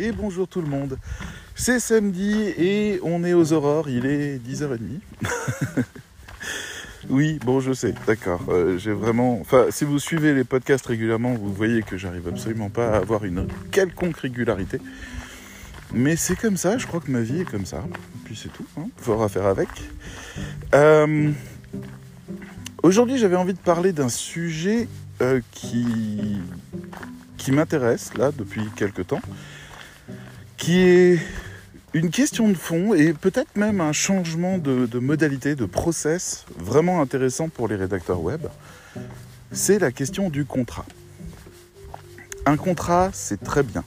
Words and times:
et 0.00 0.12
bonjour 0.12 0.48
tout 0.48 0.62
le 0.62 0.68
monde. 0.68 0.96
C'est 1.54 1.78
samedi 1.78 2.32
et 2.56 3.00
on 3.02 3.22
est 3.22 3.34
aux 3.34 3.52
aurores, 3.52 3.90
il 3.90 4.06
est 4.06 4.38
10h30. 4.38 4.78
oui, 7.10 7.38
bon 7.44 7.60
je 7.60 7.74
sais, 7.74 7.94
d'accord. 8.06 8.40
Euh, 8.48 8.78
j'ai 8.78 8.92
vraiment... 8.92 9.38
Enfin, 9.40 9.66
si 9.68 9.84
vous 9.84 9.98
suivez 9.98 10.32
les 10.32 10.44
podcasts 10.44 10.86
régulièrement, 10.86 11.34
vous 11.34 11.52
voyez 11.52 11.82
que 11.82 11.98
j'arrive 11.98 12.28
absolument 12.28 12.70
pas 12.70 12.94
à 12.94 12.96
avoir 12.96 13.26
une 13.26 13.46
quelconque 13.70 14.16
régularité. 14.16 14.78
Mais 15.92 16.16
c'est 16.16 16.36
comme 16.36 16.56
ça, 16.56 16.78
je 16.78 16.86
crois 16.86 17.00
que 17.00 17.10
ma 17.10 17.20
vie 17.20 17.42
est 17.42 17.50
comme 17.50 17.66
ça. 17.66 17.84
Et 17.86 18.18
puis 18.24 18.40
c'est 18.42 18.52
tout, 18.52 18.66
hein. 18.78 18.86
faudra 18.96 19.28
faire 19.28 19.46
avec. 19.46 19.68
Euh, 20.74 21.30
aujourd'hui 22.82 23.18
j'avais 23.18 23.36
envie 23.36 23.54
de 23.54 23.58
parler 23.58 23.92
d'un 23.92 24.08
sujet 24.08 24.88
euh, 25.20 25.42
qui, 25.50 26.38
qui 27.36 27.52
m'intéresse 27.52 28.14
là 28.16 28.30
depuis 28.32 28.62
quelque 28.76 29.02
temps, 29.02 29.20
qui 30.60 30.78
est 30.78 31.18
une 31.94 32.10
question 32.10 32.48
de 32.48 32.54
fond 32.54 32.92
et 32.92 33.14
peut-être 33.14 33.56
même 33.56 33.80
un 33.80 33.92
changement 33.92 34.58
de, 34.58 34.98
modalité, 34.98 35.56
de 35.56 35.64
process 35.64 36.44
vraiment 36.58 37.00
intéressant 37.00 37.48
pour 37.48 37.66
les 37.66 37.76
rédacteurs 37.76 38.20
web. 38.20 38.42
C'est 39.50 39.78
la 39.78 39.90
question 39.90 40.28
du 40.28 40.44
contrat. 40.44 40.84
Un 42.44 42.58
contrat, 42.58 43.08
c'est 43.14 43.42
très 43.42 43.62
bien. 43.62 43.84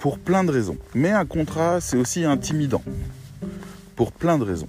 Pour 0.00 0.18
plein 0.18 0.42
de 0.42 0.50
raisons. 0.50 0.76
Mais 0.92 1.12
un 1.12 1.24
contrat, 1.24 1.80
c'est 1.80 1.96
aussi 1.96 2.24
intimidant. 2.24 2.82
Pour 3.94 4.10
plein 4.10 4.38
de 4.38 4.44
raisons. 4.44 4.68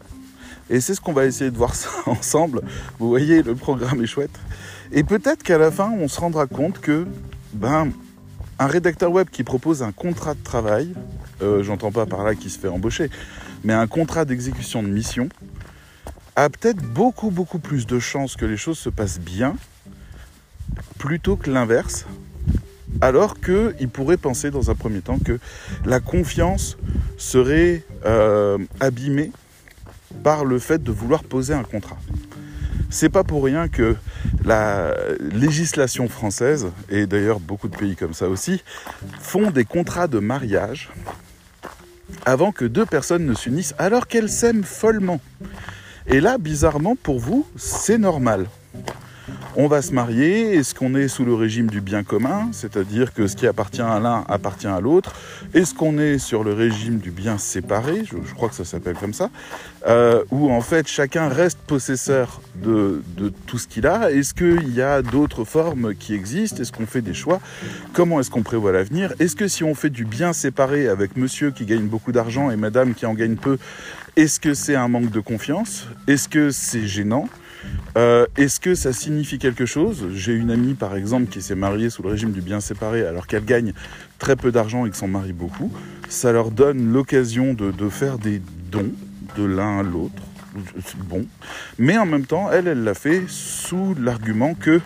Et 0.69 0.79
c'est 0.81 0.93
ce 0.93 1.01
qu'on 1.01 1.13
va 1.13 1.25
essayer 1.25 1.49
de 1.49 1.57
voir 1.57 1.73
ça 1.73 1.89
ensemble. 2.05 2.61
Vous 2.99 3.09
voyez, 3.09 3.41
le 3.41 3.55
programme 3.55 4.03
est 4.03 4.07
chouette. 4.07 4.39
Et 4.91 5.03
peut-être 5.03 5.41
qu'à 5.41 5.57
la 5.57 5.71
fin, 5.71 5.91
on 5.99 6.07
se 6.07 6.19
rendra 6.19 6.45
compte 6.45 6.79
que, 6.79 7.07
ben, 7.53 7.91
un 8.59 8.67
rédacteur 8.67 9.11
web 9.11 9.29
qui 9.29 9.43
propose 9.43 9.83
un 9.83 9.91
contrat 9.91 10.33
de 10.33 10.43
travail, 10.43 10.93
euh, 11.41 11.63
j'entends 11.63 11.91
pas 11.91 12.05
par 12.05 12.23
là 12.23 12.35
qu'il 12.35 12.49
se 12.49 12.59
fait 12.59 12.67
embaucher, 12.67 13.09
mais 13.63 13.73
un 13.73 13.87
contrat 13.87 14.25
d'exécution 14.25 14.83
de 14.83 14.87
mission, 14.87 15.29
a 16.35 16.49
peut-être 16.49 16.81
beaucoup, 16.81 17.31
beaucoup 17.31 17.59
plus 17.59 17.85
de 17.85 17.99
chances 17.99 18.35
que 18.35 18.45
les 18.45 18.57
choses 18.57 18.77
se 18.77 18.89
passent 18.89 19.19
bien, 19.19 19.55
plutôt 20.97 21.35
que 21.35 21.49
l'inverse, 21.49 22.05
alors 23.01 23.39
qu'il 23.39 23.89
pourrait 23.89 24.17
penser 24.17 24.51
dans 24.51 24.71
un 24.71 24.75
premier 24.75 25.01
temps 25.01 25.19
que 25.19 25.39
la 25.85 25.99
confiance 25.99 26.77
serait 27.17 27.83
euh, 28.05 28.57
abîmée 28.79 29.31
par 30.23 30.45
le 30.45 30.59
fait 30.59 30.83
de 30.83 30.91
vouloir 30.91 31.23
poser 31.23 31.53
un 31.53 31.63
contrat. 31.63 31.97
C'est 32.89 33.09
pas 33.09 33.23
pour 33.23 33.43
rien 33.43 33.67
que 33.67 33.95
la 34.45 34.93
législation 35.19 36.07
française, 36.07 36.67
et 36.89 37.05
d'ailleurs 37.05 37.39
beaucoup 37.39 37.67
de 37.67 37.75
pays 37.75 37.95
comme 37.95 38.13
ça 38.13 38.29
aussi, 38.29 38.63
font 39.19 39.51
des 39.51 39.65
contrats 39.65 40.07
de 40.07 40.19
mariage 40.19 40.89
avant 42.25 42.51
que 42.51 42.65
deux 42.65 42.85
personnes 42.85 43.25
ne 43.25 43.33
s'unissent 43.33 43.75
alors 43.77 44.07
qu'elles 44.07 44.29
s'aiment 44.29 44.63
follement. 44.63 45.19
Et 46.07 46.21
là, 46.21 46.37
bizarrement, 46.37 46.95
pour 46.95 47.19
vous, 47.19 47.45
c'est 47.57 47.97
normal 47.97 48.45
on 49.59 49.65
va 49.65 49.81
se 49.81 49.91
marier, 49.91 50.53
est-ce 50.53 50.75
qu'on 50.75 50.93
est 50.93 51.07
sous 51.07 51.25
le 51.25 51.33
régime 51.33 51.65
du 51.65 51.81
bien 51.81 52.03
commun, 52.03 52.49
c'est-à-dire 52.51 53.11
que 53.11 53.25
ce 53.25 53.35
qui 53.35 53.47
appartient 53.47 53.81
à 53.81 53.99
l'un 53.99 54.23
appartient 54.29 54.67
à 54.67 54.79
l'autre, 54.79 55.15
est-ce 55.55 55.73
qu'on 55.73 55.97
est 55.97 56.19
sur 56.19 56.43
le 56.43 56.53
régime 56.53 56.99
du 56.99 57.09
bien 57.09 57.39
séparé, 57.39 58.03
je, 58.05 58.33
crois 58.35 58.49
que 58.49 58.55
ça 58.55 58.65
s'appelle 58.65 58.95
comme 58.95 59.13
ça, 59.13 59.31
euh, 59.87 60.23
où 60.29 60.51
en 60.51 60.61
fait 60.61 60.87
chacun 60.87 61.27
reste 61.27 61.57
possesseur 61.57 62.39
de, 62.63 63.01
de 63.17 63.33
tout 63.47 63.57
ce 63.57 63.67
qu'il 63.67 63.87
a, 63.87 64.11
est-ce 64.11 64.35
qu'il 64.35 64.75
y 64.75 64.81
a 64.83 65.01
d'autres 65.01 65.43
formes 65.43 65.95
qui 65.95 66.13
existent, 66.13 66.61
est-ce 66.61 66.71
qu'on 66.71 66.85
fait 66.85 67.01
des 67.01 67.15
choix, 67.15 67.41
comment 67.93 68.19
est-ce 68.19 68.29
qu'on 68.29 68.43
prévoit 68.43 68.71
l'avenir, 68.71 69.11
est-ce 69.19 69.35
que 69.35 69.47
si 69.47 69.63
on 69.63 69.73
fait 69.73 69.89
du 69.89 70.05
bien 70.05 70.33
séparé 70.33 70.87
avec 70.87 71.17
monsieur 71.17 71.49
qui 71.49 71.65
gagne 71.65 71.87
beaucoup 71.87 72.11
d'argent 72.11 72.51
et 72.51 72.57
madame 72.57 72.93
qui 72.93 73.07
en 73.07 73.15
gagne 73.15 73.37
peu, 73.37 73.57
est-ce 74.17 74.39
que 74.39 74.53
c'est 74.53 74.75
un 74.75 74.87
manque 74.87 75.09
de 75.09 75.19
confiance, 75.19 75.87
est-ce 76.07 76.29
que 76.29 76.51
c'est 76.51 76.85
gênant? 76.85 77.27
Euh, 77.97 78.25
Est-ce 78.37 78.59
que 78.59 78.75
ça 78.75 78.93
signifie 78.93 79.39
quelque 79.39 79.65
chose? 79.65 80.07
J'ai 80.13 80.33
une 80.33 80.51
amie 80.51 80.73
par 80.73 80.95
exemple 80.95 81.27
qui 81.27 81.41
s'est 81.41 81.55
mariée 81.55 81.89
sous 81.89 82.03
le 82.03 82.09
régime 82.09 82.31
du 82.31 82.41
bien 82.41 82.59
séparé 82.59 83.05
alors 83.05 83.27
qu'elle 83.27 83.45
gagne 83.45 83.73
très 84.19 84.35
peu 84.35 84.51
d'argent 84.51 84.85
et 84.85 84.89
que 84.89 84.97
son 84.97 85.07
mari 85.07 85.33
beaucoup. 85.33 85.71
Ça 86.09 86.31
leur 86.31 86.51
donne 86.51 86.91
l'occasion 86.91 87.53
de, 87.53 87.89
faire 87.89 88.17
des 88.17 88.41
dons 88.71 88.91
de 89.37 89.43
l'un 89.43 89.79
à 89.79 89.83
l'autre. 89.83 90.21
Bon. 91.05 91.25
Mais 91.77 91.97
en 91.97 92.05
même 92.05 92.25
temps, 92.25 92.51
elle, 92.51 92.67
elle 92.67 92.83
l'a 92.83 92.93
fait 92.93 93.23
sous 93.27 93.95
l'argument 93.99 94.53
que 94.55 94.81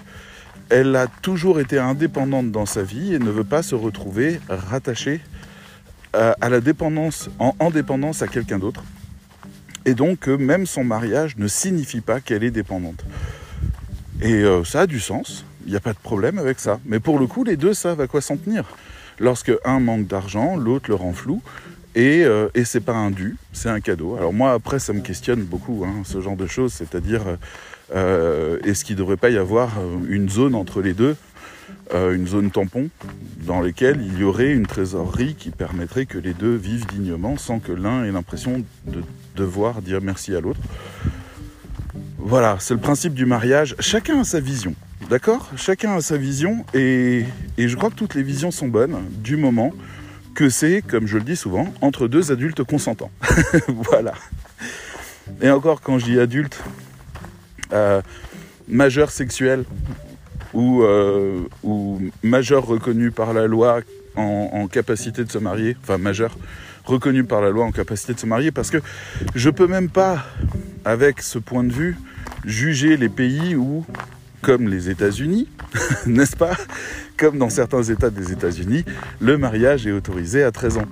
elle 0.69 0.95
a 0.95 1.07
toujours 1.07 1.59
été 1.59 1.77
indépendante 1.79 2.51
dans 2.51 2.65
sa 2.65 2.83
vie 2.83 3.13
et 3.13 3.19
ne 3.19 3.29
veut 3.29 3.43
pas 3.43 3.61
se 3.61 3.75
retrouver 3.75 4.39
rattachée 4.47 5.19
à, 6.13 6.35
à 6.39 6.49
la 6.49 6.61
dépendance, 6.61 7.29
en, 7.39 7.55
en 7.59 7.71
dépendance 7.71 8.21
à 8.21 8.27
quelqu'un 8.27 8.57
d'autre. 8.57 8.83
Et 9.85 9.93
donc, 9.93 10.27
euh, 10.27 10.37
même 10.37 10.65
son 10.65 10.83
mariage 10.83 11.37
ne 11.37 11.47
signifie 11.47 12.01
pas 12.01 12.19
qu'elle 12.19 12.43
est 12.43 12.51
dépendante. 12.51 13.03
Et 14.21 14.33
euh, 14.33 14.63
ça 14.63 14.81
a 14.81 14.87
du 14.87 14.99
sens, 14.99 15.45
il 15.65 15.71
n'y 15.71 15.77
a 15.77 15.79
pas 15.79 15.93
de 15.93 15.99
problème 15.99 16.37
avec 16.37 16.59
ça. 16.59 16.79
Mais 16.85 16.99
pour 16.99 17.17
le 17.19 17.27
coup, 17.27 17.43
les 17.43 17.57
deux 17.57 17.73
savent 17.73 18.01
à 18.01 18.07
quoi 18.07 18.21
s'en 18.21 18.37
tenir. 18.37 18.65
Lorsque 19.19 19.51
un 19.65 19.79
manque 19.79 20.07
d'argent, 20.07 20.55
l'autre 20.55 20.89
le 20.89 20.95
rend 20.95 21.13
flou. 21.13 21.41
Et, 21.93 22.23
euh, 22.23 22.47
et 22.53 22.63
c'est 22.63 22.79
pas 22.79 22.93
un 22.93 23.11
dû, 23.11 23.35
c'est 23.51 23.69
un 23.69 23.81
cadeau. 23.81 24.15
Alors 24.15 24.31
moi, 24.31 24.53
après, 24.53 24.79
ça 24.79 24.93
me 24.93 25.01
questionne 25.01 25.41
beaucoup, 25.41 25.83
hein, 25.85 26.03
ce 26.05 26.21
genre 26.21 26.37
de 26.37 26.47
choses. 26.47 26.71
C'est-à-dire, 26.71 27.23
euh, 27.93 28.59
est-ce 28.63 28.85
qu'il 28.85 28.95
ne 28.95 28.99
devrait 28.99 29.17
pas 29.17 29.29
y 29.29 29.37
avoir 29.37 29.71
une 30.07 30.29
zone 30.29 30.55
entre 30.55 30.81
les 30.81 30.93
deux 30.93 31.17
euh, 31.93 32.15
une 32.15 32.27
zone 32.27 32.51
tampon 32.51 32.89
dans 33.45 33.59
laquelle 33.59 34.01
il 34.01 34.19
y 34.19 34.23
aurait 34.23 34.51
une 34.51 34.65
trésorerie 34.65 35.35
qui 35.35 35.49
permettrait 35.49 36.05
que 36.05 36.17
les 36.17 36.33
deux 36.33 36.55
vivent 36.55 36.85
dignement 36.85 37.37
sans 37.37 37.59
que 37.59 37.71
l'un 37.71 38.05
ait 38.05 38.11
l'impression 38.11 38.63
de 38.87 39.03
devoir 39.35 39.81
dire 39.81 39.99
merci 40.01 40.35
à 40.35 40.39
l'autre. 40.39 40.59
Voilà, 42.17 42.57
c'est 42.59 42.75
le 42.75 42.79
principe 42.79 43.13
du 43.13 43.25
mariage. 43.25 43.75
Chacun 43.79 44.21
a 44.21 44.23
sa 44.23 44.39
vision, 44.39 44.75
d'accord? 45.09 45.49
Chacun 45.57 45.95
a 45.95 46.01
sa 46.01 46.17
vision 46.17 46.65
et, 46.73 47.25
je 47.57 47.75
crois 47.75 47.89
que 47.89 47.95
toutes 47.95 48.15
les 48.15 48.23
visions 48.23 48.51
sont 48.51 48.67
bonnes 48.67 48.97
du 49.23 49.35
moment 49.35 49.73
que 50.33 50.47
c'est, 50.49 50.81
comme 50.81 51.07
je 51.07 51.17
le 51.17 51.23
dis 51.23 51.35
souvent, 51.35 51.73
entre 51.81 52.07
deux 52.07 52.31
adultes 52.31 52.63
consentants. 52.63 53.11
voilà. 53.67 54.13
Et 55.41 55.49
encore, 55.49 55.81
quand 55.81 55.99
je 55.99 56.05
dis 56.05 56.19
adulte, 56.19 56.61
euh, 57.73 58.01
majeur 58.67 59.11
sexuel, 59.11 59.65
ou, 60.53 60.83
euh, 60.83 61.41
ou 61.63 61.99
majeur 62.23 62.65
reconnu 62.65 63.11
par 63.11 63.33
la 63.33 63.47
loi 63.47 63.81
en, 64.15 64.49
en, 64.53 64.67
capacité 64.67 65.23
de 65.23 65.31
se 65.31 65.37
marier, 65.37 65.77
enfin 65.81 65.97
majeur 65.97 66.37
reconnu 66.85 67.23
par 67.23 67.41
la 67.41 67.49
loi 67.49 67.65
en 67.65 67.71
capacité 67.71 68.13
de 68.13 68.19
se 68.19 68.25
marier, 68.25 68.51
parce 68.51 68.69
que 68.69 68.79
je 69.35 69.49
peux 69.49 69.67
même 69.67 69.89
pas, 69.89 70.25
avec 70.83 71.21
ce 71.21 71.39
point 71.39 71.63
de 71.63 71.71
vue, 71.71 71.97
juger 72.45 72.97
les 72.97 73.09
pays 73.09 73.55
où, 73.55 73.85
comme 74.41 74.67
les 74.67 74.89
États-Unis, 74.89 75.47
n'est-ce 76.05 76.35
pas, 76.35 76.57
comme 77.17 77.37
dans 77.37 77.49
certains 77.49 77.83
États 77.83 78.09
des 78.09 78.31
États-Unis, 78.31 78.83
le 79.19 79.37
mariage 79.37 79.85
est 79.87 79.91
autorisé 79.91 80.43
à 80.43 80.51
13 80.51 80.77
ans. 80.77 80.87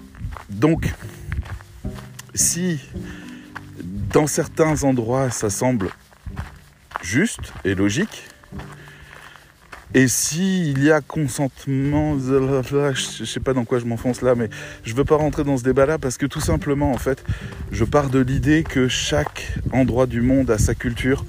Donc, 0.49 0.93
si 2.33 2.79
dans 4.13 4.27
certains 4.27 4.83
endroits 4.83 5.29
ça 5.29 5.49
semble 5.49 5.89
juste 7.01 7.53
et 7.63 7.75
logique, 7.75 8.27
et 9.93 10.07
s'il 10.07 10.83
y 10.83 10.91
a 10.91 11.01
consentement, 11.01 12.17
je 12.19 13.25
sais 13.25 13.39
pas 13.39 13.53
dans 13.53 13.65
quoi 13.65 13.79
je 13.79 13.85
m'enfonce 13.85 14.21
là, 14.21 14.35
mais 14.35 14.49
je 14.83 14.93
veux 14.93 15.03
pas 15.03 15.15
rentrer 15.15 15.43
dans 15.43 15.57
ce 15.57 15.63
débat-là 15.63 15.97
parce 15.97 16.17
que 16.17 16.27
tout 16.27 16.41
simplement, 16.41 16.91
en 16.91 16.97
fait, 16.97 17.23
je 17.71 17.83
pars 17.85 18.09
de 18.09 18.19
l'idée 18.19 18.63
que 18.63 18.87
chaque 18.87 19.53
endroit 19.71 20.05
du 20.05 20.21
monde 20.21 20.51
a 20.51 20.59
sa 20.59 20.75
culture 20.75 21.25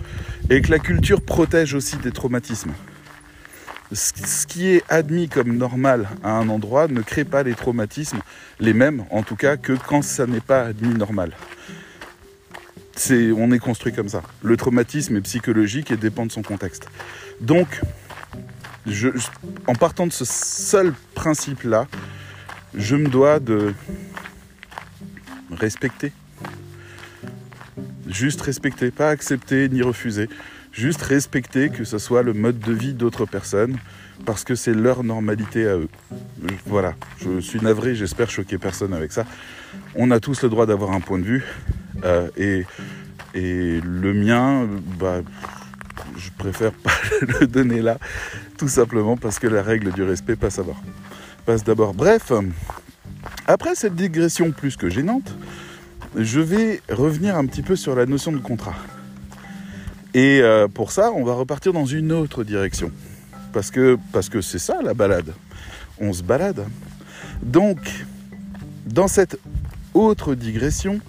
et 0.50 0.60
que 0.60 0.70
la 0.70 0.78
culture 0.78 1.22
protège 1.22 1.72
aussi 1.74 1.96
des 1.96 2.12
traumatismes. 2.12 2.72
Ce 3.92 4.46
qui 4.46 4.68
est 4.68 4.84
admis 4.88 5.28
comme 5.28 5.56
normal 5.56 6.08
à 6.22 6.32
un 6.32 6.48
endroit 6.48 6.86
ne 6.86 7.00
crée 7.00 7.24
pas 7.24 7.42
les 7.42 7.54
traumatismes, 7.54 8.20
les 8.60 8.74
mêmes 8.74 9.04
en 9.10 9.22
tout 9.22 9.36
cas, 9.36 9.56
que 9.56 9.72
quand 9.72 10.02
ça 10.02 10.26
n'est 10.26 10.40
pas 10.40 10.66
admis 10.66 10.94
normal. 10.94 11.32
On 13.10 13.50
est 13.50 13.58
construit 13.58 13.94
comme 13.94 14.10
ça. 14.10 14.22
Le 14.42 14.58
traumatisme 14.58 15.16
est 15.16 15.22
psychologique 15.22 15.90
et 15.90 15.96
dépend 15.96 16.26
de 16.26 16.30
son 16.30 16.42
contexte. 16.42 16.86
Donc, 17.40 17.80
en 19.66 19.74
partant 19.74 20.06
de 20.06 20.12
ce 20.12 20.24
seul 20.24 20.94
principe-là, 21.14 21.86
je 22.74 22.96
me 22.96 23.08
dois 23.08 23.40
de 23.40 23.74
respecter. 25.50 26.12
Juste 28.08 28.40
respecter, 28.40 28.90
pas 28.90 29.10
accepter 29.10 29.68
ni 29.68 29.82
refuser. 29.82 30.28
Juste 30.72 31.02
respecter 31.02 31.68
que 31.70 31.84
ce 31.84 31.98
soit 31.98 32.22
le 32.22 32.32
mode 32.32 32.58
de 32.60 32.72
vie 32.72 32.94
d'autres 32.94 33.26
personnes 33.26 33.76
parce 34.24 34.44
que 34.44 34.54
c'est 34.54 34.74
leur 34.74 35.02
normalité 35.02 35.66
à 35.66 35.76
eux. 35.76 35.88
Voilà, 36.66 36.94
je 37.22 37.40
suis 37.40 37.60
navré, 37.60 37.94
j'espère 37.94 38.30
choquer 38.30 38.58
personne 38.58 38.92
avec 38.92 39.12
ça. 39.12 39.24
On 39.94 40.10
a 40.10 40.20
tous 40.20 40.42
le 40.42 40.48
droit 40.48 40.66
d'avoir 40.66 40.92
un 40.92 41.00
point 41.00 41.18
de 41.18 41.24
vue 41.24 41.44
euh, 42.04 42.28
et, 42.36 42.64
et 43.34 43.80
le 43.80 44.14
mien, 44.14 44.68
bah, 44.98 45.22
je 46.16 46.30
préfère 46.38 46.72
pas 46.84 46.92
le 47.20 47.46
donner 47.46 47.82
là, 47.82 47.98
tout 48.60 48.68
simplement 48.68 49.16
parce 49.16 49.38
que 49.38 49.46
la 49.46 49.62
règle 49.62 49.90
du 49.90 50.02
respect 50.02 50.36
passe 50.36 50.58
à 50.58 50.62
bord. 50.62 50.76
passe 51.46 51.64
d'abord. 51.64 51.94
Bref, 51.94 52.30
après 53.46 53.74
cette 53.74 53.94
digression 53.94 54.50
plus 54.50 54.76
que 54.76 54.90
gênante, 54.90 55.34
je 56.14 56.40
vais 56.40 56.82
revenir 56.90 57.38
un 57.38 57.46
petit 57.46 57.62
peu 57.62 57.74
sur 57.74 57.96
la 57.96 58.04
notion 58.04 58.32
de 58.32 58.38
contrat. 58.38 58.74
Et 60.12 60.40
euh, 60.42 60.68
pour 60.68 60.92
ça, 60.92 61.10
on 61.12 61.24
va 61.24 61.32
repartir 61.32 61.72
dans 61.72 61.86
une 61.86 62.12
autre 62.12 62.44
direction. 62.44 62.92
Parce 63.54 63.70
que 63.70 63.96
parce 64.12 64.28
que 64.28 64.42
c'est 64.42 64.58
ça 64.58 64.82
la 64.82 64.92
balade. 64.92 65.32
On 65.98 66.12
se 66.12 66.22
balade. 66.22 66.66
Donc, 67.42 67.78
dans 68.84 69.08
cette 69.08 69.38
autre 69.94 70.34
digression, 70.34 71.00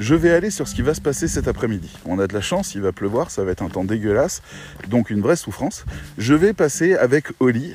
je 0.00 0.14
vais 0.14 0.30
aller 0.30 0.50
sur 0.50 0.66
ce 0.66 0.74
qui 0.74 0.82
va 0.82 0.94
se 0.94 1.00
passer 1.00 1.28
cet 1.28 1.46
après-midi. 1.46 1.96
On 2.06 2.18
a 2.18 2.26
de 2.26 2.32
la 2.32 2.40
chance, 2.40 2.74
il 2.74 2.80
va 2.80 2.90
pleuvoir, 2.90 3.30
ça 3.30 3.44
va 3.44 3.52
être 3.52 3.62
un 3.62 3.68
temps 3.68 3.84
dégueulasse, 3.84 4.42
donc 4.88 5.10
une 5.10 5.20
vraie 5.20 5.36
souffrance. 5.36 5.84
Je 6.16 6.34
vais 6.34 6.54
passer 6.54 6.94
avec 6.94 7.26
Oli 7.38 7.74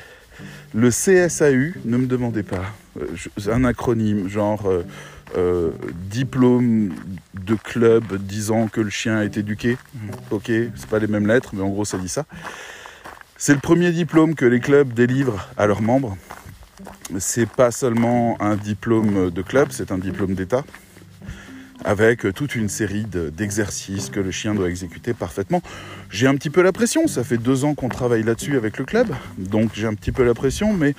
le 0.73 0.89
CSAU, 0.89 1.79
ne 1.85 1.97
me 1.97 2.07
demandez 2.07 2.43
pas, 2.43 2.65
euh, 2.99 3.05
un 3.49 3.63
acronyme 3.63 4.27
genre 4.27 4.65
euh, 4.65 4.83
euh, 5.37 5.71
diplôme 6.09 6.93
de 7.33 7.55
club 7.55 8.17
disant 8.17 8.67
que 8.67 8.81
le 8.81 8.89
chien 8.89 9.21
est 9.21 9.37
éduqué. 9.37 9.77
Ok, 10.31 10.47
c'est 10.47 10.89
pas 10.89 10.99
les 10.99 11.07
mêmes 11.07 11.27
lettres, 11.27 11.51
mais 11.53 11.61
en 11.61 11.69
gros 11.69 11.85
ça 11.85 11.97
dit 11.97 12.09
ça. 12.09 12.25
C'est 13.37 13.53
le 13.53 13.59
premier 13.59 13.91
diplôme 13.91 14.33
que 14.33 14.45
les 14.45 14.59
clubs 14.59 14.91
délivrent 14.93 15.47
à 15.57 15.67
leurs 15.67 15.81
membres. 15.81 16.17
C'est 17.19 17.49
pas 17.49 17.71
seulement 17.71 18.35
un 18.41 18.55
diplôme 18.55 19.29
de 19.29 19.41
club, 19.43 19.67
c'est 19.69 19.91
un 19.91 19.99
diplôme 19.99 20.33
d'État 20.33 20.63
avec 21.83 22.33
toute 22.33 22.55
une 22.55 22.69
série 22.69 23.05
d'exercices 23.05 24.09
que 24.09 24.19
le 24.19 24.31
chien 24.31 24.55
doit 24.55 24.69
exécuter 24.69 25.13
parfaitement. 25.13 25.61
J'ai 26.09 26.27
un 26.27 26.35
petit 26.35 26.49
peu 26.49 26.61
la 26.61 26.71
pression, 26.71 27.07
ça 27.07 27.23
fait 27.23 27.37
deux 27.37 27.65
ans 27.65 27.75
qu'on 27.75 27.89
travaille 27.89 28.23
là-dessus 28.23 28.57
avec 28.57 28.77
le 28.77 28.85
club, 28.85 29.07
donc 29.37 29.71
j'ai 29.73 29.87
un 29.87 29.93
petit 29.93 30.11
peu 30.11 30.23
la 30.23 30.33
pression, 30.33 30.73
mais 30.73 30.95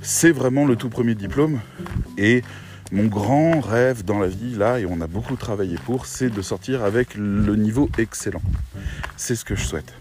c'est 0.00 0.32
vraiment 0.32 0.64
le 0.64 0.76
tout 0.76 0.88
premier 0.88 1.14
diplôme. 1.14 1.60
Et 2.18 2.42
mon 2.92 3.06
grand 3.06 3.60
rêve 3.60 4.04
dans 4.04 4.18
la 4.18 4.28
vie, 4.28 4.54
là, 4.54 4.78
et 4.78 4.86
on 4.86 5.00
a 5.00 5.06
beaucoup 5.06 5.36
travaillé 5.36 5.76
pour, 5.86 6.06
c'est 6.06 6.28
de 6.28 6.42
sortir 6.42 6.84
avec 6.84 7.14
le 7.14 7.56
niveau 7.56 7.88
excellent. 7.98 8.42
C'est 9.16 9.34
ce 9.34 9.44
que 9.44 9.56
je 9.56 9.64
souhaite. 9.64 9.94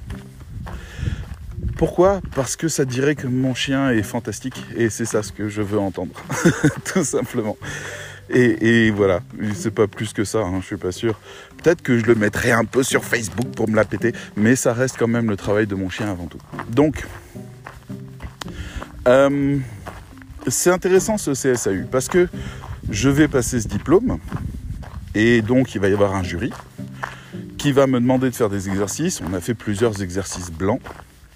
Pourquoi? 1.77 2.21
Parce 2.35 2.55
que 2.55 2.67
ça 2.67 2.85
dirait 2.85 3.15
que 3.15 3.27
mon 3.27 3.55
chien 3.55 3.89
est 3.91 4.03
fantastique 4.03 4.61
et 4.75 4.89
c'est 4.89 5.05
ça 5.05 5.23
ce 5.23 5.31
que 5.31 5.49
je 5.49 5.61
veux 5.61 5.79
entendre, 5.79 6.13
tout 6.93 7.03
simplement. 7.03 7.57
Et, 8.33 8.91
voilà, 8.91 9.19
c'est 9.53 9.73
pas 9.73 9.87
plus 9.87 10.13
que 10.13 10.23
ça, 10.23 10.39
hein, 10.39 10.59
je 10.61 10.65
suis 10.65 10.77
pas 10.77 10.91
sûr. 10.91 11.19
Peut-être 11.61 11.81
que 11.81 11.97
je 11.97 12.05
le 12.05 12.15
mettrai 12.15 12.51
un 12.51 12.65
peu 12.65 12.81
sur 12.83 13.03
Facebook 13.03 13.47
pour 13.55 13.69
me 13.69 13.75
la 13.75 13.85
péter, 13.85 14.13
mais 14.37 14.55
ça 14.55 14.73
reste 14.73 14.95
quand 14.97 15.07
même 15.07 15.29
le 15.29 15.35
travail 15.35 15.67
de 15.67 15.75
mon 15.75 15.89
chien 15.89 16.09
avant 16.09 16.27
tout. 16.27 16.39
Donc, 16.69 17.05
euh, 19.07 19.57
c'est 20.47 20.71
intéressant 20.71 21.17
ce 21.17 21.31
CSAU 21.31 21.85
parce 21.91 22.07
que 22.07 22.27
je 22.89 23.09
vais 23.09 23.27
passer 23.27 23.59
ce 23.59 23.67
diplôme 23.67 24.19
et 25.13 25.41
donc 25.41 25.75
il 25.75 25.81
va 25.81 25.89
y 25.89 25.93
avoir 25.93 26.15
un 26.15 26.23
jury 26.23 26.51
qui 27.57 27.71
va 27.71 27.85
me 27.85 27.99
demander 27.99 28.29
de 28.29 28.35
faire 28.35 28.49
des 28.49 28.69
exercices. 28.69 29.21
On 29.27 29.33
a 29.33 29.39
fait 29.39 29.53
plusieurs 29.53 30.01
exercices 30.01 30.51
blancs. 30.51 30.81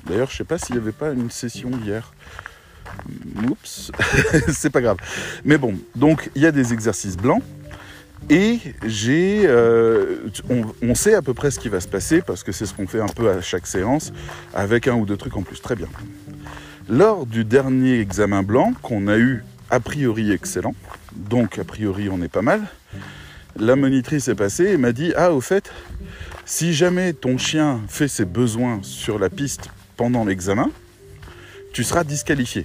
D'ailleurs, 0.05 0.29
je 0.31 0.37
sais 0.37 0.43
pas 0.43 0.57
s'il 0.57 0.75
n'y 0.75 0.81
avait 0.81 0.91
pas 0.91 1.11
une 1.11 1.29
session 1.29 1.69
hier. 1.83 2.13
Oups, 3.49 3.91
c'est 4.51 4.69
pas 4.69 4.81
grave. 4.81 4.97
Mais 5.43 5.57
bon, 5.57 5.75
donc 5.95 6.29
il 6.35 6.41
y 6.41 6.45
a 6.45 6.51
des 6.51 6.73
exercices 6.73 7.17
blancs. 7.17 7.43
Et 8.29 8.59
j'ai, 8.83 9.43
euh, 9.45 10.17
on, 10.81 10.95
sait 10.95 11.13
à 11.13 11.21
peu 11.21 11.35
près 11.35 11.51
ce 11.51 11.59
qui 11.59 11.69
va 11.69 11.79
se 11.79 11.87
passer 11.87 12.23
parce 12.23 12.43
que 12.43 12.51
c'est 12.51 12.65
ce 12.65 12.73
qu'on 12.73 12.87
fait 12.87 12.99
un 12.99 13.07
peu 13.07 13.29
à 13.29 13.39
chaque 13.41 13.67
séance 13.67 14.11
avec 14.55 14.87
un 14.87 14.95
ou 14.95 15.05
deux 15.05 15.17
trucs 15.17 15.37
en 15.37 15.43
plus. 15.43 15.61
Très 15.61 15.75
bien. 15.75 15.87
Lors 16.89 17.27
du 17.27 17.45
dernier 17.45 17.99
examen 17.99 18.41
blanc 18.41 18.73
qu'on 18.81 19.07
a 19.07 19.17
eu 19.17 19.43
a 19.69 19.79
priori 19.79 20.31
excellent, 20.31 20.73
donc 21.15 21.59
a 21.59 21.63
priori 21.63 22.09
on 22.09 22.21
est 22.21 22.29
pas 22.29 22.41
mal, 22.41 22.61
la 23.57 23.75
monitrice 23.75 24.27
est 24.27 24.35
passée 24.35 24.71
et 24.71 24.77
m'a 24.77 24.91
dit 24.91 25.13
ah 25.15 25.31
au 25.31 25.41
fait, 25.41 25.71
si 26.45 26.73
jamais 26.73 27.13
ton 27.13 27.37
chien 27.37 27.81
fait 27.87 28.07
ses 28.07 28.25
besoins 28.25 28.79
sur 28.81 29.19
la 29.19 29.29
piste 29.29 29.69
pendant 29.97 30.25
l'examen, 30.25 30.71
tu 31.75 31.83
seras 31.83 32.05
disqualifié. 32.05 32.63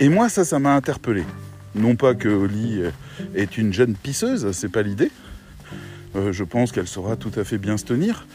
Et 0.00 0.08
moi, 0.08 0.28
ça, 0.28 0.44
ça 0.44 0.58
m'a 0.58 0.74
interpellé. 0.74 1.22
Non 1.76 1.94
pas 1.94 2.16
que 2.16 2.28
Oli 2.28 2.80
est 3.36 3.56
une 3.56 3.72
jeune 3.72 3.94
pisseuse, 3.94 4.50
c'est 4.50 4.68
pas 4.68 4.82
l'idée. 4.82 5.12
Euh, 6.16 6.32
je 6.32 6.42
pense 6.42 6.72
qu'elle 6.72 6.88
saura 6.88 7.14
tout 7.14 7.30
à 7.36 7.44
fait 7.44 7.58
bien 7.58 7.76
se 7.76 7.84
tenir. 7.84 8.26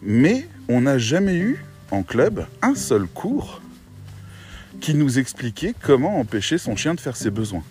Mais 0.00 0.48
on 0.68 0.82
n'a 0.82 0.96
jamais 0.96 1.38
eu 1.38 1.64
en 1.90 2.04
club 2.04 2.46
un 2.62 2.76
seul 2.76 3.08
cours 3.08 3.60
qui 4.80 4.94
nous 4.94 5.18
expliquait 5.18 5.74
comment 5.82 6.20
empêcher 6.20 6.56
son 6.56 6.76
chien 6.76 6.94
de 6.94 7.00
faire 7.00 7.16
ses 7.16 7.32
besoins. 7.32 7.64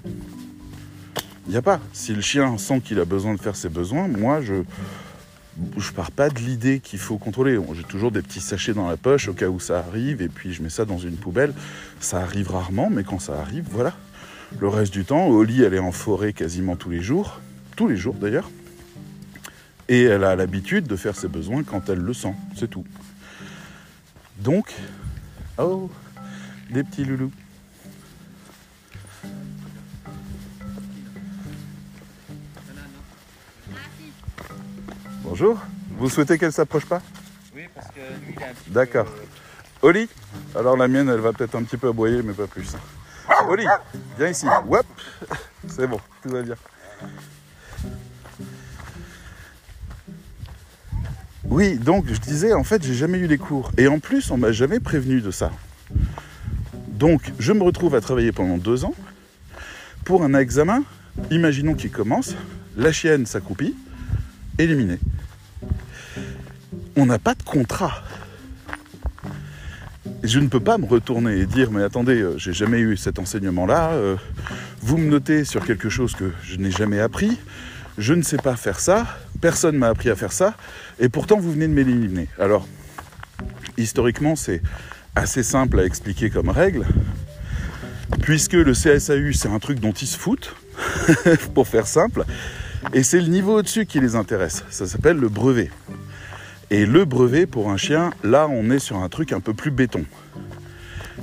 Il 1.48 1.52
n'y 1.52 1.58
a 1.58 1.62
pas. 1.62 1.80
Si 1.94 2.14
le 2.14 2.20
chien 2.20 2.58
sent 2.58 2.82
qu'il 2.82 3.00
a 3.00 3.06
besoin 3.06 3.34
de 3.34 3.40
faire 3.40 3.56
ses 3.56 3.70
besoins, 3.70 4.10
moi 4.10 4.42
je 4.42 4.56
je 5.78 5.92
pars 5.92 6.12
pas 6.12 6.30
de 6.30 6.40
l'idée 6.40 6.80
qu'il 6.80 7.00
faut 7.00 7.18
contrôler. 7.18 7.60
J'ai 7.74 7.84
toujours 7.84 8.12
des 8.12 8.22
petits 8.22 8.42
sachets 8.42 8.74
dans 8.74 8.88
la 8.88 8.98
poche 8.98 9.28
au 9.28 9.34
cas 9.34 9.48
où 9.48 9.60
ça 9.60 9.80
arrive, 9.80 10.22
et 10.22 10.30
puis 10.30 10.54
je 10.54 10.62
mets 10.62 10.70
ça 10.70 10.86
dans 10.86 10.98
une 10.98 11.16
poubelle. 11.16 11.54
Ça 12.00 12.20
arrive 12.20 12.52
rarement, 12.52 12.90
mais 12.90 13.04
quand 13.04 13.20
ça 13.20 13.40
arrive, 13.40 13.66
voilà. 13.72 13.96
Le 14.60 14.68
reste 14.68 14.94
du 14.94 15.04
temps, 15.04 15.28
Oli, 15.28 15.62
elle 15.62 15.74
est 15.74 15.80
en 15.80 15.92
forêt 15.92 16.34
quasiment 16.34 16.76
tous 16.76 16.90
les 16.90 17.02
jours, 17.02 17.42
tous 17.76 17.88
les 17.88 17.98
jours 17.98 18.16
d'ailleurs, 18.16 18.50
et 19.90 20.04
elle 20.04 20.24
a 20.24 20.36
l'habitude 20.36 20.88
de 20.88 20.96
faire 20.96 21.16
ses 21.16 21.28
besoins 21.28 21.64
quand 21.64 21.90
elle 21.90 22.00
le 22.00 22.14
sent, 22.14 22.34
c'est 22.56 22.70
tout. 22.70 22.86
Donc, 24.40 24.74
oh, 25.58 25.90
des 26.70 26.84
petits 26.84 27.06
loulous. 27.06 27.32
Bonjour. 35.40 35.60
Vous 36.00 36.10
souhaitez 36.10 36.40
qu'elle 36.40 36.52
s'approche 36.52 36.88
pas? 36.88 37.00
Oui, 37.56 37.68
parce 37.76 37.90
que 37.90 38.00
lui, 38.26 38.34
il 38.36 38.44
a 38.44 38.48
un 38.48 38.54
petit 38.54 38.72
D'accord. 38.72 39.06
Oli? 39.84 40.10
Alors 40.56 40.76
la 40.76 40.88
mienne, 40.88 41.10
elle 41.10 41.20
va 41.20 41.32
peut-être 41.32 41.54
un 41.54 41.62
petit 41.62 41.78
peu 41.78 41.90
aboyer, 41.90 42.24
mais 42.24 42.34
pas 42.34 42.48
plus. 42.48 42.76
Oli, 43.48 43.64
viens 44.18 44.30
ici. 44.30 44.48
Hop 44.48 44.88
C'est 45.68 45.86
bon, 45.86 46.00
tout 46.24 46.30
va 46.30 46.42
bien. 46.42 46.56
Oui, 51.44 51.78
donc 51.78 52.06
je 52.08 52.20
disais, 52.20 52.54
en 52.54 52.64
fait, 52.64 52.84
j'ai 52.84 52.96
jamais 52.96 53.20
eu 53.20 53.28
les 53.28 53.38
cours. 53.38 53.72
Et 53.78 53.88
en 53.88 54.00
plus, 54.00 54.32
on 54.32 54.38
m'a 54.38 54.52
jamais 54.52 54.80
prévenu 54.80 55.22
de 55.22 55.30
ça. 55.30 55.52
Donc, 56.88 57.32
je 57.38 57.54
me 57.54 57.62
retrouve 57.62 57.94
à 57.94 58.02
travailler 58.02 58.32
pendant 58.32 58.58
deux 58.58 58.86
ans 58.86 58.96
pour 60.04 60.24
un 60.24 60.34
examen. 60.34 60.84
Imaginons 61.30 61.76
qu'il 61.76 61.92
commence, 61.92 62.34
la 62.76 62.92
chienne 62.92 63.28
s'accroupit, 63.28 63.76
éliminée 64.58 64.98
on 66.98 67.06
n'a 67.06 67.20
pas 67.20 67.36
de 67.36 67.44
contrat. 67.44 68.02
Je 70.24 70.40
ne 70.40 70.48
peux 70.48 70.60
pas 70.60 70.78
me 70.80 70.86
retourner 70.86 71.38
et 71.38 71.46
dire 71.46 71.72
mais 71.72 71.84
attendez, 71.84 72.20
euh, 72.20 72.38
j'ai 72.38 72.54
jamais 72.54 72.80
eu 72.80 72.98
cet 72.98 73.20
enseignement-là, 73.20 73.92
euh, 73.92 74.16
vous 74.82 74.98
me 74.98 75.08
notez 75.08 75.46
sur 75.46 75.64
quelque 75.64 75.90
chose 75.90 76.16
que 76.16 76.32
je 76.42 76.58
n'ai 76.58 76.72
jamais 76.72 77.00
appris, 77.00 77.38
je 78.00 78.14
ne 78.14 78.24
sais 78.24 78.38
pas 78.38 78.56
faire 78.56 78.80
ça, 78.80 79.06
personne 79.42 79.78
m'a 79.78 79.90
appris 79.90 80.10
à 80.10 80.16
faire 80.16 80.32
ça, 80.32 80.56
et 81.00 81.08
pourtant 81.08 81.38
vous 81.38 81.52
venez 81.52 81.68
de 81.68 81.74
m'éliminer. 81.74 82.30
Alors, 82.40 82.68
historiquement, 83.78 84.36
c'est 84.36 84.62
assez 85.16 85.44
simple 85.44 85.80
à 85.80 85.86
expliquer 85.86 86.32
comme 86.32 86.50
règle, 86.50 86.86
puisque 88.22 88.54
le 88.54 88.74
CSAU, 88.74 89.34
c'est 89.34 89.50
un 89.50 89.60
truc 89.60 89.80
dont 89.80 89.92
ils 89.94 90.08
se 90.08 90.18
foutent, 90.18 90.56
pour 91.54 91.68
faire 91.68 91.86
simple, 91.86 92.24
et 92.94 93.04
c'est 93.04 93.22
le 93.22 93.28
niveau 93.28 93.60
au-dessus 93.60 93.86
qui 93.86 94.00
les 94.00 94.16
intéresse. 94.16 94.64
Ça 94.72 94.88
s'appelle 94.88 95.18
le 95.18 95.30
brevet. 95.30 95.70
Et 96.70 96.86
le 96.86 97.06
brevet 97.06 97.46
pour 97.46 97.70
un 97.70 97.78
chien, 97.78 98.12
là 98.24 98.48
on 98.50 98.70
est 98.70 98.80
sur 98.80 98.98
un 98.98 99.08
truc 99.08 99.32
un 99.32 99.40
peu 99.40 99.54
plus 99.54 99.72
béton. 99.72 100.06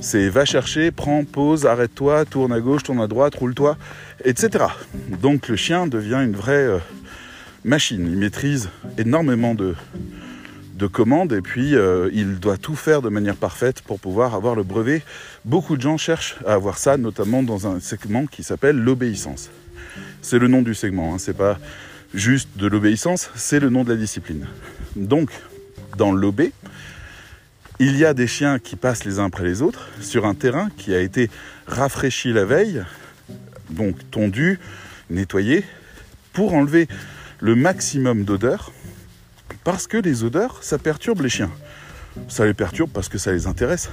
C'est 0.01 0.27
va 0.27 0.43
chercher, 0.43 0.91
prends, 0.91 1.23
pause, 1.23 1.65
arrête-toi, 1.65 2.25
tourne 2.25 2.51
à 2.51 2.59
gauche, 2.59 2.83
tourne 2.83 2.99
à 2.99 3.07
droite, 3.07 3.35
roule-toi, 3.35 3.77
etc. 4.23 4.65
Donc 5.21 5.47
le 5.47 5.55
chien 5.55 5.87
devient 5.87 6.21
une 6.23 6.35
vraie 6.35 6.65
euh, 6.65 6.79
machine. 7.63 8.07
Il 8.11 8.17
maîtrise 8.17 8.69
énormément 8.97 9.55
de, 9.55 9.75
de 10.75 10.87
commandes 10.87 11.31
et 11.31 11.41
puis 11.41 11.75
euh, 11.75 12.09
il 12.11 12.39
doit 12.39 12.57
tout 12.57 12.75
faire 12.75 13.01
de 13.01 13.09
manière 13.09 13.35
parfaite 13.35 13.81
pour 13.81 13.99
pouvoir 13.99 14.33
avoir 14.33 14.55
le 14.55 14.63
brevet. 14.63 15.03
Beaucoup 15.45 15.77
de 15.77 15.81
gens 15.81 15.97
cherchent 15.97 16.37
à 16.45 16.53
avoir 16.53 16.77
ça, 16.77 16.97
notamment 16.97 17.43
dans 17.43 17.67
un 17.67 17.79
segment 17.79 18.25
qui 18.25 18.43
s'appelle 18.43 18.77
l'obéissance. 18.77 19.49
C'est 20.21 20.39
le 20.39 20.47
nom 20.47 20.61
du 20.61 20.73
segment, 20.73 21.13
hein. 21.13 21.17
c'est 21.19 21.37
pas 21.37 21.59
juste 22.15 22.49
de 22.57 22.67
l'obéissance, 22.67 23.29
c'est 23.35 23.59
le 23.59 23.69
nom 23.69 23.83
de 23.83 23.89
la 23.89 23.97
discipline. 23.97 24.47
Donc, 24.95 25.29
dans 25.97 26.11
l'OB, 26.11 26.43
il 27.79 27.97
y 27.97 28.05
a 28.05 28.13
des 28.13 28.27
chiens 28.27 28.57
qui 28.57 28.75
passent 28.75 29.03
les 29.03 29.19
uns 29.19 29.25
après 29.25 29.43
les 29.43 29.61
autres 29.61 29.89
sur 30.01 30.25
un 30.25 30.33
terrain 30.33 30.69
qui 30.77 30.95
a 30.95 31.01
été 31.01 31.29
rafraîchi 31.67 32.31
la 32.31 32.45
veille, 32.45 32.83
donc 33.69 33.97
tondu, 34.11 34.59
nettoyé, 35.09 35.63
pour 36.31 36.53
enlever 36.53 36.87
le 37.41 37.55
maximum 37.55 38.23
d'odeur, 38.23 38.71
parce 39.63 39.87
que 39.87 39.97
les 39.97 40.23
odeurs, 40.23 40.59
ça 40.61 40.77
perturbe 40.77 41.21
les 41.21 41.29
chiens. 41.29 41.51
Ça 42.29 42.45
les 42.45 42.53
perturbe 42.53 42.91
parce 42.93 43.09
que 43.09 43.17
ça 43.17 43.33
les 43.33 43.45
intéresse. 43.45 43.89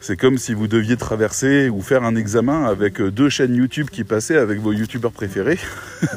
C'est 0.00 0.16
comme 0.16 0.38
si 0.38 0.54
vous 0.54 0.66
deviez 0.66 0.96
traverser 0.96 1.68
ou 1.68 1.82
faire 1.82 2.04
un 2.04 2.16
examen 2.16 2.64
avec 2.64 3.02
deux 3.02 3.28
chaînes 3.28 3.54
YouTube 3.54 3.90
qui 3.90 4.04
passaient 4.04 4.38
avec 4.38 4.58
vos 4.58 4.72
youtubeurs 4.72 5.12
préférés. 5.12 5.58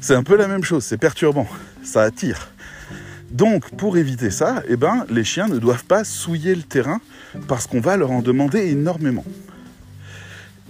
c'est 0.00 0.14
un 0.14 0.22
peu 0.22 0.36
la 0.36 0.48
même 0.48 0.64
chose, 0.64 0.84
c'est 0.84 0.98
perturbant, 0.98 1.46
ça 1.82 2.02
attire. 2.02 2.48
Donc, 3.30 3.70
pour 3.76 3.96
éviter 3.96 4.30
ça, 4.30 4.62
eh 4.68 4.76
ben, 4.76 5.04
les 5.10 5.24
chiens 5.24 5.48
ne 5.48 5.58
doivent 5.58 5.84
pas 5.84 6.04
souiller 6.04 6.54
le 6.54 6.62
terrain 6.62 7.00
parce 7.48 7.66
qu'on 7.66 7.80
va 7.80 7.96
leur 7.96 8.10
en 8.10 8.22
demander 8.22 8.70
énormément. 8.70 9.24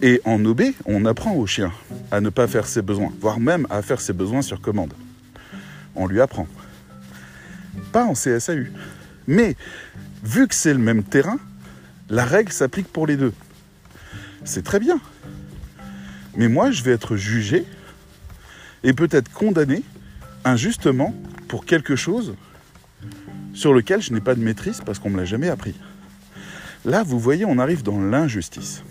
Et 0.03 0.21
en 0.25 0.45
OB, 0.45 0.63
on 0.85 1.05
apprend 1.05 1.33
aux 1.35 1.47
chiens 1.47 1.73
à 2.11 2.21
ne 2.21 2.29
pas 2.29 2.47
faire 2.47 2.67
ses 2.67 2.83
besoins, 2.83 3.13
voire 3.21 3.41
même 3.41 3.67
à 3.71 3.83
faire 3.83 4.01
ses 4.01 4.13
besoins 4.13 4.43
sur 4.43 4.61
commande. 4.61 4.93
On 5.95 6.07
lui 6.07 6.21
apprend. 6.21 6.47
Pas 7.93 8.05
en 8.05 8.13
CSAU. 8.13 8.67
Mais, 9.27 9.57
vu 10.23 10.49
que 10.49 10.55
c'est 10.55 10.73
le 10.73 10.79
même 10.79 11.03
terrain, 11.03 11.39
la 12.09 12.25
règle 12.25 12.53
s'applique 12.53 12.89
pour 12.89 13.07
les 13.07 13.17
deux. 13.17 13.33
C'est 14.45 14.63
très 14.63 14.79
bien. 14.79 15.01
Mais 16.37 16.49
moi, 16.49 16.71
je 16.71 16.83
vais 16.83 16.93
être 16.93 17.17
jugé 17.17 17.65
et 18.85 18.93
peut-être 18.93 19.31
condamné 19.33 19.83
injustement 20.45 21.15
pour 21.49 21.65
quelque 21.65 21.97
chose 21.97 22.35
sur 23.53 23.73
lequel 23.73 24.03
je 24.03 24.13
n'ai 24.13 24.21
pas 24.21 24.35
de 24.35 24.41
maîtrise 24.41 24.81
parce 24.85 24.99
qu'on 24.99 25.09
ne 25.09 25.15
me 25.15 25.21
l'a 25.21 25.25
jamais 25.25 25.49
appris. 25.49 25.75
Là, 26.85 27.03
vous 27.03 27.19
voyez, 27.19 27.45
on 27.45 27.59
arrive 27.59 27.83
dans 27.83 28.01
l'injustice. 28.01 28.83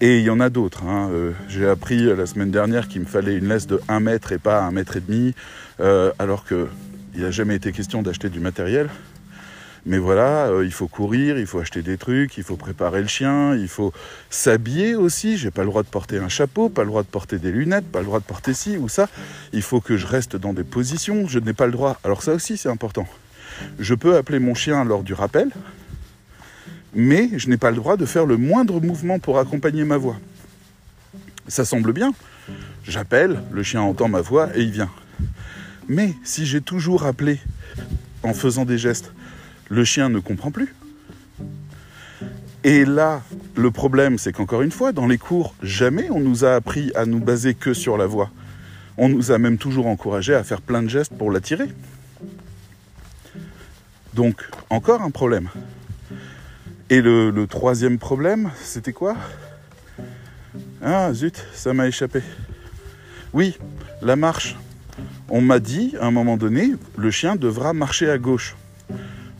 Et 0.00 0.18
il 0.18 0.24
y 0.24 0.30
en 0.30 0.40
a 0.40 0.50
d'autres. 0.50 0.84
Hein. 0.84 1.08
Euh, 1.10 1.32
j'ai 1.48 1.66
appris 1.66 2.04
la 2.14 2.26
semaine 2.26 2.50
dernière 2.50 2.86
qu'il 2.86 3.00
me 3.00 3.06
fallait 3.06 3.36
une 3.36 3.48
laisse 3.48 3.66
de 3.66 3.80
1 3.88 4.00
mètre 4.00 4.32
et 4.32 4.38
pas 4.38 4.62
1 4.62 4.70
mètre 4.70 4.96
et 4.96 5.00
demi, 5.00 5.34
euh, 5.80 6.12
alors 6.18 6.44
qu'il 6.44 6.66
n'a 7.16 7.30
jamais 7.30 7.56
été 7.56 7.72
question 7.72 8.02
d'acheter 8.02 8.28
du 8.28 8.40
matériel. 8.40 8.90
Mais 9.86 9.98
voilà, 9.98 10.48
euh, 10.48 10.64
il 10.64 10.72
faut 10.72 10.88
courir, 10.88 11.38
il 11.38 11.46
faut 11.46 11.60
acheter 11.60 11.80
des 11.80 11.96
trucs, 11.96 12.36
il 12.38 12.42
faut 12.42 12.56
préparer 12.56 13.00
le 13.00 13.06
chien, 13.06 13.54
il 13.54 13.68
faut 13.68 13.92
s'habiller 14.30 14.96
aussi. 14.96 15.36
J'ai 15.38 15.52
pas 15.52 15.62
le 15.62 15.68
droit 15.68 15.84
de 15.84 15.88
porter 15.88 16.18
un 16.18 16.28
chapeau, 16.28 16.68
pas 16.68 16.82
le 16.82 16.88
droit 16.88 17.04
de 17.04 17.08
porter 17.08 17.38
des 17.38 17.52
lunettes, 17.52 17.86
pas 17.86 18.00
le 18.00 18.06
droit 18.06 18.18
de 18.18 18.24
porter 18.24 18.52
ci 18.52 18.76
ou 18.78 18.88
ça. 18.88 19.08
Il 19.52 19.62
faut 19.62 19.80
que 19.80 19.96
je 19.96 20.08
reste 20.08 20.34
dans 20.34 20.52
des 20.52 20.64
positions, 20.64 21.28
je 21.28 21.38
n'ai 21.38 21.52
pas 21.52 21.66
le 21.66 21.72
droit. 21.72 22.00
Alors 22.02 22.24
ça 22.24 22.34
aussi 22.34 22.56
c'est 22.56 22.68
important. 22.68 23.06
Je 23.78 23.94
peux 23.94 24.16
appeler 24.16 24.40
mon 24.40 24.54
chien 24.54 24.84
lors 24.84 25.04
du 25.04 25.14
rappel, 25.14 25.50
mais 26.92 27.30
je 27.36 27.48
n'ai 27.48 27.56
pas 27.56 27.70
le 27.70 27.76
droit 27.76 27.96
de 27.96 28.06
faire 28.06 28.26
le 28.26 28.36
moindre 28.36 28.80
mouvement 28.80 29.20
pour 29.20 29.38
accompagner 29.38 29.84
ma 29.84 29.98
voix. 29.98 30.16
Ça 31.46 31.64
semble 31.64 31.92
bien. 31.92 32.12
J'appelle, 32.82 33.40
le 33.52 33.62
chien 33.62 33.82
entend 33.82 34.08
ma 34.08 34.20
voix 34.20 34.48
et 34.56 34.62
il 34.62 34.72
vient. 34.72 34.90
Mais 35.88 36.12
si 36.24 36.44
j'ai 36.44 36.60
toujours 36.60 37.06
appelé 37.06 37.38
en 38.24 38.34
faisant 38.34 38.64
des 38.64 38.78
gestes, 38.78 39.12
le 39.68 39.84
chien 39.84 40.08
ne 40.08 40.18
comprend 40.20 40.50
plus. 40.50 40.74
Et 42.64 42.84
là, 42.84 43.22
le 43.54 43.70
problème, 43.70 44.18
c'est 44.18 44.32
qu'encore 44.32 44.62
une 44.62 44.72
fois, 44.72 44.92
dans 44.92 45.06
les 45.06 45.18
cours, 45.18 45.54
jamais 45.62 46.10
on 46.10 46.20
nous 46.20 46.44
a 46.44 46.54
appris 46.54 46.90
à 46.94 47.06
nous 47.06 47.20
baser 47.20 47.54
que 47.54 47.74
sur 47.74 47.96
la 47.96 48.06
voix. 48.06 48.30
On 48.96 49.08
nous 49.08 49.30
a 49.30 49.38
même 49.38 49.58
toujours 49.58 49.86
encouragé 49.86 50.34
à 50.34 50.42
faire 50.42 50.60
plein 50.60 50.82
de 50.82 50.88
gestes 50.88 51.16
pour 51.16 51.30
l'attirer. 51.30 51.68
Donc, 54.14 54.48
encore 54.70 55.02
un 55.02 55.10
problème. 55.10 55.48
Et 56.90 57.00
le, 57.00 57.30
le 57.30 57.46
troisième 57.46 57.98
problème, 57.98 58.50
c'était 58.62 58.92
quoi? 58.92 59.16
Ah, 60.82 61.12
zut, 61.12 61.44
ça 61.52 61.74
m'a 61.74 61.86
échappé. 61.86 62.22
Oui, 63.32 63.58
la 64.02 64.16
marche. 64.16 64.56
On 65.28 65.40
m'a 65.40 65.58
dit, 65.58 65.94
à 66.00 66.06
un 66.06 66.10
moment 66.10 66.36
donné, 66.36 66.72
le 66.96 67.10
chien 67.10 67.36
devra 67.36 67.72
marcher 67.72 68.08
à 68.10 68.18
gauche. 68.18 68.56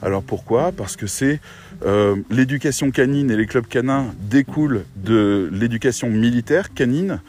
Alors 0.03 0.23
pourquoi? 0.23 0.73
Parce 0.73 0.97
que 0.97 1.07
c'est 1.07 1.41
euh, 1.85 2.17
l'éducation 2.31 2.91
canine 2.91 3.31
et 3.31 3.37
les 3.37 3.47
clubs 3.47 3.67
canins 3.67 4.15
découlent 4.21 4.85
de 4.97 5.49
l'éducation 5.53 6.11
militaire 6.11 6.75
canine. 6.75 7.21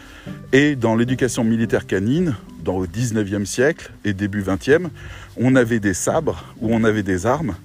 Et 0.51 0.75
dans 0.75 0.95
l'éducation 0.95 1.43
militaire 1.43 1.88
canine, 1.88 2.36
dans 2.63 2.79
le 2.79 2.88
19e 2.88 3.45
siècle 3.45 3.91
et 4.03 4.13
début 4.13 4.41
20e, 4.41 4.89
on 5.38 5.55
avait 5.55 5.79
des 5.79 5.93
sabres 5.93 6.53
ou 6.59 6.74
on 6.74 6.83
avait 6.83 7.03
des 7.03 7.25
armes 7.25 7.55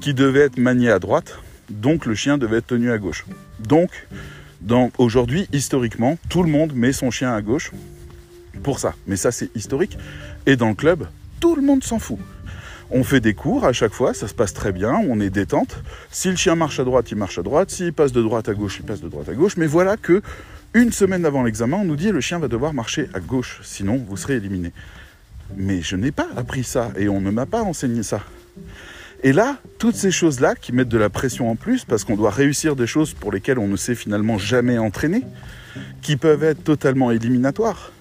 qui 0.00 0.14
devaient 0.14 0.40
être 0.40 0.58
maniées 0.58 0.90
à 0.90 0.98
droite. 0.98 1.38
Donc 1.70 2.06
le 2.06 2.14
chien 2.14 2.38
devait 2.38 2.58
être 2.58 2.68
tenu 2.68 2.90
à 2.90 2.98
gauche. 2.98 3.26
Donc 3.60 3.90
aujourd'hui, 4.98 5.48
historiquement, 5.52 6.18
tout 6.28 6.42
le 6.42 6.50
monde 6.50 6.72
met 6.74 6.92
son 6.92 7.10
chien 7.10 7.32
à 7.32 7.42
gauche 7.42 7.72
pour 8.62 8.80
ça. 8.80 8.94
Mais 9.06 9.16
ça, 9.16 9.30
c'est 9.30 9.54
historique. 9.54 9.96
Et 10.46 10.56
dans 10.56 10.68
le 10.68 10.74
club, 10.74 11.06
tout 11.40 11.54
le 11.54 11.62
monde 11.62 11.84
s'en 11.84 11.98
fout. 11.98 12.18
On 12.90 13.04
fait 13.04 13.20
des 13.20 13.34
cours 13.34 13.66
à 13.66 13.72
chaque 13.72 13.92
fois, 13.92 14.14
ça 14.14 14.28
se 14.28 14.34
passe 14.34 14.54
très 14.54 14.72
bien, 14.72 14.94
on 15.08 15.20
est 15.20 15.28
détente. 15.28 15.82
Si 16.10 16.30
le 16.30 16.36
chien 16.36 16.54
marche 16.54 16.80
à 16.80 16.84
droite, 16.84 17.10
il 17.10 17.18
marche 17.18 17.38
à 17.38 17.42
droite. 17.42 17.70
S'il 17.70 17.92
passe 17.92 18.12
de 18.12 18.22
droite 18.22 18.48
à 18.48 18.54
gauche, 18.54 18.78
il 18.80 18.86
passe 18.86 19.02
de 19.02 19.08
droite 19.08 19.28
à 19.28 19.34
gauche. 19.34 19.58
Mais 19.58 19.66
voilà 19.66 19.98
que 19.98 20.22
une 20.72 20.90
semaine 20.92 21.26
avant 21.26 21.42
l'examen, 21.42 21.78
on 21.78 21.84
nous 21.84 21.96
dit 21.96 22.10
le 22.10 22.20
chien 22.20 22.38
va 22.38 22.48
devoir 22.48 22.72
marcher 22.72 23.08
à 23.12 23.20
gauche, 23.20 23.60
sinon 23.62 24.02
vous 24.08 24.16
serez 24.16 24.36
éliminé. 24.36 24.72
Mais 25.56 25.82
je 25.82 25.96
n'ai 25.96 26.12
pas 26.12 26.28
appris 26.36 26.64
ça 26.64 26.90
et 26.96 27.08
on 27.08 27.20
ne 27.20 27.30
m'a 27.30 27.46
pas 27.46 27.62
enseigné 27.62 28.02
ça. 28.02 28.22
Et 29.22 29.32
là, 29.32 29.58
toutes 29.78 29.96
ces 29.96 30.10
choses-là 30.10 30.54
qui 30.54 30.72
mettent 30.72 30.88
de 30.88 30.98
la 30.98 31.10
pression 31.10 31.50
en 31.50 31.56
plus 31.56 31.84
parce 31.84 32.04
qu'on 32.04 32.16
doit 32.16 32.30
réussir 32.30 32.76
des 32.76 32.86
choses 32.86 33.12
pour 33.12 33.32
lesquelles 33.32 33.58
on 33.58 33.66
ne 33.66 33.76
s'est 33.76 33.94
finalement 33.94 34.38
jamais 34.38 34.78
entraîné, 34.78 35.24
qui 36.00 36.16
peuvent 36.16 36.44
être 36.44 36.62
totalement 36.62 37.10
éliminatoires 37.10 37.92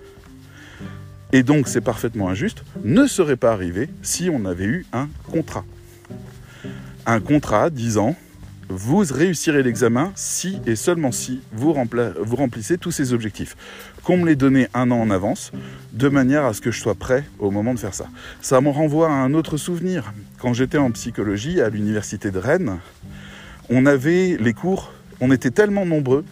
et 1.34 1.44
donc 1.44 1.68
c'est 1.68 1.82
parfaitement 1.82 2.30
injuste, 2.30 2.64
ne 2.84 3.08
serait 3.08 3.36
pas 3.36 3.52
arrivé 3.52 3.90
si 4.02 4.30
on 4.32 4.46
avait 4.46 4.66
eu 4.66 4.86
un 4.94 5.10
contrat. 5.32 5.66
Un 7.06 7.20
contrat 7.20 7.70
disant 7.70 8.16
vous 8.70 8.98
réussirez 8.98 9.64
l'examen 9.64 10.12
si 10.16 10.60
et 10.66 10.76
seulement 10.76 11.12
si 11.12 11.42
vous, 11.54 11.74
remplissez 11.74 12.78
tous 12.78 12.92
ces 12.92 13.14
objectifs. 13.14 13.56
Qu'on 14.04 14.18
me 14.18 14.26
les 14.26 14.36
donnait 14.36 14.70
un 14.74 14.92
an 14.92 15.00
en 15.00 15.10
avance, 15.10 15.52
de 15.94 16.10
manière 16.10 16.46
à 16.46 16.54
ce 16.54 16.62
que 16.62 16.72
je 16.72 16.82
sois 16.82 16.96
prêt 16.96 17.24
au 17.40 17.50
moment 17.50 17.74
de 17.74 17.80
faire 17.80 17.94
ça. 17.94 18.08
Ça 18.42 18.60
me 18.60 18.70
renvoie 18.70 19.10
à 19.10 19.14
un 19.14 19.34
autre 19.34 19.58
souvenir. 19.58 20.14
Quand 20.40 20.54
j'étais 20.54 20.78
en 20.78 20.92
psychologie 20.92 21.62
à 21.62 21.70
l'université 21.70 22.30
de 22.30 22.40
Rennes, 22.40 22.80
on 23.70 23.86
avait 23.86 24.38
les 24.40 24.54
cours, 24.54 24.92
on 25.22 25.32
était 25.32 25.52
tellement 25.52 25.86
nombreux, 25.86 26.26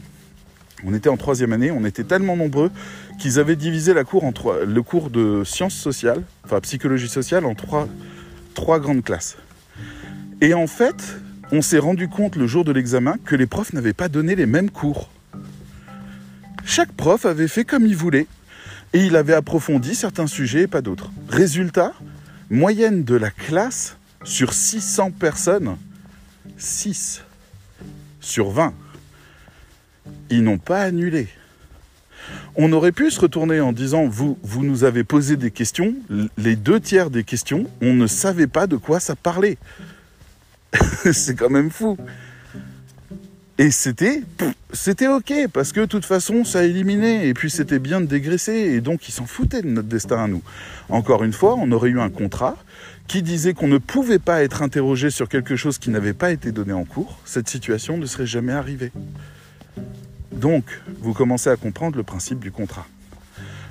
on 0.86 0.94
était 0.94 1.10
en 1.10 1.18
troisième 1.18 1.54
année, 1.54 1.72
on 1.72 1.86
était 1.86 2.04
tellement 2.04 2.36
nombreux 2.36 2.70
qu'ils 3.20 3.40
avaient 3.40 3.56
divisé 3.56 3.94
la 3.94 4.04
cour 4.04 4.24
le 4.66 4.82
cours 4.82 5.10
de 5.10 5.44
sciences 5.44 5.76
sociales, 5.76 6.24
enfin 6.44 6.60
psychologie 6.62 7.08
sociale, 7.08 7.46
en 7.46 7.56
trois, 7.56 7.88
trois 8.54 8.80
grandes 8.80 9.04
classes. 9.04 9.38
Et 10.42 10.54
en 10.54 10.68
fait, 10.68 11.18
on 11.52 11.62
s'est 11.62 11.80
rendu 11.80 12.08
compte 12.08 12.36
le 12.36 12.48
jour 12.48 12.66
de 12.66 12.72
l'examen 12.72 13.16
que 13.24 13.36
les 13.36 13.46
profs 13.46 13.74
n'avaient 13.74 13.94
pas 13.94 14.10
donné 14.10 14.36
les 14.36 14.46
mêmes 14.46 14.70
cours. 14.70 15.10
Chaque 16.66 16.92
prof 16.92 17.26
avait 17.26 17.48
fait 17.48 17.64
comme 17.64 17.86
il 17.86 17.96
voulait 17.96 18.28
et 18.94 19.06
il 19.06 19.16
avait 19.16 19.34
approfondi 19.34 19.96
certains 19.96 20.28
sujets 20.28 20.64
et 20.64 20.68
pas 20.68 20.82
d'autres. 20.82 21.12
Résultat, 21.30 21.94
moyenne 22.50 23.04
de 23.04 23.16
la 23.16 23.30
classe 23.30 23.98
sur 24.24 24.54
600 24.54 25.12
personnes, 25.12 25.78
6 26.58 27.24
sur 28.20 28.50
20. 28.50 28.74
Ils 30.30 30.44
n'ont 30.44 30.58
pas 30.58 30.82
annulé 30.82 31.28
on 32.58 32.72
aurait 32.72 32.92
pu 32.92 33.12
se 33.12 33.20
retourner 33.20 33.60
en 33.60 33.74
disant 33.74 34.06
vous, 34.08 34.38
nous 34.62 34.84
avez 34.84 35.04
posé 35.04 35.36
des 35.36 35.52
questions, 35.52 35.96
les 36.38 36.56
deux 36.56 36.80
tiers 36.80 37.10
des 37.10 37.24
questions, 37.24 37.68
on 37.82 37.94
ne 37.94 38.08
savait 38.08 38.48
pas 38.48 38.68
de 38.68 38.78
quoi 38.78 39.00
ça 39.00 39.16
parlait. 39.16 39.58
c'est 41.12 41.36
quand 41.36 41.50
même 41.50 41.70
fou. 41.70 41.98
Et 43.58 43.72
c'était, 43.72 44.22
c'était 44.74 45.08
ok, 45.08 45.34
parce 45.54 45.72
que 45.72 45.82
de 45.82 45.86
toute 45.86 46.04
façon, 46.04 46.44
ça 46.44 46.66
éliminait, 46.66 47.30
et 47.30 47.34
puis 47.34 47.50
c'était 47.50 47.80
bien 47.80 48.02
de 48.02 48.06
dégraisser, 48.06 48.52
et 48.52 48.82
donc 48.82 49.08
ils 49.08 49.14
s'en 49.14 49.26
foutaient 49.26 49.62
de 49.62 49.70
notre 49.70 49.88
destin 49.88 50.26
à 50.26 50.28
nous. 50.28 50.42
Encore 50.90 51.24
une 51.24 51.32
fois, 51.32 51.56
on 51.58 51.72
aurait 51.72 51.90
eu 51.90 52.00
un 52.02 52.10
contrat 52.10 52.58
qui 53.08 53.22
disait 53.22 53.54
qu'on 53.54 53.70
ne 53.70 53.78
pouvait 53.78 54.20
pas 54.20 54.44
être 54.44 54.62
interrogé 54.62 55.10
sur 55.10 55.30
quelque 55.30 55.56
chose 55.56 55.78
qui 55.78 55.90
n'avait 55.90 56.14
pas 56.14 56.32
été 56.32 56.52
donné 56.52 56.74
en 56.74 56.84
cours. 56.84 57.20
Cette 57.24 57.48
situation 57.48 57.98
ne 57.98 58.06
serait 58.06 58.26
jamais 58.26 58.52
arrivée. 58.52 58.92
Donc, 60.36 60.82
vous 61.00 61.13
commencez 61.13 61.50
à 61.50 61.56
comprendre 61.56 61.98
le 61.98 62.04
principe 62.04 62.39
du 62.39 62.51
contrat. 62.51 62.86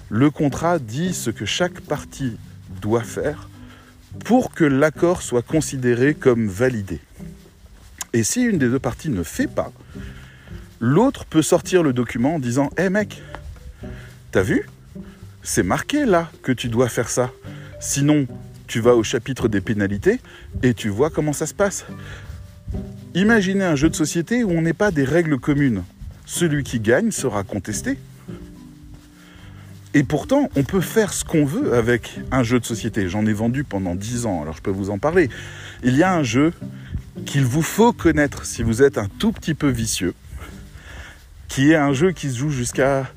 Le 0.09 0.31
contrat 0.31 0.79
dit 0.79 1.13
ce 1.13 1.31
que 1.31 1.45
chaque 1.45 1.81
partie 1.81 2.37
doit 2.81 3.03
faire 3.03 3.49
pour 4.25 4.53
que 4.53 4.65
l'accord 4.65 5.23
soit 5.23 5.43
considéré 5.43 6.15
comme 6.15 6.49
validé. 6.49 7.01
Et 8.13 8.23
si 8.23 8.43
une 8.43 8.59
des 8.59 8.69
deux 8.69 8.79
parties 8.79 9.11
ne 9.11 9.23
fait 9.23 9.47
pas, 9.47 9.73
l'autre 10.81 11.25
peut 11.27 11.43
sortir 11.43 11.83
le 11.83 11.93
document 11.93 12.37
en 12.37 12.39
disant 12.39 12.71
Hé 12.79 12.89
mec, 12.89 13.23
t'as 14.31 14.43
vu? 14.43 14.67
C'est 15.43 15.63
marqué 15.63 16.07
là 16.07 16.31
que 16.43 16.53
tu 16.53 16.69
dois 16.69 16.89
faire 16.89 17.11
ça. 17.11 17.31
Sinon, 17.81 18.27
tu 18.67 18.81
vas 18.81 18.95
au 18.95 19.03
chapitre 19.03 19.49
des 19.49 19.61
pénalités 19.61 20.21
et 20.63 20.73
tu 20.73 20.89
vois 20.89 21.11
comment 21.11 21.35
ça 21.35 21.47
se 21.47 21.55
passe. 21.55 21.85
Imaginez 23.15 23.65
un 23.65 23.77
jeu 23.77 23.91
de 23.91 23.95
société 23.95 24.45
où 24.45 24.51
on 24.51 24.63
n'est 24.63 24.73
pas 24.73 24.91
des 24.91 25.05
règles 25.05 25.39
communes 25.39 25.83
celui 26.25 26.65
qui 26.65 26.81
gagne 26.81 27.11
sera 27.11 27.43
contesté. 27.43 27.99
Et 29.97 30.03
pourtant, 30.03 30.51
on 30.57 30.65
peut 30.65 30.81
faire 30.81 31.13
ce 31.13 31.25
qu'on 31.25 31.45
veut 31.45 31.75
avec 31.75 32.19
un 32.33 32.43
jeu 32.43 32.59
de 32.59 32.65
société. 32.65 33.09
J'en 33.09 33.25
ai 33.27 33.33
vendu 33.33 33.63
pendant 33.63 33.95
10 33.95 34.27
ans, 34.27 34.43
alors 34.43 34.57
je 34.57 34.63
peux 34.63 34.73
vous 34.73 34.91
en 34.91 34.99
parler. 34.99 35.29
Il 35.85 35.97
y 35.97 36.03
a 36.03 36.13
un 36.13 36.25
jeu 36.25 36.53
qu'il 37.27 37.45
vous 37.45 37.63
faut 37.63 37.93
connaître 37.93 38.45
si 38.45 38.65
vous 38.65 38.83
êtes 38.83 38.99
un 38.99 39.07
tout 39.07 39.31
petit 39.31 39.55
peu 39.55 39.69
vicieux, 39.69 40.15
qui 41.47 41.71
est 41.71 41.77
un 41.77 41.93
jeu 41.93 42.11
qui 42.11 42.29
se 42.29 42.39
joue 42.39 42.51
jusqu'à 42.51 43.09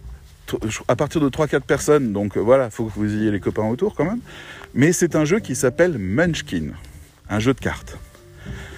à 0.87 0.95
partir 0.95 1.19
de 1.19 1.29
3-4 1.29 1.61
personnes, 1.61 2.13
donc 2.13 2.37
euh, 2.37 2.39
voilà, 2.39 2.65
il 2.65 2.71
faut 2.71 2.85
que 2.85 2.93
vous 2.95 3.13
ayez 3.13 3.31
les 3.31 3.39
copains 3.41 3.65
autour 3.65 3.95
quand 3.95 4.05
même. 4.05 4.21
Mais 4.73 4.93
c'est 4.93 5.15
un 5.15 5.25
jeu 5.25 5.39
qui 5.39 5.55
s'appelle 5.55 5.97
Munchkin, 5.97 6.69
un 7.29 7.39
jeu 7.39 7.53
de 7.53 7.59
cartes. 7.59 7.97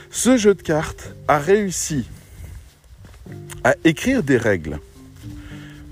Ce 0.09 0.37
jeu 0.37 0.55
de 0.55 0.61
cartes 0.63 1.13
a 1.27 1.37
réussi 1.37 2.05
à 3.63 3.75
écrire 3.83 4.23
des 4.23 4.37
règles, 4.37 4.79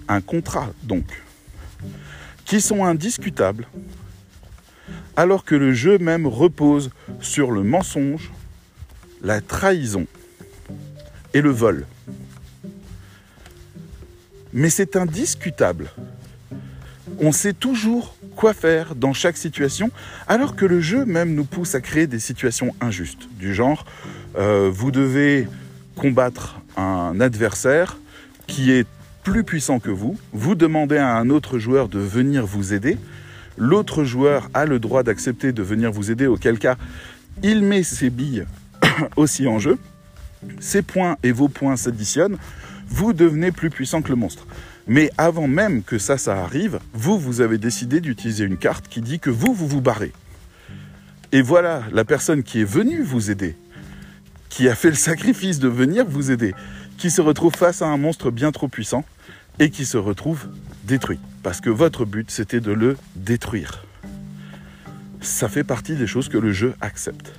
un 0.08 0.22
contrat 0.22 0.70
donc, 0.84 1.06
qui 2.46 2.62
sont 2.62 2.86
indiscutables, 2.86 3.68
alors 5.16 5.44
que 5.44 5.56
le 5.56 5.74
jeu 5.74 5.98
même 5.98 6.28
repose 6.28 6.92
sur 7.20 7.52
le 7.52 7.64
mensonge, 7.64 8.32
la 9.22 9.42
trahison 9.42 10.06
et 11.34 11.42
le 11.42 11.50
vol. 11.50 11.86
Mais 14.54 14.70
c'est 14.70 14.96
indiscutable. 14.96 15.92
On 17.20 17.32
sait 17.32 17.54
toujours 17.54 18.16
quoi 18.36 18.54
faire 18.54 18.96
dans 18.96 19.14
chaque 19.14 19.36
situation, 19.36 19.90
alors 20.28 20.56
que 20.56 20.66
le 20.66 20.80
jeu 20.80 21.06
même 21.06 21.34
nous 21.34 21.44
pousse 21.44 21.74
à 21.76 21.82
créer 21.82 22.08
des 22.08 22.20
situations 22.20 22.76
injustes, 22.80 23.28
du 23.38 23.54
genre, 23.54 23.86
euh, 24.38 24.70
vous 24.72 24.92
devez 24.92 25.48
combattre 25.96 26.62
un 26.78 27.20
adversaire 27.20 27.98
qui 28.46 28.72
est 28.72 28.88
plus 29.24 29.44
puissant 29.44 29.80
que 29.80 29.90
vous, 29.90 30.18
vous 30.32 30.56
demandez 30.56 30.98
à 30.98 31.16
un 31.16 31.30
autre 31.30 31.60
joueur 31.60 31.90
de 31.90 32.00
venir 32.00 32.46
vous 32.46 32.74
aider, 32.74 32.98
l'autre 33.58 34.04
joueur 34.04 34.50
a 34.54 34.66
le 34.66 34.80
droit 34.80 35.04
d'accepter 35.04 35.52
de 35.52 35.64
venir 35.64 35.92
vous 35.92 36.12
aider, 36.12 36.28
auquel 36.28 36.60
cas 36.60 36.78
il 37.44 37.62
met 37.62 37.84
ses 37.84 38.10
billes 38.10 38.46
aussi 39.18 39.48
en 39.48 39.60
jeu, 39.60 39.78
ses 40.60 40.82
points 40.82 41.18
et 41.24 41.32
vos 41.32 41.50
points 41.50 41.76
s'additionnent, 41.76 42.38
vous 42.88 43.12
devenez 43.12 43.52
plus 43.52 43.70
puissant 43.70 44.02
que 44.02 44.10
le 44.10 44.16
monstre. 44.16 44.46
Mais 44.88 45.12
avant 45.18 45.48
même 45.48 45.84
que 45.84 45.98
ça, 45.98 46.18
ça 46.18 46.42
arrive, 46.42 46.80
vous, 46.94 47.20
vous 47.20 47.42
avez 47.42 47.58
décidé 47.58 48.00
d'utiliser 48.00 48.46
une 48.46 48.58
carte 48.58 48.88
qui 48.88 49.02
dit 49.02 49.20
que 49.20 49.30
vous, 49.30 49.54
vous 49.54 49.68
vous 49.68 49.82
barrez. 49.82 50.14
Et 51.34 51.42
voilà 51.42 51.84
la 51.92 52.06
personne 52.06 52.44
qui 52.44 52.62
est 52.62 52.70
venue 52.70 53.04
vous 53.04 53.30
aider, 53.30 53.58
qui 54.50 54.68
a 54.70 54.76
fait 54.76 54.90
le 54.90 54.96
sacrifice 54.96 55.60
de 55.60 55.68
venir 55.68 56.06
vous 56.06 56.32
aider, 56.32 56.54
qui 56.98 57.12
se 57.12 57.22
retrouve 57.22 57.54
face 57.56 57.82
à 57.82 57.88
un 57.88 57.98
monstre 57.98 58.32
bien 58.32 58.52
trop 58.52 58.68
puissant 58.68 59.06
et 59.60 59.70
qui 59.70 59.86
se 59.86 59.98
retrouve 59.98 60.48
détruit. 60.84 61.20
Parce 61.44 61.62
que 61.62 61.70
votre 61.70 62.06
but, 62.06 62.32
c'était 62.32 62.60
de 62.60 62.72
le 62.72 62.98
détruire. 63.16 63.86
Ça 65.22 65.50
fait 65.50 65.64
partie 65.64 65.96
des 65.96 66.08
choses 66.08 66.30
que 66.30 66.38
le 66.38 66.52
jeu 66.52 66.74
accepte. 66.82 67.34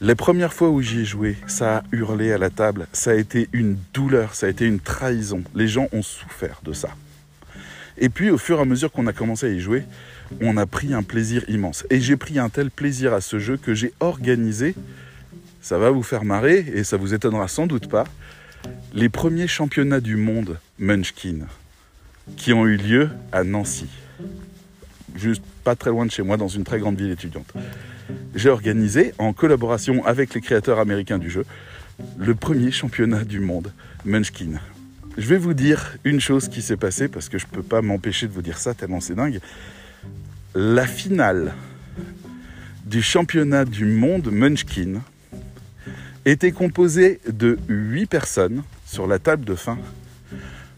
Les 0.00 0.14
premières 0.14 0.52
fois 0.52 0.70
où 0.70 0.82
j'y 0.82 1.00
ai 1.00 1.04
joué, 1.04 1.36
ça 1.46 1.78
a 1.78 1.82
hurlé 1.92 2.32
à 2.32 2.38
la 2.38 2.50
table, 2.50 2.88
ça 2.92 3.12
a 3.12 3.14
été 3.14 3.48
une 3.52 3.78
douleur, 3.94 4.34
ça 4.34 4.46
a 4.46 4.50
été 4.50 4.66
une 4.66 4.80
trahison. 4.80 5.42
Les 5.54 5.68
gens 5.68 5.88
ont 5.92 6.02
souffert 6.02 6.60
de 6.64 6.72
ça. 6.72 6.90
Et 7.96 8.08
puis 8.08 8.30
au 8.30 8.38
fur 8.38 8.58
et 8.58 8.62
à 8.62 8.64
mesure 8.64 8.90
qu'on 8.90 9.06
a 9.06 9.12
commencé 9.12 9.46
à 9.46 9.50
y 9.50 9.60
jouer, 9.60 9.84
on 10.40 10.56
a 10.56 10.66
pris 10.66 10.92
un 10.92 11.02
plaisir 11.02 11.44
immense. 11.48 11.86
Et 11.90 12.00
j'ai 12.00 12.16
pris 12.16 12.38
un 12.38 12.48
tel 12.48 12.70
plaisir 12.70 13.14
à 13.14 13.20
ce 13.20 13.38
jeu 13.38 13.56
que 13.56 13.72
j'ai 13.72 13.94
organisé, 14.00 14.74
ça 15.64 15.78
va 15.78 15.90
vous 15.90 16.02
faire 16.02 16.24
marrer 16.24 16.64
et 16.74 16.84
ça 16.84 16.98
vous 16.98 17.14
étonnera 17.14 17.48
sans 17.48 17.66
doute 17.66 17.88
pas, 17.88 18.04
les 18.92 19.08
premiers 19.08 19.48
championnats 19.48 20.00
du 20.00 20.16
monde 20.16 20.58
Munchkin 20.78 21.46
qui 22.36 22.52
ont 22.52 22.66
eu 22.66 22.76
lieu 22.76 23.08
à 23.32 23.44
Nancy. 23.44 23.88
Juste 25.16 25.42
pas 25.64 25.74
très 25.74 25.88
loin 25.88 26.04
de 26.04 26.10
chez 26.10 26.22
moi, 26.22 26.36
dans 26.36 26.48
une 26.48 26.64
très 26.64 26.78
grande 26.78 26.98
ville 26.98 27.10
étudiante 27.10 27.52
j'ai 28.34 28.50
organisé, 28.50 29.14
en 29.16 29.32
collaboration 29.32 30.04
avec 30.04 30.34
les 30.34 30.42
créateurs 30.42 30.78
américains 30.78 31.18
du 31.18 31.30
jeu, 31.30 31.46
le 32.18 32.34
premier 32.34 32.70
championnat 32.70 33.24
du 33.24 33.40
monde, 33.40 33.72
Munchkin. 34.04 34.60
Je 35.16 35.26
vais 35.26 35.38
vous 35.38 35.54
dire 35.54 35.96
une 36.04 36.20
chose 36.20 36.48
qui 36.48 36.60
s'est 36.60 36.76
passée, 36.76 37.08
parce 37.08 37.30
que 37.30 37.38
je 37.38 37.46
ne 37.46 37.50
peux 37.50 37.62
pas 37.62 37.80
m'empêcher 37.80 38.26
de 38.26 38.32
vous 38.32 38.42
dire 38.42 38.58
ça, 38.58 38.74
tellement 38.74 39.00
c'est 39.00 39.14
dingue. 39.14 39.40
La 40.54 40.86
finale 40.86 41.54
du 42.84 43.00
championnat 43.00 43.64
du 43.64 43.86
monde 43.86 44.30
Munchkin 44.30 45.00
était 46.24 46.52
composée 46.52 47.20
de 47.28 47.58
8 47.68 48.06
personnes 48.06 48.62
sur 48.86 49.06
la 49.06 49.18
table 49.18 49.44
de 49.44 49.54
fin, 49.54 49.78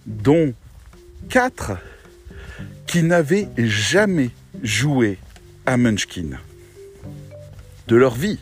dont 0.06 0.54
4 1.28 1.72
qui 2.86 3.02
n'avaient 3.02 3.48
jamais 3.56 4.30
joué 4.62 5.18
à 5.66 5.76
Munchkin 5.76 6.38
de 7.88 7.96
leur 7.96 8.14
vie. 8.14 8.38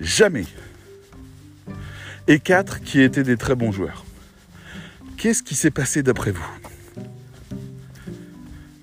Jamais. 0.00 0.46
Et 2.28 2.40
quatre 2.40 2.80
qui 2.80 3.00
étaient 3.00 3.22
des 3.22 3.36
très 3.36 3.54
bons 3.54 3.72
joueurs. 3.72 4.04
Qu'est-ce 5.16 5.42
qui 5.42 5.54
s'est 5.54 5.70
passé 5.70 6.02
d'après 6.02 6.32
vous? 6.32 6.46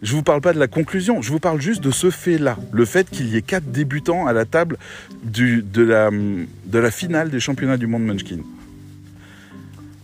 Je 0.04 0.12
ne 0.12 0.18
vous 0.18 0.24
parle 0.24 0.42
pas 0.42 0.52
de 0.52 0.60
la 0.60 0.68
conclusion, 0.68 1.22
je 1.22 1.32
vous 1.32 1.40
parle 1.40 1.62
juste 1.62 1.82
de 1.82 1.90
ce 1.90 2.10
fait-là. 2.10 2.58
Le 2.74 2.84
fait 2.84 3.10
qu'il 3.10 3.30
y 3.30 3.38
ait 3.38 3.42
quatre 3.42 3.72
débutants 3.72 4.28
à 4.28 4.34
la 4.34 4.44
table 4.44 4.78
de, 5.24 5.64
la, 5.82 6.12
de 6.12 6.78
la 6.78 6.92
finale 6.92 7.30
des 7.30 7.40
championnats 7.40 7.78
du 7.78 7.88
monde 7.88 8.04
Munchkin. 8.04 8.40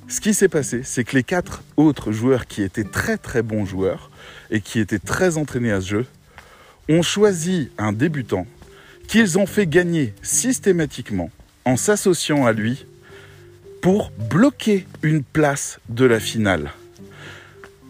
Ce 0.07 0.21
qui 0.21 0.33
s'est 0.33 0.47
passé, 0.47 0.83
c'est 0.85 1.03
que 1.03 1.17
les 1.17 1.23
quatre 1.23 1.63
autres 1.75 2.13
joueurs 2.13 2.47
qui 2.47 2.63
étaient 2.63 2.85
très 2.85 3.17
très 3.17 3.41
bons 3.41 3.65
joueurs 3.65 4.09
et 4.51 4.61
qui 4.61 4.79
étaient 4.79 4.99
très 4.99 5.37
entraînés 5.37 5.73
à 5.73 5.81
ce 5.81 5.89
jeu 5.89 6.05
ont 6.87 7.01
choisi 7.01 7.69
un 7.77 7.91
débutant 7.91 8.47
qu'ils 9.09 9.37
ont 9.37 9.45
fait 9.45 9.67
gagner 9.67 10.13
systématiquement 10.21 11.29
en 11.65 11.75
s'associant 11.75 12.45
à 12.45 12.53
lui 12.53 12.85
pour 13.81 14.11
bloquer 14.29 14.87
une 15.03 15.23
place 15.23 15.81
de 15.89 16.05
la 16.05 16.21
finale. 16.21 16.71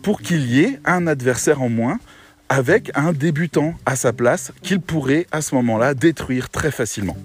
Pour 0.09 0.23
qu'il 0.23 0.49
y 0.49 0.61
ait 0.61 0.79
un 0.85 1.05
adversaire 1.05 1.61
en 1.61 1.69
moins 1.69 1.99
avec 2.49 2.89
un 2.95 3.13
débutant 3.13 3.75
à 3.85 3.95
sa 3.95 4.11
place 4.11 4.51
qu'il 4.63 4.81
pourrait 4.81 5.27
à 5.31 5.43
ce 5.43 5.53
moment-là 5.53 5.93
détruire 5.93 6.49
très 6.49 6.71
facilement. 6.71 7.15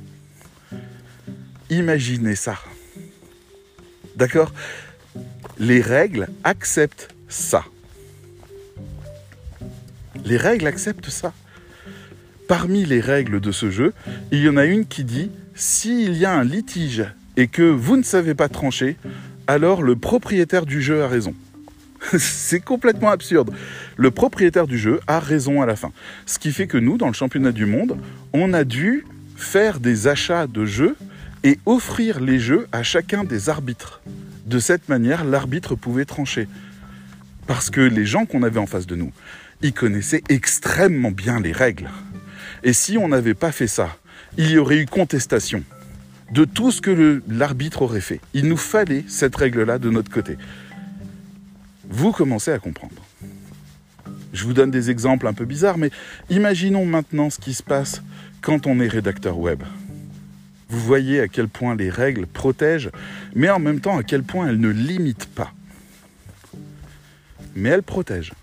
Imaginez 1.70 2.36
ça. 2.36 2.58
D'accord? 4.16 4.52
Les 5.58 5.80
règles 5.80 6.28
acceptent 6.44 7.08
ça. 7.26 7.64
Les 10.26 10.36
règles 10.36 10.66
acceptent 10.66 11.08
ça 11.08 11.32
parmi 12.48 12.84
les 12.84 13.00
règles 13.00 13.40
de 13.40 13.50
ce 13.50 13.70
jeu, 13.70 13.94
il 14.30 14.40
y 14.40 14.48
en 14.50 14.58
a 14.58 14.66
une 14.66 14.84
qui 14.84 15.04
dit 15.04 15.30
s'il 15.54 16.18
y 16.18 16.26
a 16.26 16.34
un 16.34 16.44
litige 16.44 17.06
et 17.38 17.48
que 17.48 17.62
vous 17.62 17.96
ne 17.96 18.02
savez 18.02 18.34
pas 18.34 18.50
trancher, 18.50 18.98
alors 19.46 19.80
le 19.80 19.96
propriétaire 19.96 20.66
du 20.66 20.82
jeu 20.82 21.02
a 21.02 21.08
raison. 21.08 21.34
C'est 22.18 22.60
complètement 22.60 23.10
absurde. 23.10 23.50
Le 23.96 24.10
propriétaire 24.10 24.66
du 24.66 24.78
jeu 24.78 25.00
a 25.06 25.20
raison 25.20 25.62
à 25.62 25.66
la 25.66 25.76
fin. 25.76 25.92
Ce 26.26 26.38
qui 26.38 26.52
fait 26.52 26.66
que 26.66 26.78
nous, 26.78 26.96
dans 26.96 27.08
le 27.08 27.14
championnat 27.14 27.52
du 27.52 27.66
monde, 27.66 27.96
on 28.32 28.52
a 28.52 28.64
dû 28.64 29.04
faire 29.36 29.80
des 29.80 30.08
achats 30.08 30.46
de 30.46 30.64
jeux 30.64 30.96
et 31.42 31.58
offrir 31.66 32.20
les 32.20 32.38
jeux 32.38 32.66
à 32.72 32.82
chacun 32.82 33.24
des 33.24 33.48
arbitres. 33.48 34.00
De 34.46 34.58
cette 34.58 34.88
manière, 34.88 35.24
l'arbitre 35.24 35.74
pouvait 35.74 36.04
trancher. 36.04 36.48
Parce 37.46 37.70
que 37.70 37.80
les 37.80 38.06
gens 38.06 38.24
qu'on 38.24 38.42
avait 38.42 38.60
en 38.60 38.66
face 38.66 38.86
de 38.86 38.96
nous, 38.96 39.12
ils 39.62 39.72
connaissaient 39.72 40.22
extrêmement 40.28 41.10
bien 41.10 41.40
les 41.40 41.52
règles. 41.52 41.90
Et 42.62 42.72
si 42.72 42.96
on 42.96 43.08
n'avait 43.08 43.34
pas 43.34 43.52
fait 43.52 43.66
ça, 43.66 43.96
il 44.38 44.50
y 44.50 44.58
aurait 44.58 44.78
eu 44.78 44.86
contestation 44.86 45.62
de 46.32 46.44
tout 46.44 46.70
ce 46.70 46.80
que 46.80 47.22
l'arbitre 47.28 47.82
aurait 47.82 48.00
fait. 48.00 48.20
Il 48.32 48.48
nous 48.48 48.56
fallait 48.56 49.04
cette 49.06 49.36
règle-là 49.36 49.78
de 49.78 49.90
notre 49.90 50.10
côté. 50.10 50.36
Vous 51.94 52.10
commencez 52.10 52.50
à 52.50 52.58
comprendre. 52.58 52.96
Je 54.32 54.42
vous 54.42 54.52
donne 54.52 54.72
des 54.72 54.90
exemples 54.90 55.28
un 55.28 55.32
peu 55.32 55.44
bizarres, 55.44 55.78
mais 55.78 55.92
imaginons 56.28 56.84
maintenant 56.84 57.30
ce 57.30 57.38
qui 57.38 57.54
se 57.54 57.62
passe 57.62 58.02
quand 58.40 58.66
on 58.66 58.80
est 58.80 58.88
rédacteur 58.88 59.38
web. 59.38 59.62
Vous 60.68 60.80
voyez 60.80 61.20
à 61.20 61.28
quel 61.28 61.46
point 61.46 61.76
les 61.76 61.90
règles 61.90 62.26
protègent, 62.26 62.90
mais 63.36 63.48
en 63.48 63.60
même 63.60 63.80
temps 63.80 63.96
à 63.96 64.02
quel 64.02 64.24
point 64.24 64.48
elles 64.48 64.58
ne 64.58 64.70
limitent 64.70 65.32
pas. 65.36 65.52
Mais 67.54 67.68
elles 67.68 67.84
protègent. 67.84 68.34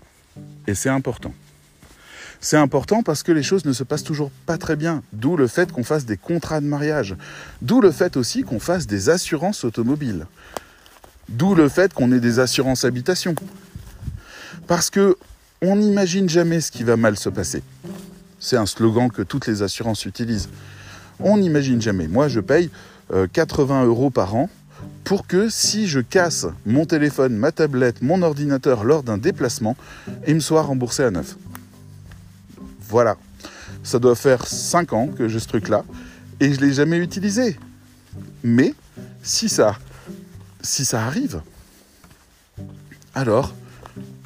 Et 0.66 0.74
c'est 0.74 0.88
important. 0.88 1.34
C'est 2.40 2.56
important 2.56 3.02
parce 3.02 3.22
que 3.22 3.32
les 3.32 3.42
choses 3.42 3.66
ne 3.66 3.74
se 3.74 3.84
passent 3.84 4.02
toujours 4.02 4.30
pas 4.46 4.56
très 4.56 4.76
bien. 4.76 5.02
D'où 5.12 5.36
le 5.36 5.46
fait 5.46 5.70
qu'on 5.70 5.84
fasse 5.84 6.06
des 6.06 6.16
contrats 6.16 6.62
de 6.62 6.66
mariage. 6.66 7.16
D'où 7.60 7.82
le 7.82 7.90
fait 7.90 8.16
aussi 8.16 8.44
qu'on 8.44 8.60
fasse 8.60 8.86
des 8.86 9.10
assurances 9.10 9.62
automobiles. 9.62 10.26
D'où 11.32 11.54
le 11.54 11.68
fait 11.68 11.92
qu'on 11.94 12.12
ait 12.12 12.20
des 12.20 12.38
assurances 12.38 12.84
habitation. 12.84 13.34
Parce 14.66 14.90
que 14.90 15.16
on 15.60 15.76
n'imagine 15.76 16.28
jamais 16.28 16.60
ce 16.60 16.70
qui 16.70 16.82
va 16.82 16.96
mal 16.96 17.16
se 17.16 17.28
passer. 17.28 17.62
C'est 18.40 18.56
un 18.56 18.66
slogan 18.66 19.10
que 19.10 19.22
toutes 19.22 19.46
les 19.46 19.62
assurances 19.62 20.04
utilisent. 20.04 20.48
On 21.20 21.38
n'imagine 21.38 21.80
jamais. 21.80 22.08
Moi, 22.08 22.28
je 22.28 22.40
paye 22.40 22.70
80 23.32 23.82
euh, 23.82 23.86
euros 23.86 24.10
par 24.10 24.34
an 24.34 24.50
pour 25.04 25.26
que 25.26 25.48
si 25.48 25.86
je 25.86 26.00
casse 26.00 26.46
mon 26.66 26.84
téléphone, 26.84 27.36
ma 27.36 27.52
tablette, 27.52 28.02
mon 28.02 28.22
ordinateur 28.22 28.84
lors 28.84 29.02
d'un 29.02 29.18
déplacement, 29.18 29.76
il 30.26 30.36
me 30.36 30.40
soit 30.40 30.62
remboursé 30.62 31.04
à 31.04 31.10
neuf. 31.10 31.36
Voilà. 32.88 33.16
Ça 33.84 33.98
doit 33.98 34.14
faire 34.14 34.46
5 34.46 34.92
ans 34.92 35.08
que 35.08 35.28
j'ai 35.28 35.40
ce 35.40 35.48
truc-là 35.48 35.84
et 36.40 36.52
je 36.52 36.60
ne 36.60 36.66
l'ai 36.66 36.72
jamais 36.72 36.98
utilisé. 36.98 37.58
Mais 38.42 38.74
si 39.22 39.48
ça, 39.48 39.76
si 40.62 40.84
ça 40.84 41.04
arrive, 41.04 41.42
alors 43.14 43.54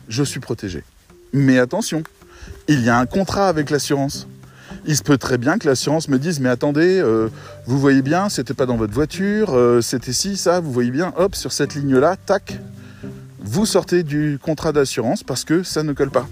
je 0.08 0.22
suis 0.22 0.40
protégé. 0.40 0.84
Mais 1.32 1.58
attention, 1.58 2.02
il 2.68 2.82
y 2.82 2.88
a 2.88 2.98
un 2.98 3.06
contrat 3.06 3.48
avec 3.48 3.70
l'assurance. 3.70 4.28
Il 4.86 4.96
se 4.96 5.02
peut 5.02 5.18
très 5.18 5.38
bien 5.38 5.58
que 5.58 5.66
l'assurance 5.66 6.08
me 6.08 6.18
dise 6.18 6.38
mais 6.38 6.48
attendez, 6.48 7.00
euh, 7.00 7.28
vous 7.66 7.78
voyez 7.78 8.02
bien, 8.02 8.28
c'était 8.28 8.54
pas 8.54 8.66
dans 8.66 8.76
votre 8.76 8.94
voiture, 8.94 9.54
euh, 9.54 9.80
c'était 9.80 10.12
ci, 10.12 10.36
ça, 10.36 10.60
vous 10.60 10.72
voyez 10.72 10.90
bien, 10.90 11.12
hop, 11.16 11.34
sur 11.34 11.52
cette 11.52 11.74
ligne-là, 11.74 12.16
tac, 12.16 12.58
vous 13.40 13.66
sortez 13.66 14.02
du 14.02 14.38
contrat 14.40 14.72
d'assurance 14.72 15.22
parce 15.22 15.44
que 15.44 15.62
ça 15.62 15.82
ne 15.82 15.92
colle 15.92 16.10
pas. 16.10 16.28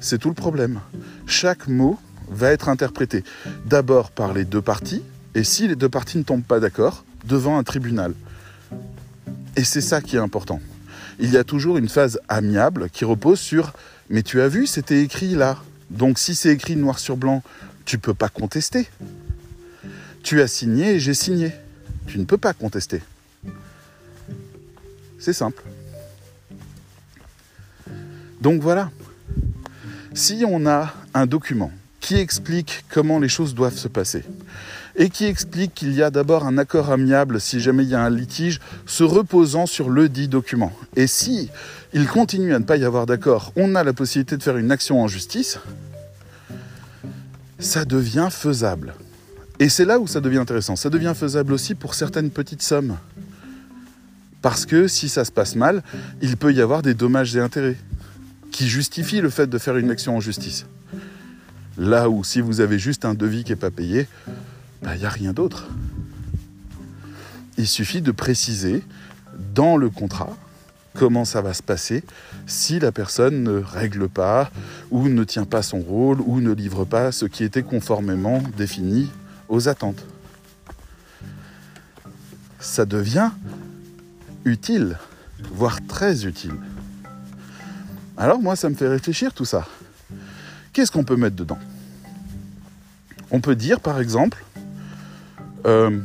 C'est 0.00 0.18
tout 0.18 0.28
le 0.28 0.34
problème. 0.34 0.80
Chaque 1.26 1.68
mot 1.68 1.98
va 2.30 2.50
être 2.50 2.68
interprété 2.68 3.24
d'abord 3.66 4.10
par 4.10 4.32
les 4.32 4.44
deux 4.44 4.62
parties, 4.62 5.02
et 5.34 5.44
si 5.44 5.68
les 5.68 5.76
deux 5.76 5.88
parties 5.88 6.18
ne 6.18 6.22
tombent 6.22 6.44
pas 6.44 6.60
d'accord, 6.60 7.04
devant 7.24 7.58
un 7.58 7.62
tribunal. 7.62 8.14
Et 9.56 9.64
c'est 9.64 9.80
ça 9.80 10.00
qui 10.00 10.16
est 10.16 10.20
important. 10.20 10.60
Il 11.18 11.30
y 11.32 11.36
a 11.36 11.44
toujours 11.44 11.78
une 11.78 11.88
phase 11.88 12.20
amiable 12.28 12.90
qui 12.90 13.04
repose 13.04 13.40
sur 13.40 13.72
mais 14.08 14.22
tu 14.22 14.40
as 14.40 14.48
vu, 14.48 14.66
c'était 14.66 15.02
écrit 15.02 15.34
là. 15.34 15.58
Donc 15.90 16.18
si 16.18 16.34
c'est 16.34 16.50
écrit 16.50 16.76
noir 16.76 16.98
sur 16.98 17.16
blanc, 17.16 17.42
tu 17.84 17.98
peux 17.98 18.14
pas 18.14 18.28
contester. 18.28 18.88
Tu 20.22 20.40
as 20.40 20.48
signé 20.48 20.94
et 20.94 21.00
j'ai 21.00 21.14
signé. 21.14 21.52
Tu 22.06 22.18
ne 22.18 22.24
peux 22.24 22.38
pas 22.38 22.52
contester. 22.52 23.02
C'est 25.18 25.32
simple. 25.32 25.62
Donc 28.40 28.60
voilà. 28.62 28.90
Si 30.14 30.44
on 30.46 30.66
a 30.66 30.94
un 31.14 31.26
document 31.26 31.72
qui 32.00 32.16
explique 32.16 32.84
comment 32.88 33.18
les 33.18 33.28
choses 33.28 33.54
doivent 33.54 33.76
se 33.76 33.88
passer 33.88 34.22
et 34.96 35.10
qui 35.10 35.26
explique 35.26 35.74
qu'il 35.74 35.92
y 35.94 36.02
a 36.02 36.10
d'abord 36.10 36.46
un 36.46 36.58
accord 36.58 36.90
amiable 36.90 37.40
si 37.40 37.60
jamais 37.60 37.84
il 37.84 37.90
y 37.90 37.94
a 37.94 38.02
un 38.02 38.10
litige 38.10 38.60
se 38.86 39.04
reposant 39.04 39.66
sur 39.66 39.90
le 39.90 40.08
dit 40.08 40.28
document. 40.28 40.72
Et 40.96 41.06
si 41.06 41.50
il 41.92 42.06
continue 42.06 42.54
à 42.54 42.58
ne 42.58 42.64
pas 42.64 42.76
y 42.76 42.84
avoir 42.84 43.06
d'accord, 43.06 43.52
on 43.56 43.74
a 43.74 43.84
la 43.84 43.92
possibilité 43.92 44.36
de 44.36 44.42
faire 44.42 44.56
une 44.56 44.70
action 44.70 45.00
en 45.02 45.08
justice, 45.08 45.58
ça 47.58 47.84
devient 47.84 48.28
faisable. 48.30 48.94
Et 49.58 49.68
c'est 49.68 49.84
là 49.84 49.98
où 49.98 50.06
ça 50.06 50.20
devient 50.20 50.38
intéressant. 50.38 50.76
Ça 50.76 50.90
devient 50.90 51.14
faisable 51.14 51.52
aussi 51.52 51.74
pour 51.74 51.94
certaines 51.94 52.30
petites 52.30 52.62
sommes. 52.62 52.96
Parce 54.42 54.66
que 54.66 54.86
si 54.86 55.08
ça 55.08 55.24
se 55.24 55.32
passe 55.32 55.56
mal, 55.56 55.82
il 56.20 56.36
peut 56.36 56.52
y 56.52 56.60
avoir 56.60 56.82
des 56.82 56.94
dommages 56.94 57.34
et 57.36 57.40
intérêts 57.40 57.76
qui 58.50 58.68
justifient 58.68 59.20
le 59.20 59.30
fait 59.30 59.46
de 59.46 59.58
faire 59.58 59.76
une 59.76 59.90
action 59.90 60.16
en 60.16 60.20
justice. 60.20 60.66
Là 61.78 62.08
où 62.08 62.24
si 62.24 62.40
vous 62.40 62.60
avez 62.60 62.78
juste 62.78 63.04
un 63.04 63.14
devis 63.14 63.44
qui 63.44 63.52
n'est 63.52 63.56
pas 63.56 63.70
payé, 63.70 64.06
il 64.82 64.86
bah, 64.86 64.96
n'y 64.96 65.04
a 65.04 65.10
rien 65.10 65.32
d'autre. 65.32 65.68
Il 67.58 67.66
suffit 67.66 68.02
de 68.02 68.12
préciser 68.12 68.82
dans 69.54 69.76
le 69.76 69.90
contrat 69.90 70.36
comment 70.94 71.24
ça 71.24 71.42
va 71.42 71.54
se 71.54 71.62
passer 71.62 72.02
si 72.46 72.78
la 72.78 72.92
personne 72.92 73.42
ne 73.42 73.58
règle 73.58 74.08
pas 74.08 74.50
ou 74.90 75.08
ne 75.08 75.24
tient 75.24 75.44
pas 75.44 75.62
son 75.62 75.80
rôle 75.80 76.20
ou 76.20 76.40
ne 76.40 76.52
livre 76.52 76.84
pas 76.84 77.12
ce 77.12 77.26
qui 77.26 77.44
était 77.44 77.62
conformément 77.62 78.42
défini 78.56 79.10
aux 79.48 79.68
attentes. 79.68 80.04
Ça 82.58 82.84
devient 82.84 83.30
utile, 84.44 84.98
voire 85.52 85.78
très 85.86 86.24
utile. 86.24 86.54
Alors 88.16 88.40
moi, 88.40 88.56
ça 88.56 88.70
me 88.70 88.74
fait 88.74 88.88
réfléchir 88.88 89.34
tout 89.34 89.44
ça. 89.44 89.66
Qu'est-ce 90.72 90.90
qu'on 90.90 91.04
peut 91.04 91.16
mettre 91.16 91.36
dedans? 91.36 91.58
On 93.30 93.40
peut 93.40 93.56
dire, 93.56 93.80
par 93.80 94.00
exemple, 94.00 94.44
euh, 95.66 95.98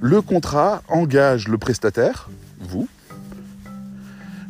le 0.00 0.22
contrat 0.22 0.82
engage 0.88 1.48
le 1.48 1.58
prestataire, 1.58 2.28
vous, 2.60 2.88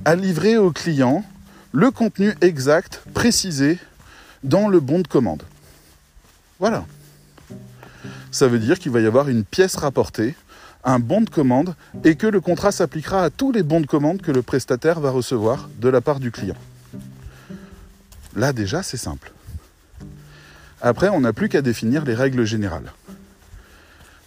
à 0.05 0.15
livrer 0.15 0.57
au 0.57 0.71
client 0.71 1.25
le 1.73 1.91
contenu 1.91 2.35
exact, 2.41 3.03
précisé 3.15 3.79
dans 4.43 4.69
le 4.69 4.81
bon 4.81 5.01
de 5.01 5.09
commande. 5.09 5.43
Voilà. 6.61 6.85
Ça 8.31 8.47
veut 8.47 8.59
dire 8.59 8.79
qu'il 8.79 8.93
va 8.93 9.01
y 9.01 9.07
avoir 9.07 9.29
une 9.29 9.45
pièce 9.45 9.77
rapportée, 9.77 10.35
un 10.85 10.99
bon 10.99 11.23
de 11.23 11.31
commande, 11.31 11.75
et 12.05 12.17
que 12.17 12.27
le 12.27 12.41
contrat 12.41 12.71
s'appliquera 12.71 13.25
à 13.25 13.31
tous 13.31 13.51
les 13.51 13.63
bons 13.63 13.81
de 13.81 13.87
commande 13.87 14.23
que 14.23 14.31
le 14.31 14.43
prestataire 14.43 15.01
va 15.01 15.11
recevoir 15.11 15.69
de 15.79 15.89
la 15.89 16.01
part 16.01 16.21
du 16.21 16.31
client. 16.31 16.57
Là 18.37 18.53
déjà, 18.53 18.83
c'est 18.83 18.97
simple. 18.97 19.33
Après, 20.81 21.09
on 21.09 21.21
n'a 21.21 21.33
plus 21.33 21.49
qu'à 21.49 21.63
définir 21.63 22.05
les 22.05 22.15
règles 22.15 22.45
générales. 22.45 22.93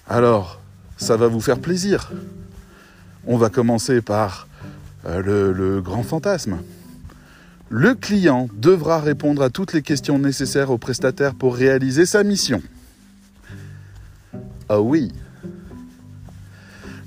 Alors, 0.10 0.62
ça 0.96 1.18
va 1.18 1.28
vous 1.28 1.42
faire 1.42 1.60
plaisir. 1.60 2.12
On 3.26 3.36
va 3.36 3.50
commencer 3.50 4.02
par 4.02 4.48
euh, 5.06 5.54
le, 5.54 5.82
grand 5.82 6.04
fantasme. 6.04 6.60
Le 7.70 7.94
client 7.94 8.48
devra 8.54 9.02
répondre 9.02 9.42
à 9.42 9.50
toutes 9.50 9.74
les 9.74 9.82
questions 9.82 10.18
nécessaires 10.18 10.72
au 10.72 10.78
prestataire 10.78 11.36
pour 11.36 11.58
réaliser 11.58 12.06
sa 12.06 12.24
mission. 12.24 12.62
Ah 14.70 14.80
oui. 14.80 15.12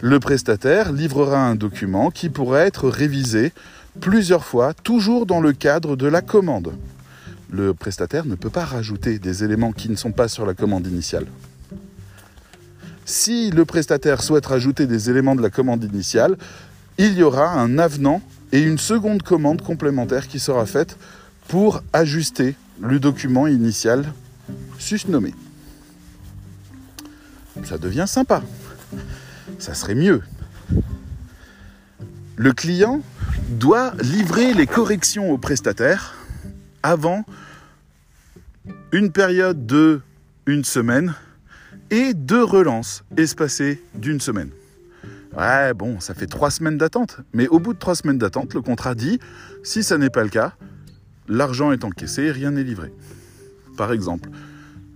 Le 0.02 0.20
prestataire 0.20 0.92
livrera 0.92 1.38
un 1.38 1.54
document 1.54 2.10
qui 2.10 2.28
pourra 2.28 2.60
être 2.60 2.90
révisé 2.90 3.54
plusieurs 4.00 4.44
fois, 4.44 4.74
toujours 4.74 5.24
dans 5.24 5.40
le 5.40 5.54
cadre 5.54 5.96
de 5.96 6.06
la 6.06 6.20
commande. 6.20 6.74
Le 7.50 7.72
prestataire 7.72 8.26
ne 8.26 8.34
peut 8.34 8.50
pas 8.50 8.66
rajouter 8.66 9.18
des 9.18 9.42
éléments 9.42 9.72
qui 9.72 9.88
ne 9.88 9.96
sont 9.96 10.12
pas 10.12 10.28
sur 10.28 10.44
la 10.44 10.52
commande 10.52 10.86
initiale. 10.86 11.26
Si 13.10 13.50
le 13.50 13.64
prestataire 13.64 14.22
souhaite 14.22 14.46
rajouter 14.46 14.86
des 14.86 15.10
éléments 15.10 15.34
de 15.34 15.42
la 15.42 15.50
commande 15.50 15.82
initiale, 15.82 16.36
il 16.96 17.14
y 17.14 17.24
aura 17.24 17.54
un 17.54 17.76
avenant 17.76 18.22
et 18.52 18.60
une 18.62 18.78
seconde 18.78 19.24
commande 19.24 19.62
complémentaire 19.62 20.28
qui 20.28 20.38
sera 20.38 20.64
faite 20.64 20.96
pour 21.48 21.82
ajuster 21.92 22.54
le 22.80 23.00
document 23.00 23.48
initial 23.48 24.12
susnommé. 24.78 25.34
Ça 27.64 27.78
devient 27.78 28.04
sympa. 28.06 28.44
Ça 29.58 29.74
serait 29.74 29.96
mieux. 29.96 30.22
Le 32.36 32.52
client 32.52 33.00
doit 33.48 33.92
livrer 34.00 34.54
les 34.54 34.68
corrections 34.68 35.32
au 35.32 35.36
prestataire 35.36 36.14
avant 36.84 37.24
une 38.92 39.10
période 39.10 39.66
de 39.66 40.00
une 40.46 40.62
semaine 40.62 41.16
et 41.90 42.14
deux 42.14 42.44
relances 42.44 43.04
espacées 43.16 43.82
d'une 43.94 44.20
semaine. 44.20 44.50
Ouais, 45.36 45.74
bon, 45.74 46.00
ça 46.00 46.14
fait 46.14 46.26
trois 46.26 46.50
semaines 46.50 46.78
d'attente. 46.78 47.18
Mais 47.32 47.46
au 47.48 47.60
bout 47.60 47.74
de 47.74 47.78
trois 47.78 47.94
semaines 47.94 48.18
d'attente, 48.18 48.54
le 48.54 48.62
contrat 48.62 48.94
dit, 48.94 49.20
si 49.62 49.82
ça 49.82 49.98
n'est 49.98 50.10
pas 50.10 50.22
le 50.22 50.28
cas, 50.28 50.54
l'argent 51.28 51.72
est 51.72 51.84
encaissé 51.84 52.24
et 52.24 52.32
rien 52.32 52.52
n'est 52.52 52.64
livré. 52.64 52.92
Par 53.76 53.92
exemple, 53.92 54.28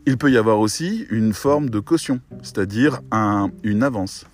il 0.07 0.19
peut 0.19 0.31
y 0.31 0.37
avoir 0.37 0.59
aussi 0.59 1.07
une 1.11 1.33
forme 1.33 1.71
de 1.71 1.81
caution, 1.81 2.21
c'est-à-dire 2.43 3.01
une 3.63 3.83
avance. 3.83 4.27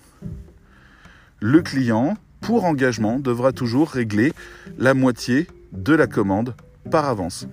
Le 1.39 1.61
client, 1.61 2.17
pour 2.41 2.65
engagement, 2.65 3.19
devra 3.19 3.51
toujours 3.51 3.89
régler 3.89 4.33
la 4.77 4.93
moitié 4.93 5.47
de 5.71 5.93
la 5.93 6.07
commande 6.07 6.55
par 6.89 7.05
avance. 7.05 7.47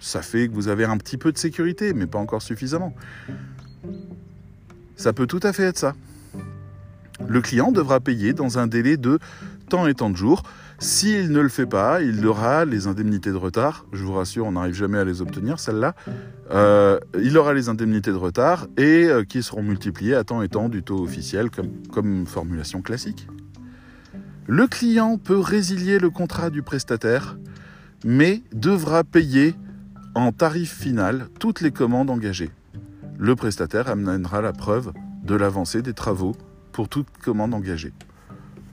Ça 0.00 0.22
fait 0.22 0.48
que 0.48 0.54
vous 0.54 0.68
avez 0.68 0.84
un 0.84 0.96
petit 0.96 1.16
peu 1.16 1.30
de 1.30 1.38
sécurité, 1.38 1.94
mais 1.94 2.06
pas 2.06 2.18
encore 2.18 2.42
suffisamment. 2.42 2.94
Ça 4.96 5.12
peut 5.12 5.26
tout 5.26 5.40
à 5.42 5.52
fait 5.52 5.64
être 5.64 5.78
ça. 5.78 5.94
Le 7.26 7.40
client 7.40 7.72
devra 7.72 8.00
payer 8.00 8.32
dans 8.32 8.58
un 8.58 8.66
délai 8.66 8.96
de 8.96 9.18
tant 9.68 9.86
et 9.86 9.94
tant 9.94 10.10
de 10.10 10.16
jours. 10.16 10.42
S'il 10.78 11.30
ne 11.30 11.40
le 11.40 11.48
fait 11.48 11.66
pas, 11.66 12.02
il 12.02 12.26
aura 12.26 12.64
les 12.64 12.86
indemnités 12.86 13.30
de 13.30 13.36
retard. 13.36 13.86
Je 13.92 14.02
vous 14.02 14.12
rassure, 14.12 14.46
on 14.46 14.52
n'arrive 14.52 14.74
jamais 14.74 14.98
à 14.98 15.04
les 15.04 15.22
obtenir, 15.22 15.60
celles-là. 15.60 15.94
Euh, 16.50 16.98
il 17.22 17.38
aura 17.38 17.54
les 17.54 17.68
indemnités 17.68 18.10
de 18.10 18.16
retard 18.16 18.66
et 18.76 19.04
euh, 19.04 19.24
qui 19.24 19.42
seront 19.42 19.62
multipliées 19.62 20.14
à 20.14 20.24
tant 20.24 20.42
et 20.42 20.48
tant 20.48 20.68
du 20.68 20.82
taux 20.82 21.02
officiel 21.02 21.48
comme 21.92 22.26
formulation 22.26 22.82
classique. 22.82 23.28
Le 24.46 24.66
client 24.66 25.16
peut 25.16 25.38
résilier 25.38 25.98
le 25.98 26.10
contrat 26.10 26.50
du 26.50 26.62
prestataire, 26.62 27.38
mais 28.04 28.42
devra 28.52 29.04
payer 29.04 29.54
en 30.14 30.32
tarif 30.32 30.74
final 30.74 31.28
toutes 31.38 31.60
les 31.60 31.70
commandes 31.70 32.10
engagées 32.10 32.50
le 33.18 33.36
prestataire 33.36 33.88
amènera 33.88 34.40
la 34.40 34.52
preuve 34.52 34.92
de 35.22 35.34
l'avancée 35.34 35.82
des 35.82 35.94
travaux 35.94 36.34
pour 36.72 36.88
toute 36.88 37.06
commande 37.22 37.54
engagée. 37.54 37.92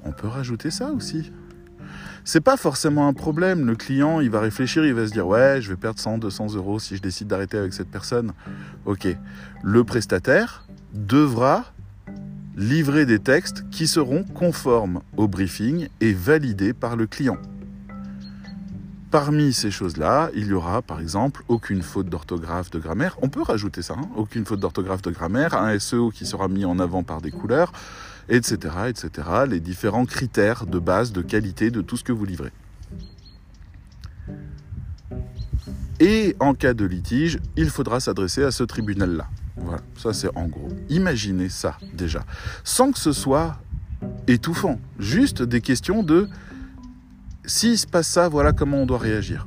On 0.04 0.12
peut 0.12 0.28
rajouter 0.28 0.72
ça 0.72 0.92
aussi. 0.92 1.32
C'est 2.24 2.42
pas 2.42 2.58
forcément 2.58 3.08
un 3.08 3.14
problème. 3.14 3.66
Le 3.66 3.76
client, 3.76 4.20
il 4.20 4.30
va 4.30 4.40
réfléchir, 4.40 4.86
il 4.86 4.94
va 4.94 5.08
se 5.08 5.12
dire 5.12 5.28
ouais, 5.28 5.62
je 5.62 5.70
vais 5.70 5.76
perdre 5.76 6.00
100, 6.00 6.20
200 6.20 6.56
euros 6.56 6.80
si 6.80 6.96
je 6.96 7.02
décide 7.02 7.28
d'arrêter 7.28 7.58
avec 7.58 7.74
cette 7.74 7.90
personne. 7.90 8.34
Ok. 8.86 9.08
Le 9.64 9.84
prestataire 9.84 10.66
devra 10.94 11.66
livrer 12.56 13.06
des 13.06 13.20
textes 13.20 13.64
qui 13.70 13.88
seront 13.88 14.24
conformes 14.24 15.02
au 15.18 15.28
briefing 15.28 15.88
et 16.00 16.14
validés 16.14 16.74
par 16.74 16.96
le 16.96 17.08
client. 17.08 17.38
Parmi 19.12 19.52
ces 19.52 19.72
choses-là, 19.72 20.30
il 20.34 20.48
y 20.48 20.54
aura 20.54 20.82
par 20.82 21.02
exemple 21.02 21.44
aucune 21.50 21.82
faute 21.82 22.08
d'orthographe 22.08 22.70
de 22.72 22.80
grammaire. 22.80 23.18
On 23.22 23.28
peut 23.28 23.42
rajouter 23.42 23.82
ça, 23.82 23.96
hein, 23.98 24.08
aucune 24.16 24.46
faute 24.46 24.62
d'orthographe 24.62 25.02
de 25.02 25.12
grammaire, 25.12 25.54
un 25.54 25.78
SEO 25.78 26.12
qui 26.12 26.26
sera 26.26 26.48
mis 26.48 26.64
en 26.64 26.80
avant 26.80 27.04
par 27.04 27.22
des 27.22 27.30
couleurs, 27.30 27.74
etc., 28.30 28.74
etc. 28.88 29.28
Les 29.50 29.60
différents 29.60 30.06
critères 30.06 30.66
de 30.66 30.80
base, 30.80 31.12
de 31.12 31.22
qualité 31.22 31.72
de 31.72 31.82
tout 31.82 31.98
ce 31.98 32.06
que 32.06 32.14
vous 32.14 32.24
livrez. 32.24 32.54
Et 36.00 36.38
en 36.40 36.54
cas 36.54 36.74
de 36.74 36.86
litige, 36.86 37.38
il 37.58 37.70
faudra 37.70 38.00
s'adresser 38.00 38.44
à 38.44 38.52
ce 38.52 38.64
tribunal-là. 38.64 39.28
Voilà, 39.58 39.82
ça 39.98 40.14
c'est 40.14 40.30
en 40.38 40.48
gros. 40.48 40.70
Imaginez 40.88 41.50
ça 41.50 41.78
déjà, 41.94 42.24
sans 42.64 42.94
que 42.94 42.98
ce 42.98 43.12
soit 43.12 43.58
étouffant, 44.28 44.80
juste 45.00 45.44
des 45.44 45.60
questions 45.60 46.02
de 46.02 46.30
s'il 47.46 47.78
se 47.78 47.88
passe 47.88 48.08
ça, 48.08 48.30
voilà 48.30 48.54
comment 48.54 48.78
on 48.78 48.86
doit 48.86 48.98
réagir. 48.98 49.46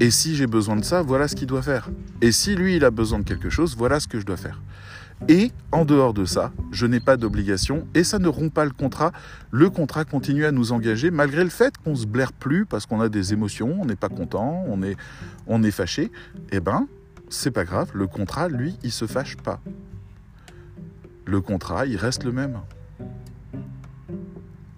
Et 0.00 0.10
si 0.10 0.36
j'ai 0.36 0.46
besoin 0.46 0.76
de 0.76 0.84
ça, 0.84 1.02
voilà 1.02 1.26
ce 1.26 1.34
qu'il 1.34 1.48
doit 1.48 1.62
faire. 1.62 1.90
Et 2.20 2.30
si 2.30 2.54
lui, 2.54 2.76
il 2.76 2.84
a 2.84 2.90
besoin 2.90 3.18
de 3.18 3.24
quelque 3.24 3.50
chose, 3.50 3.76
voilà 3.76 3.98
ce 3.98 4.06
que 4.06 4.20
je 4.20 4.26
dois 4.26 4.36
faire. 4.36 4.60
Et 5.26 5.50
en 5.72 5.84
dehors 5.84 6.14
de 6.14 6.24
ça, 6.24 6.52
je 6.70 6.86
n'ai 6.86 7.00
pas 7.00 7.16
d'obligation 7.16 7.88
et 7.94 8.04
ça 8.04 8.20
ne 8.20 8.28
rompt 8.28 8.52
pas 8.52 8.64
le 8.64 8.70
contrat. 8.70 9.10
Le 9.50 9.68
contrat 9.68 10.04
continue 10.04 10.44
à 10.44 10.52
nous 10.52 10.70
engager 10.70 11.10
malgré 11.10 11.42
le 11.42 11.50
fait 11.50 11.76
qu'on 11.78 11.96
se 11.96 12.06
blaire 12.06 12.32
plus 12.32 12.66
parce 12.66 12.86
qu'on 12.86 13.00
a 13.00 13.08
des 13.08 13.32
émotions, 13.32 13.76
on 13.80 13.84
n'est 13.84 13.96
pas 13.96 14.08
content, 14.08 14.64
on 14.68 14.80
est, 14.84 14.96
on 15.48 15.64
est 15.64 15.72
fâché. 15.72 16.12
Eh 16.52 16.60
ben, 16.60 16.86
c'est 17.28 17.50
pas 17.50 17.64
grave, 17.64 17.90
le 17.94 18.06
contrat, 18.06 18.48
lui, 18.48 18.78
il 18.84 18.92
se 18.92 19.06
fâche 19.06 19.36
pas. 19.36 19.60
Le 21.24 21.40
contrat, 21.40 21.86
il 21.86 21.96
reste 21.96 22.22
le 22.22 22.32
même. 22.32 22.60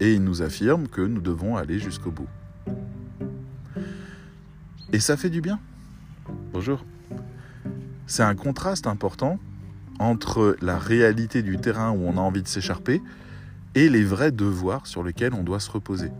Et 0.00 0.14
il 0.14 0.24
nous 0.24 0.42
affirme 0.42 0.88
que 0.88 1.02
nous 1.02 1.20
devons 1.20 1.56
aller 1.56 1.78
jusqu'au 1.78 2.10
bout. 2.10 2.28
Et 4.92 4.98
ça 4.98 5.16
fait 5.16 5.30
du 5.30 5.40
bien. 5.40 5.60
Bonjour. 6.52 6.84
C'est 8.06 8.22
un 8.22 8.34
contraste 8.34 8.86
important 8.86 9.38
entre 10.00 10.56
la 10.62 10.78
réalité 10.78 11.42
du 11.42 11.58
terrain 11.58 11.90
où 11.92 12.02
on 12.06 12.16
a 12.16 12.20
envie 12.20 12.42
de 12.42 12.48
s'écharper 12.48 13.02
et 13.74 13.88
les 13.88 14.02
vrais 14.02 14.32
devoirs 14.32 14.86
sur 14.86 15.04
lesquels 15.04 15.34
on 15.34 15.44
doit 15.44 15.60
se 15.60 15.70
reposer. 15.70 16.10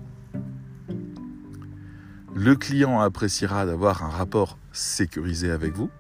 Le 2.34 2.54
client 2.54 3.00
appréciera 3.00 3.66
d'avoir 3.66 4.04
un 4.04 4.08
rapport 4.08 4.56
sécurisé 4.72 5.50
avec 5.50 5.72
vous 5.72 5.90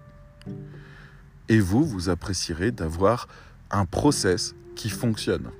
et 1.48 1.58
vous, 1.58 1.84
vous 1.84 2.08
apprécierez 2.08 2.70
d'avoir 2.70 3.26
un 3.70 3.84
process 3.84 4.54
qui 4.76 4.90
fonctionne. 4.90 5.50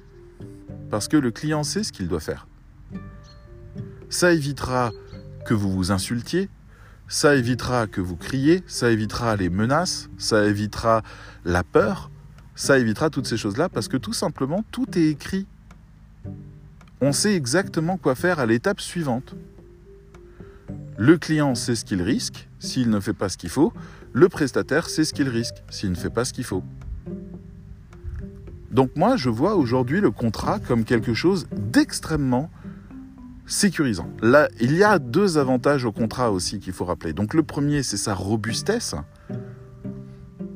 Parce 0.91 1.09
que 1.09 1.17
le 1.17 1.31
client 1.31 1.63
sait 1.63 1.85
ce 1.85 1.93
qu'il 1.93 2.09
doit 2.09 2.21
faire. 2.21 2.47
Ça 4.09 4.33
évitera 4.33 4.91
que 5.47 5.55
vous 5.55 5.71
vous 5.71 5.93
insultiez, 5.93 6.49
ça 7.09 7.35
évitera 7.35 7.87
que 7.87 8.01
vous 8.01 8.17
criez, 8.17 8.63
ça 8.67 8.91
évitera 8.91 9.37
les 9.37 9.51
menaces, 9.51 10.09
ça 10.19 10.45
évitera 10.47 11.03
la 11.45 11.65
peur, 11.65 12.11
ça 12.55 12.79
évitera 12.79 13.11
toutes 13.11 13.27
ces 13.27 13.37
choses-là 13.37 13.69
parce 13.69 13.89
que 13.89 13.97
tout 13.97 14.13
simplement, 14.13 14.65
tout 14.71 14.87
est 14.99 15.09
écrit. 15.09 15.47
On 17.01 17.13
sait 17.13 17.35
exactement 17.35 17.97
quoi 17.97 18.15
faire 18.15 18.39
à 18.39 18.47
l'étape 18.47 18.81
suivante. 18.81 19.35
Le 20.99 21.17
client 21.17 21.55
sait 21.55 21.75
ce 21.75 21.85
qu'il 21.85 22.03
risque 22.03 22.49
s'il 22.59 22.91
ne 22.91 23.01
fait 23.01 23.15
pas 23.15 23.29
ce 23.29 23.39
qu'il 23.39 23.49
faut. 23.49 23.73
Le 24.13 24.29
prestataire 24.29 24.89
sait 24.89 25.05
ce 25.05 25.15
qu'il 25.15 25.29
risque 25.29 25.63
s'il 25.71 25.91
ne 25.91 25.97
fait 25.97 26.11
pas 26.11 26.25
ce 26.25 26.33
qu'il 26.33 26.45
faut. 26.45 26.63
Donc 28.71 28.91
moi, 28.97 29.17
je 29.17 29.31
vois 29.31 29.57
aujourd'hui 29.57 30.01
le 30.01 30.11
contrat 30.11 30.59
comme 30.61 30.85
quelque 30.85 31.15
chose 31.15 31.49
d'extrêmement 31.53 32.51
sécurisant. 33.47 34.09
Il 34.61 34.77
y 34.77 34.85
a 34.85 34.99
deux 34.99 35.39
avantages 35.39 35.85
au 35.85 35.93
contrat 35.93 36.31
aussi 36.31 36.61
qu'il 36.61 36.73
faut 36.73 36.85
rappeler. 36.85 37.13
Donc 37.13 37.35
le 37.35 37.43
premier, 37.43 37.83
c'est 37.83 37.97
sa 37.97 38.15
robustesse, 38.15 38.95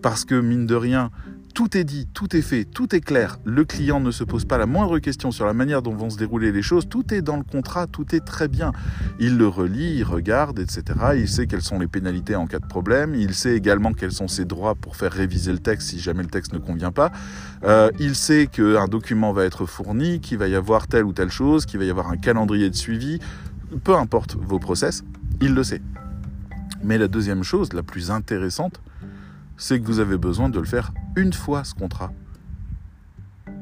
parce 0.01 0.25
que 0.25 0.41
mine 0.41 0.67
de 0.67 0.77
rien, 0.77 1.11
tout 1.55 1.77
est 1.77 1.85
dit, 1.85 2.09
tout 2.13 2.37
est 2.37 2.43
fait, 2.43 2.65
tout 2.65 2.97
est 2.97 3.01
clair. 3.01 3.39
Le 3.45 3.65
client 3.65 4.01
ne 4.01 4.11
se 4.11 4.25
pose 4.25 4.45
pas 4.45 4.59
la 4.59 4.67
moindre 4.67 4.99
question 4.99 5.31
sur 5.31 5.47
la 5.47 5.55
manière 5.55 5.83
dont 5.83 5.95
vont 5.95 6.11
se 6.11 6.19
dérouler 6.19 6.51
les 6.51 6.63
choses. 6.63 6.89
Tout 6.89 7.15
est 7.15 7.23
dans 7.23 7.37
le 7.37 7.45
contrat, 7.45 7.87
tout 7.87 8.13
est 8.13 8.25
très 8.25 8.49
bien. 8.49 8.73
Il 9.21 9.39
le 9.39 9.47
relit, 9.47 9.95
il 9.99 10.03
regarde, 10.03 10.59
etc. 10.59 10.83
Il 11.17 11.29
sait 11.29 11.47
quelles 11.47 11.63
sont 11.63 11.79
les 11.79 11.87
pénalités 11.87 12.35
en 12.35 12.49
cas 12.49 12.59
de 12.59 12.67
problème. 12.67 13.15
Il 13.15 13.35
sait 13.35 13.55
également 13.55 13.93
quels 13.93 14.11
sont 14.11 14.27
ses 14.27 14.45
droits 14.45 14.75
pour 14.75 14.97
faire 14.97 15.13
réviser 15.13 15.53
le 15.53 15.61
texte 15.61 15.91
si 15.91 16.01
jamais 16.01 16.25
le 16.25 16.29
texte 16.29 16.53
ne 16.53 16.59
convient 16.59 16.93
pas. 16.93 17.13
Euh, 17.63 17.91
il 18.01 18.17
sait 18.17 18.49
qu'un 18.49 18.89
document 18.89 19.33
va 19.33 19.45
être 19.45 19.65
fourni, 19.65 20.21
qu'il 20.21 20.39
va 20.39 20.49
y 20.49 20.57
avoir 20.57 20.89
telle 20.89 21.05
ou 21.05 21.13
telle 21.13 21.31
chose, 21.31 21.67
qu'il 21.67 21.79
va 21.79 21.85
y 21.85 21.91
avoir 21.91 22.11
un 22.11 22.17
calendrier 22.17 22.69
de 22.69 22.75
suivi. 22.75 23.21
Peu 23.85 23.95
importe 23.95 24.37
vos 24.37 24.59
process, 24.59 25.05
il 25.41 25.55
le 25.55 25.63
sait. 25.63 25.83
Mais 26.83 26.99
la 26.99 27.07
deuxième 27.07 27.45
chose, 27.45 27.73
la 27.73 27.85
plus 27.85 28.11
intéressante, 28.11 28.81
c'est 29.57 29.81
que 29.81 29.87
vous 29.87 30.01
avez 30.01 30.19
besoin 30.19 30.49
de 30.49 30.59
le 30.59 30.65
faire 30.65 30.93
une 31.17 31.33
fois 31.33 31.65
ce 31.65 31.75
contrat. 31.75 32.13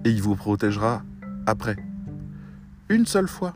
Et 0.05 0.11
il 0.11 0.23
vous 0.23 0.37
protégera 0.37 1.03
après. 1.47 1.77
Une 2.89 3.07
seule 3.07 3.29
fois. 3.29 3.55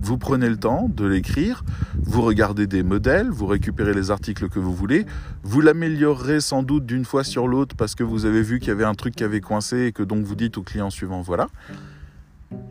Vous 0.00 0.16
prenez 0.16 0.48
le 0.48 0.56
temps 0.56 0.88
de 0.88 1.04
l'écrire, 1.04 1.64
vous 2.00 2.22
regardez 2.22 2.66
des 2.66 2.82
modèles, 2.82 3.28
vous 3.28 3.46
récupérez 3.46 3.92
les 3.92 4.10
articles 4.10 4.48
que 4.48 4.60
vous 4.60 4.74
voulez, 4.74 5.06
vous 5.42 5.60
l'améliorerez 5.60 6.40
sans 6.40 6.62
doute 6.62 6.86
d'une 6.86 7.04
fois 7.04 7.24
sur 7.24 7.48
l'autre 7.48 7.74
parce 7.76 7.94
que 7.94 8.04
vous 8.04 8.24
avez 8.24 8.42
vu 8.42 8.60
qu'il 8.60 8.68
y 8.68 8.70
avait 8.70 8.84
un 8.84 8.94
truc 8.94 9.16
qui 9.16 9.24
avait 9.24 9.40
coincé 9.40 9.86
et 9.86 9.92
que 9.92 10.04
donc 10.04 10.24
vous 10.24 10.36
dites 10.36 10.56
au 10.56 10.62
client 10.62 10.88
suivant 10.88 11.20
voilà. 11.20 11.48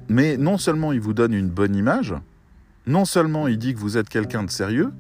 Mais 0.08 0.38
non 0.38 0.58
seulement 0.58 0.94
il 0.94 1.02
vous 1.02 1.14
donne 1.14 1.34
une 1.34 1.50
bonne 1.50 1.76
image, 1.76 2.16
non 2.88 3.04
seulement 3.04 3.48
il 3.48 3.58
dit 3.58 3.74
que 3.74 3.80
vous 3.80 3.98
êtes 3.98 4.10
quelqu'un 4.10 4.44
de 4.44 4.50
sérieux, 4.50 4.92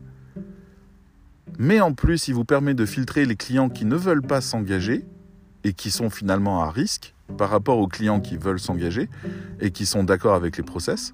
mais 1.60 1.82
en 1.82 1.94
plus, 1.94 2.28
il 2.28 2.34
vous 2.34 2.46
permet 2.46 2.74
de 2.74 2.86
filtrer 2.86 3.26
les 3.26 3.36
clients 3.36 3.70
qui 3.70 3.86
ne 3.86 3.96
veulent 3.96 4.22
pas 4.22 4.42
s'engager 4.42 5.06
et 5.64 5.74
qui 5.74 5.92
sont 5.92 6.10
finalement 6.10 6.64
à 6.64 6.72
risque 6.72 7.14
par 7.38 7.50
rapport 7.50 7.78
aux 7.80 7.88
clients 7.88 8.20
qui 8.20 8.38
veulent 8.38 8.60
s'engager 8.60 9.10
et 9.60 9.72
qui 9.72 9.86
sont 9.86 10.04
d'accord 10.04 10.36
avec 10.36 10.58
les 10.58 10.64
process. 10.64 11.14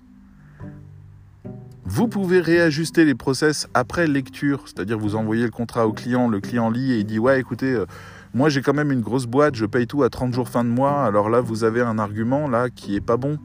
Vous 1.86 2.08
pouvez 2.08 2.40
réajuster 2.40 3.04
les 3.04 3.16
process 3.16 3.68
après 3.74 4.08
lecture, 4.08 4.64
c'est-à-dire 4.66 4.98
vous 4.98 5.16
envoyez 5.16 5.44
le 5.44 5.52
contrat 5.52 5.86
au 5.86 5.92
client, 5.92 6.30
le 6.30 6.40
client 6.40 6.70
lit 6.70 6.94
et 6.94 7.00
il 7.00 7.06
dit 7.06 7.20
ouais 7.20 7.40
écoutez, 7.40 7.74
euh, 7.74 7.86
moi 8.34 8.48
j'ai 8.50 8.62
quand 8.62 8.74
même 8.74 8.92
une 8.92 9.02
grosse 9.02 9.26
boîte, 9.26 9.56
je 9.56 9.66
paye 9.66 9.86
tout 9.86 10.02
à 10.04 10.10
30 10.10 10.34
jours 10.34 10.48
fin 10.48 10.64
de 10.64 10.70
mois, 10.70 11.04
alors 11.04 11.30
là 11.30 11.42
vous 11.42 11.66
avez 11.66 11.82
un 11.82 12.00
argument 12.00 12.48
là 12.48 12.70
qui 12.70 12.96
est 12.96 13.02
pas 13.02 13.18
bon. 13.18 13.38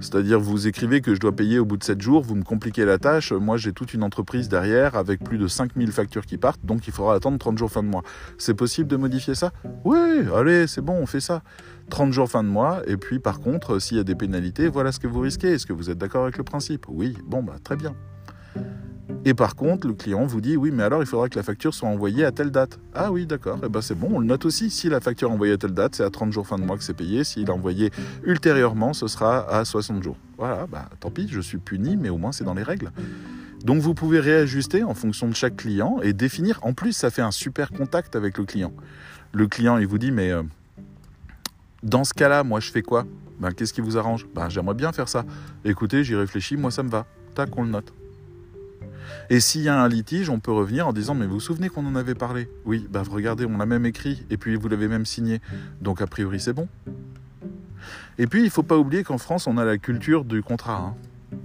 C'est-à-dire, 0.00 0.40
vous 0.40 0.66
écrivez 0.66 1.00
que 1.00 1.14
je 1.14 1.20
dois 1.20 1.32
payer 1.32 1.58
au 1.58 1.64
bout 1.64 1.76
de 1.76 1.84
7 1.84 2.00
jours, 2.00 2.22
vous 2.22 2.34
me 2.34 2.42
compliquez 2.42 2.84
la 2.84 2.98
tâche. 2.98 3.32
Moi, 3.32 3.56
j'ai 3.56 3.72
toute 3.72 3.94
une 3.94 4.02
entreprise 4.02 4.48
derrière 4.48 4.96
avec 4.96 5.22
plus 5.22 5.38
de 5.38 5.46
5000 5.46 5.92
factures 5.92 6.26
qui 6.26 6.38
partent, 6.38 6.64
donc 6.64 6.86
il 6.86 6.92
faudra 6.92 7.14
attendre 7.14 7.38
30 7.38 7.58
jours 7.58 7.70
fin 7.70 7.82
de 7.82 7.88
mois. 7.88 8.02
C'est 8.38 8.54
possible 8.54 8.88
de 8.88 8.96
modifier 8.96 9.34
ça? 9.34 9.52
Oui, 9.84 9.98
allez, 10.34 10.66
c'est 10.66 10.80
bon, 10.80 10.94
on 10.94 11.06
fait 11.06 11.20
ça. 11.20 11.42
30 11.90 12.12
jours 12.12 12.28
fin 12.28 12.42
de 12.42 12.48
mois, 12.48 12.82
et 12.86 12.96
puis 12.96 13.18
par 13.18 13.40
contre, 13.40 13.78
s'il 13.78 13.96
y 13.96 14.00
a 14.00 14.04
des 14.04 14.14
pénalités, 14.14 14.68
voilà 14.68 14.92
ce 14.92 14.98
que 14.98 15.06
vous 15.06 15.20
risquez. 15.20 15.52
Est-ce 15.52 15.66
que 15.66 15.72
vous 15.72 15.90
êtes 15.90 15.98
d'accord 15.98 16.22
avec 16.24 16.38
le 16.38 16.44
principe? 16.44 16.86
Oui, 16.88 17.16
bon, 17.26 17.42
bah 17.42 17.56
très 17.62 17.76
bien. 17.76 17.94
Et 19.24 19.34
par 19.34 19.54
contre, 19.54 19.86
le 19.86 19.94
client 19.94 20.24
vous 20.24 20.40
dit 20.40 20.56
oui, 20.56 20.70
mais 20.72 20.82
alors 20.82 21.02
il 21.02 21.06
faudra 21.06 21.28
que 21.28 21.36
la 21.36 21.42
facture 21.42 21.74
soit 21.74 21.88
envoyée 21.88 22.24
à 22.24 22.32
telle 22.32 22.50
date. 22.50 22.78
Ah 22.94 23.12
oui, 23.12 23.26
d'accord, 23.26 23.58
et 23.58 23.66
eh 23.66 23.68
ben 23.68 23.80
c'est 23.80 23.94
bon, 23.94 24.10
on 24.12 24.18
le 24.18 24.26
note 24.26 24.44
aussi. 24.44 24.70
Si 24.70 24.88
la 24.88 25.00
facture 25.00 25.28
est 25.28 25.32
envoyée 25.32 25.52
à 25.52 25.58
telle 25.58 25.74
date, 25.74 25.96
c'est 25.96 26.04
à 26.04 26.10
30 26.10 26.32
jours 26.32 26.46
fin 26.46 26.58
de 26.58 26.64
mois 26.64 26.76
que 26.76 26.84
c'est 26.84 26.94
payé. 26.94 27.24
S'il 27.24 27.48
est 27.48 27.50
envoyé 27.50 27.90
ultérieurement, 28.24 28.92
ce 28.92 29.06
sera 29.06 29.48
à 29.48 29.64
60 29.64 30.02
jours. 30.02 30.16
Voilà, 30.38 30.66
bah 30.66 30.88
tant 31.00 31.10
pis, 31.10 31.28
je 31.28 31.40
suis 31.40 31.58
puni, 31.58 31.96
mais 31.96 32.08
au 32.08 32.18
moins 32.18 32.32
c'est 32.32 32.44
dans 32.44 32.54
les 32.54 32.62
règles. 32.62 32.90
Donc 33.64 33.80
vous 33.80 33.94
pouvez 33.94 34.18
réajuster 34.18 34.82
en 34.82 34.94
fonction 34.94 35.28
de 35.28 35.34
chaque 35.34 35.56
client 35.56 35.98
et 36.02 36.12
définir. 36.12 36.58
En 36.62 36.72
plus, 36.72 36.92
ça 36.92 37.10
fait 37.10 37.22
un 37.22 37.30
super 37.30 37.70
contact 37.70 38.16
avec 38.16 38.38
le 38.38 38.44
client. 38.44 38.72
Le 39.32 39.46
client, 39.46 39.78
il 39.78 39.86
vous 39.86 39.98
dit, 39.98 40.10
mais 40.10 40.30
euh, 40.30 40.42
dans 41.82 42.04
ce 42.04 42.12
cas-là, 42.12 42.42
moi, 42.42 42.60
je 42.60 42.70
fais 42.70 42.82
quoi? 42.82 43.06
Ben, 43.38 43.52
Qu'est-ce 43.52 43.72
qui 43.72 43.80
vous 43.80 43.96
arrange? 43.96 44.26
Ben, 44.34 44.48
J'aimerais 44.48 44.74
bien 44.74 44.92
faire 44.92 45.08
ça. 45.08 45.24
Écoutez, 45.64 46.02
j'y 46.04 46.14
réfléchis, 46.14 46.56
moi, 46.56 46.70
ça 46.70 46.82
me 46.82 46.90
va. 46.90 47.06
Tac, 47.34 47.56
on 47.56 47.62
le 47.62 47.70
note. 47.70 47.92
Et 49.32 49.40
s'il 49.40 49.62
y 49.62 49.70
a 49.70 49.80
un 49.80 49.88
litige, 49.88 50.28
on 50.28 50.40
peut 50.40 50.52
revenir 50.52 50.86
en 50.86 50.92
disant 50.92 51.14
Mais 51.14 51.24
vous 51.24 51.36
vous 51.36 51.40
souvenez 51.40 51.70
qu'on 51.70 51.86
en 51.86 51.96
avait 51.96 52.14
parlé? 52.14 52.50
Oui, 52.66 52.86
bah 52.90 53.02
regardez, 53.10 53.46
on 53.46 53.56
l'a 53.56 53.64
même 53.64 53.86
écrit, 53.86 54.26
et 54.28 54.36
puis 54.36 54.56
vous 54.56 54.68
l'avez 54.68 54.88
même 54.88 55.06
signé. 55.06 55.40
Donc 55.80 56.02
a 56.02 56.06
priori, 56.06 56.38
c'est 56.38 56.52
bon. 56.52 56.68
Et 58.18 58.26
puis, 58.26 58.40
il 58.40 58.44
ne 58.44 58.50
faut 58.50 58.62
pas 58.62 58.76
oublier 58.76 59.04
qu'en 59.04 59.16
France, 59.16 59.46
on 59.46 59.56
a 59.56 59.64
la 59.64 59.78
culture 59.78 60.26
du 60.26 60.42
contrat. 60.42 60.76
Hein. 60.76 61.40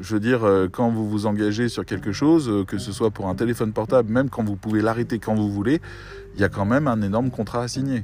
Je 0.00 0.14
veux 0.14 0.20
dire, 0.20 0.44
euh, 0.44 0.66
quand 0.72 0.88
vous 0.88 1.06
vous 1.06 1.26
engagez 1.26 1.68
sur 1.68 1.84
quelque 1.84 2.10
chose, 2.10 2.48
euh, 2.48 2.64
que 2.64 2.78
ce 2.78 2.90
soit 2.90 3.10
pour 3.10 3.28
un 3.28 3.34
téléphone 3.34 3.74
portable, 3.74 4.10
même 4.10 4.30
quand 4.30 4.42
vous 4.42 4.56
pouvez 4.56 4.80
l'arrêter 4.80 5.18
quand 5.18 5.34
vous 5.34 5.52
voulez, 5.52 5.82
il 6.36 6.40
y 6.40 6.44
a 6.44 6.48
quand 6.48 6.64
même 6.64 6.88
un 6.88 7.02
énorme 7.02 7.30
contrat 7.30 7.64
à 7.64 7.68
signer. 7.68 8.02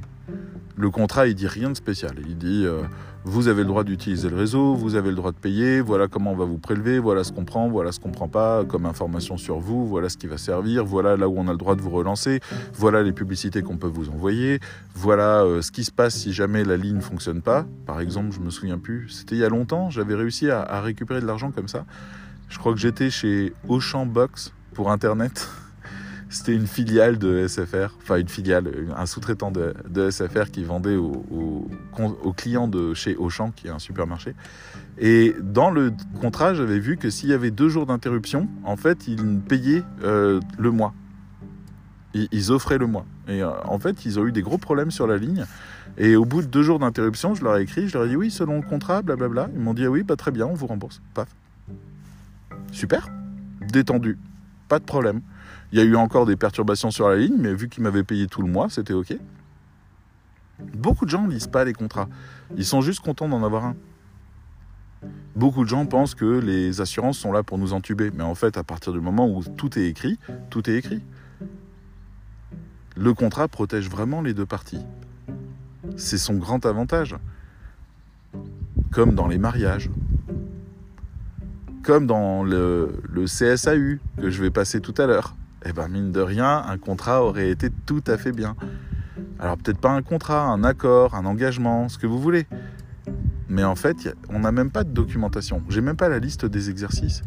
Le 0.77 0.91
contrat, 0.91 1.25
il 1.25 1.33
dit 1.33 1.47
rien 1.47 1.71
de 1.71 1.75
spécial. 1.75 2.17
Il 2.27 2.37
dit 2.37 2.65
euh, 2.67 2.83
vous 3.25 3.47
avez 3.47 3.63
le 3.63 3.67
droit 3.67 3.83
d'utiliser 3.83 4.29
le 4.29 4.35
réseau, 4.35 4.75
vous 4.75 4.95
avez 4.95 5.09
le 5.09 5.15
droit 5.15 5.31
de 5.31 5.37
payer, 5.37 5.81
voilà 5.81 6.07
comment 6.07 6.31
on 6.31 6.35
va 6.35 6.45
vous 6.45 6.59
prélever, 6.59 6.99
voilà 6.99 7.23
ce 7.23 7.31
qu'on 7.31 7.43
prend, 7.43 7.67
voilà 7.69 7.91
ce 7.91 7.99
qu'on 7.99 8.11
prend 8.11 8.27
pas 8.27 8.63
comme 8.63 8.85
information 8.85 9.35
sur 9.35 9.57
vous, 9.59 9.87
voilà 9.87 10.09
ce 10.09 10.17
qui 10.17 10.27
va 10.27 10.37
servir, 10.37 10.85
voilà 10.85 11.17
là 11.17 11.27
où 11.27 11.33
on 11.35 11.47
a 11.47 11.51
le 11.51 11.57
droit 11.57 11.75
de 11.75 11.81
vous 11.81 11.89
relancer, 11.89 12.39
voilà 12.75 13.01
les 13.01 13.11
publicités 13.11 13.63
qu'on 13.63 13.77
peut 13.77 13.87
vous 13.87 14.09
envoyer, 14.09 14.59
voilà 14.93 15.43
euh, 15.43 15.63
ce 15.63 15.71
qui 15.71 15.83
se 15.83 15.91
passe 15.91 16.15
si 16.15 16.33
jamais 16.33 16.63
la 16.63 16.77
ligne 16.77 17.01
fonctionne 17.01 17.41
pas. 17.41 17.65
Par 17.87 17.99
exemple, 17.99 18.31
je 18.31 18.39
me 18.39 18.51
souviens 18.51 18.77
plus, 18.77 19.09
c'était 19.09 19.35
il 19.35 19.39
y 19.39 19.45
a 19.45 19.49
longtemps, 19.49 19.89
j'avais 19.89 20.15
réussi 20.15 20.51
à, 20.51 20.61
à 20.61 20.81
récupérer 20.81 21.19
de 21.19 21.25
l'argent 21.25 21.49
comme 21.49 21.67
ça. 21.67 21.85
Je 22.47 22.59
crois 22.59 22.73
que 22.73 22.79
j'étais 22.79 23.09
chez 23.09 23.53
Auchan 23.67 24.05
Box 24.05 24.53
pour 24.75 24.91
Internet. 24.91 25.49
C'était 26.29 26.55
une 26.55 26.67
filiale 26.67 27.17
de 27.17 27.47
SFR, 27.47 27.95
enfin 28.01 28.17
une 28.17 28.27
filiale, 28.27 28.71
un 28.97 29.05
sous-traitant 29.05 29.51
de, 29.51 30.09
SFR 30.09 30.49
qui 30.51 30.63
vendait 30.63 30.95
aux, 30.95 31.67
clients 32.35 32.67
de 32.67 32.93
chez 32.93 33.15
Auchan, 33.15 33.51
qui 33.55 33.67
est 33.67 33.71
un 33.71 33.79
supermarché. 33.79 34.33
Et 34.97 35.35
dans 35.39 35.69
le 35.69 35.93
contrat, 36.21 36.53
j'avais 36.53 36.79
vu 36.79 36.97
que 36.97 37.09
s'il 37.09 37.29
y 37.29 37.33
avait 37.33 37.51
deux 37.51 37.69
jours 37.69 37.85
d'interruption, 37.85 38.49
en 38.63 38.75
fait, 38.75 39.07
ils 39.07 39.39
payaient 39.39 39.83
euh, 40.03 40.39
le 40.57 40.71
mois. 40.71 40.93
Ils, 42.13 42.27
ils, 42.31 42.51
offraient 42.51 42.77
le 42.77 42.87
mois. 42.87 43.05
Et 43.27 43.43
euh, 43.43 43.51
en 43.65 43.77
fait, 43.77 44.05
ils 44.05 44.19
ont 44.19 44.25
eu 44.25 44.31
des 44.31 44.41
gros 44.41 44.57
problèmes 44.57 44.91
sur 44.91 45.05
la 45.05 45.17
ligne. 45.17 45.45
Et 45.97 46.15
au 46.15 46.25
bout 46.25 46.41
de 46.41 46.47
deux 46.47 46.63
jours 46.63 46.79
d'interruption, 46.79 47.35
je 47.35 47.43
leur 47.43 47.57
ai 47.57 47.61
écrit, 47.61 47.87
je 47.87 47.97
leur 47.97 48.05
ai 48.05 48.09
dit 48.09 48.15
oui, 48.15 48.31
selon 48.31 48.57
le 48.57 48.61
contrat, 48.61 49.01
blablabla. 49.01 49.49
Ils 49.53 49.61
m'ont 49.61 49.73
dit 49.73 49.85
ah 49.85 49.89
oui, 49.89 50.03
bah, 50.03 50.15
très 50.15 50.31
bien, 50.31 50.45
on 50.45 50.53
vous 50.53 50.67
rembourse. 50.67 51.01
Paf. 51.13 51.29
Super. 52.71 53.09
Détendu. 53.61 54.17
Pas 54.67 54.79
de 54.79 54.85
problème. 54.85 55.21
Il 55.75 55.79
y 55.79 55.81
a 55.81 55.83
eu 55.83 55.97
encore 55.97 56.25
des 56.25 56.37
perturbations 56.37 56.89
sur 56.89 57.09
la 57.09 57.17
ligne, 57.17 57.35
mais 57.37 57.53
vu 57.53 57.67
qu'ils 57.67 57.83
m'avaient 57.83 58.05
payé 58.05 58.27
tout 58.27 58.41
le 58.41 58.47
mois, 58.47 58.69
c'était 58.69 58.93
OK. 58.93 59.13
Beaucoup 60.73 61.03
de 61.03 61.09
gens 61.09 61.23
ne 61.23 61.29
lisent 61.29 61.47
pas 61.47 61.65
les 61.65 61.73
contrats. 61.73 62.07
Ils 62.55 62.63
sont 62.63 62.79
juste 62.79 63.01
contents 63.01 63.27
d'en 63.27 63.43
avoir 63.43 63.65
un. 63.65 63.75
Beaucoup 65.35 65.65
de 65.65 65.67
gens 65.67 65.85
pensent 65.85 66.15
que 66.15 66.39
les 66.39 66.79
assurances 66.79 67.17
sont 67.17 67.33
là 67.33 67.43
pour 67.43 67.57
nous 67.57 67.73
entuber. 67.73 68.09
Mais 68.15 68.23
en 68.23 68.35
fait, 68.35 68.57
à 68.57 68.63
partir 68.63 68.93
du 68.93 69.01
moment 69.01 69.27
où 69.27 69.43
tout 69.43 69.77
est 69.77 69.83
écrit, 69.83 70.17
tout 70.49 70.69
est 70.69 70.75
écrit. 70.75 71.03
Le 72.95 73.13
contrat 73.13 73.49
protège 73.49 73.89
vraiment 73.89 74.21
les 74.21 74.33
deux 74.33 74.45
parties. 74.45 74.85
C'est 75.97 76.17
son 76.17 76.35
grand 76.35 76.65
avantage. 76.65 77.17
Comme 78.93 79.13
dans 79.13 79.27
les 79.27 79.39
mariages. 79.39 79.89
Comme 81.83 82.07
dans 82.07 82.45
le, 82.45 83.01
le 83.09 83.25
CSAU 83.25 83.99
que 84.21 84.29
je 84.29 84.41
vais 84.41 84.51
passer 84.51 84.79
tout 84.79 84.95
à 84.97 85.05
l'heure 85.05 85.35
eh 85.65 85.73
ben 85.73 85.87
mine 85.87 86.11
de 86.11 86.21
rien, 86.21 86.63
un 86.67 86.77
contrat 86.77 87.23
aurait 87.23 87.49
été 87.49 87.69
tout 87.85 88.03
à 88.07 88.17
fait 88.17 88.31
bien. 88.31 88.55
Alors 89.39 89.57
peut-être 89.57 89.79
pas 89.79 89.91
un 89.91 90.01
contrat, 90.01 90.43
un 90.43 90.63
accord, 90.63 91.15
un 91.15 91.25
engagement, 91.25 91.89
ce 91.89 91.97
que 91.97 92.07
vous 92.07 92.19
voulez. 92.19 92.45
Mais 93.49 93.63
en 93.63 93.75
fait, 93.75 94.15
on 94.29 94.39
n'a 94.39 94.51
même 94.51 94.71
pas 94.71 94.83
de 94.83 94.91
documentation. 94.91 95.61
J'ai 95.69 95.81
même 95.81 95.95
pas 95.95 96.09
la 96.09 96.19
liste 96.19 96.45
des 96.45 96.69
exercices. 96.69 97.23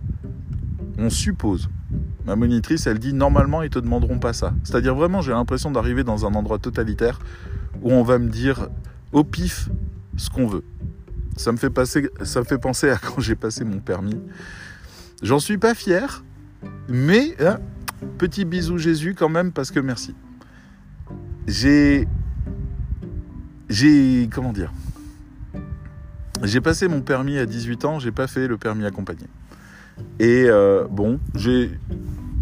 On 0.98 1.10
suppose. 1.10 1.68
Ma 2.24 2.36
monitrice, 2.36 2.86
elle 2.86 2.98
dit 2.98 3.12
normalement 3.12 3.62
ils 3.62 3.70
te 3.70 3.78
demanderont 3.78 4.18
pas 4.18 4.32
ça. 4.32 4.52
C'est-à-dire 4.64 4.94
vraiment, 4.94 5.20
j'ai 5.20 5.32
l'impression 5.32 5.70
d'arriver 5.70 6.04
dans 6.04 6.26
un 6.26 6.34
endroit 6.34 6.58
totalitaire 6.58 7.18
où 7.82 7.92
on 7.92 8.02
va 8.02 8.18
me 8.18 8.28
dire 8.28 8.68
au 9.12 9.24
pif 9.24 9.68
ce 10.16 10.28
qu'on 10.30 10.46
veut. 10.46 10.64
Ça 11.36 11.52
me 11.52 11.56
fait 11.56 11.70
passer, 11.70 12.10
ça 12.22 12.40
me 12.40 12.44
fait 12.44 12.58
penser 12.58 12.90
à 12.90 12.96
quand 12.98 13.20
j'ai 13.20 13.36
passé 13.36 13.64
mon 13.64 13.78
permis. 13.78 14.20
J'en 15.22 15.38
suis 15.38 15.58
pas 15.58 15.74
fier, 15.74 16.24
mais 16.88 17.34
hein, 17.40 17.58
Petit 18.18 18.44
bisou 18.44 18.78
Jésus 18.78 19.14
quand 19.14 19.28
même 19.28 19.52
parce 19.52 19.70
que 19.70 19.80
merci. 19.80 20.14
J'ai... 21.46 22.06
J'ai... 23.68 24.28
Comment 24.32 24.52
dire? 24.52 24.72
J'ai 26.42 26.60
passé 26.60 26.86
mon 26.88 27.00
permis 27.00 27.38
à 27.38 27.46
18 27.46 27.84
ans, 27.84 27.98
j'ai 27.98 28.12
pas 28.12 28.26
fait 28.26 28.46
le 28.46 28.56
permis 28.56 28.84
accompagné. 28.84 29.26
Et 30.18 30.44
euh, 30.46 30.86
bon. 30.88 31.18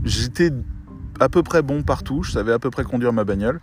J'étais 0.05 0.51
à 1.19 1.29
peu 1.29 1.42
près 1.42 1.62
bon 1.62 1.83
partout, 1.83 2.23
je 2.23 2.33
savais 2.33 2.53
à 2.53 2.59
peu 2.59 2.71
près 2.71 2.85
conduire 2.85 3.12
ma 3.12 3.25
bagnole, 3.25 3.61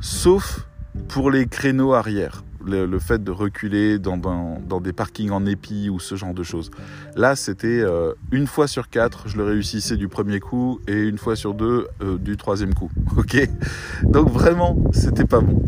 sauf 0.00 0.66
pour 1.08 1.30
les 1.30 1.46
créneaux 1.46 1.94
arrière 1.94 2.42
le, 2.66 2.98
fait 2.98 3.22
de 3.22 3.30
reculer 3.30 3.98
dans, 3.98 4.16
dans, 4.16 4.60
dans, 4.66 4.80
des 4.80 4.92
parkings 4.92 5.30
en 5.30 5.46
épi 5.46 5.88
ou 5.88 6.00
ce 6.00 6.14
genre 6.16 6.34
de 6.34 6.42
choses. 6.42 6.70
Là, 7.14 7.36
c'était 7.36 7.80
euh, 7.80 8.12
une 8.32 8.46
fois 8.46 8.66
sur 8.66 8.88
quatre, 8.88 9.28
je 9.28 9.36
le 9.36 9.44
réussissais 9.44 9.96
du 9.96 10.08
premier 10.08 10.40
coup 10.40 10.80
et 10.86 11.02
une 11.02 11.18
fois 11.18 11.36
sur 11.36 11.54
deux 11.54 11.86
euh, 12.02 12.18
du 12.18 12.36
troisième 12.36 12.74
coup. 12.74 12.90
Ok? 13.16 13.36
Donc 14.02 14.28
vraiment, 14.28 14.76
c'était 14.92 15.24
pas 15.24 15.40
bon. 15.40 15.62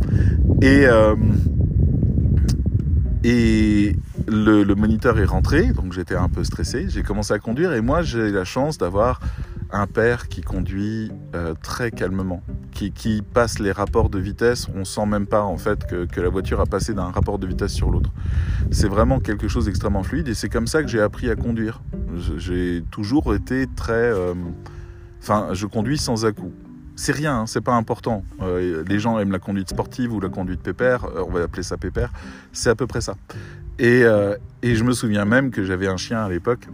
Et, 0.61 0.87
euh, 0.87 1.15
et 3.25 3.97
le, 4.27 4.65
le 4.65 4.75
moniteur 4.75 5.19
est 5.19 5.25
rentré, 5.25 5.73
donc 5.73 5.93
j'étais 5.93 6.15
un 6.15 6.29
peu 6.29 6.45
stressé. 6.45 6.87
J'ai 6.89 7.03
commencé 7.03 7.33
à 7.33 7.39
conduire 7.39 7.73
et 7.73 7.81
moi, 7.81 8.03
j'ai 8.03 8.31
la 8.31 8.45
chance 8.45 8.77
d'avoir 8.77 9.21
un 9.71 9.87
père 9.87 10.29
qui 10.29 10.41
conduit 10.41 11.11
euh, 11.35 11.55
très 11.63 11.91
calmement, 11.91 12.43
qui, 12.73 13.23
passe 13.35 13.59
les 13.59 13.73
rapports 13.73 14.09
de 14.09 14.19
vitesse. 14.19 14.69
On 14.75 14.85
sent 14.85 15.07
même 15.07 15.27
pas 15.27 15.43
en 15.43 15.59
fait 15.59 15.87
que, 15.87 16.21
la 16.21 16.29
voiture 16.29 16.61
a 16.61 16.67
passé 16.67 16.95
d'un 16.95 17.11
rapport 17.11 17.39
de 17.39 17.47
vitesse 17.47 17.73
sur 17.73 17.91
l'autre. 17.91 18.11
C'est 18.71 18.89
vraiment 18.89 19.21
quelque 19.21 19.49
chose 19.49 19.67
d'extrêmement 19.67 20.03
fluide 20.03 20.29
et 20.29 20.35
c'est 20.35 20.49
comme 20.49 20.67
ça 20.67 20.83
que 20.83 20.89
j'ai 20.89 21.01
appris 21.01 21.29
à 21.31 21.37
conduire. 21.37 21.83
J'ai 22.37 22.83
toujours 22.91 23.35
été 23.35 23.67
très, 23.77 23.93
euh, 23.93 24.35
enfin, 25.21 25.49
je 25.53 25.67
conduis 25.67 25.99
sans 25.99 26.25
à-coups. 26.25 26.53
C'est 26.97 27.13
rien, 27.13 27.41
hein, 27.41 27.47
c'est 27.47 27.61
pas 27.61 27.75
important. 27.75 28.25
Euh, 28.43 28.83
les 28.89 28.99
gens 28.99 29.19
aiment 29.19 29.31
la 29.33 29.39
conduite 29.39 29.69
sportive 29.69 30.13
ou 30.13 30.21
la 30.21 30.29
conduite 30.29 30.61
pépère, 30.61 31.07
on 31.27 31.31
va 31.31 31.43
appeler 31.43 31.63
ça 31.63 31.77
pépère. 31.77 32.11
C'est 32.53 32.71
à 32.71 32.75
peu 32.75 32.87
près 32.87 33.01
ça. 33.01 33.15
Et 33.79 34.03
je 34.03 34.83
me 34.83 34.93
souviens 34.93 35.25
même 35.25 35.51
que 35.51 35.63
j'avais 35.63 35.87
un 35.87 35.97
chien 35.97 36.25
à 36.25 36.29
l'époque 36.29 36.67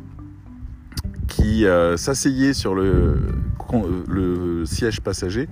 qui 1.44 1.66
euh, 1.66 1.98
s'asseyait 1.98 2.54
sur 2.54 2.74
le, 2.74 3.18
le, 4.08 4.64
siège 4.64 5.02
passager 5.02 5.46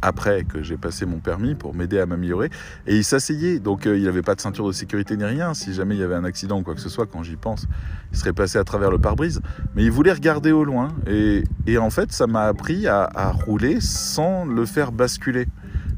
après 0.00 0.44
que 0.44 0.62
j'ai 0.62 0.78
passé 0.78 1.04
mon 1.04 1.18
permis 1.18 1.54
pour 1.54 1.74
m'aider 1.74 1.98
à 1.98 2.06
m'améliorer. 2.06 2.48
Et 2.86 2.96
il 2.96 3.04
s'asseyait, 3.04 3.58
donc 3.58 3.86
euh, 3.86 3.98
il 3.98 4.04
n'avait 4.04 4.22
pas 4.22 4.34
de 4.34 4.40
ceinture 4.40 4.66
de 4.66 4.72
sécurité 4.72 5.18
ni 5.18 5.24
rien. 5.24 5.52
Si 5.52 5.74
jamais 5.74 5.94
il 5.94 6.00
y 6.00 6.02
avait 6.02 6.14
un 6.14 6.24
accident 6.24 6.60
ou 6.60 6.62
quoi 6.62 6.74
que 6.74 6.80
ce 6.80 6.88
soit, 6.88 7.04
quand 7.04 7.22
j'y 7.22 7.36
pense, 7.36 7.66
il 8.12 8.16
serait 8.16 8.32
passé 8.32 8.56
à 8.56 8.64
travers 8.64 8.90
le 8.90 8.98
pare-brise. 8.98 9.42
Mais 9.74 9.84
il 9.84 9.90
voulait 9.90 10.14
regarder 10.14 10.52
au 10.52 10.64
loin. 10.64 10.88
Et, 11.06 11.44
et 11.66 11.76
en 11.76 11.90
fait, 11.90 12.12
ça 12.12 12.26
m'a 12.26 12.44
appris 12.44 12.86
à, 12.86 13.02
à, 13.14 13.32
rouler 13.32 13.82
sans 13.82 14.46
le 14.46 14.64
faire 14.64 14.90
basculer. 14.90 15.48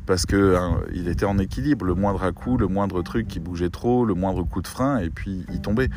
Parce 0.04 0.26
que 0.26 0.56
hein, 0.56 0.80
il 0.92 1.06
était 1.06 1.26
en 1.26 1.38
équilibre, 1.38 1.84
le 1.84 1.94
moindre 1.94 2.24
à 2.24 2.32
coup, 2.32 2.56
le 2.56 2.66
moindre 2.66 3.02
truc 3.02 3.28
qui 3.28 3.38
bougeait 3.38 3.70
trop, 3.70 4.04
le 4.04 4.14
moindre 4.14 4.42
coup 4.42 4.62
de 4.62 4.66
frein, 4.66 4.98
et 4.98 5.10
puis 5.10 5.46
il 5.52 5.60
tombait. 5.60 5.90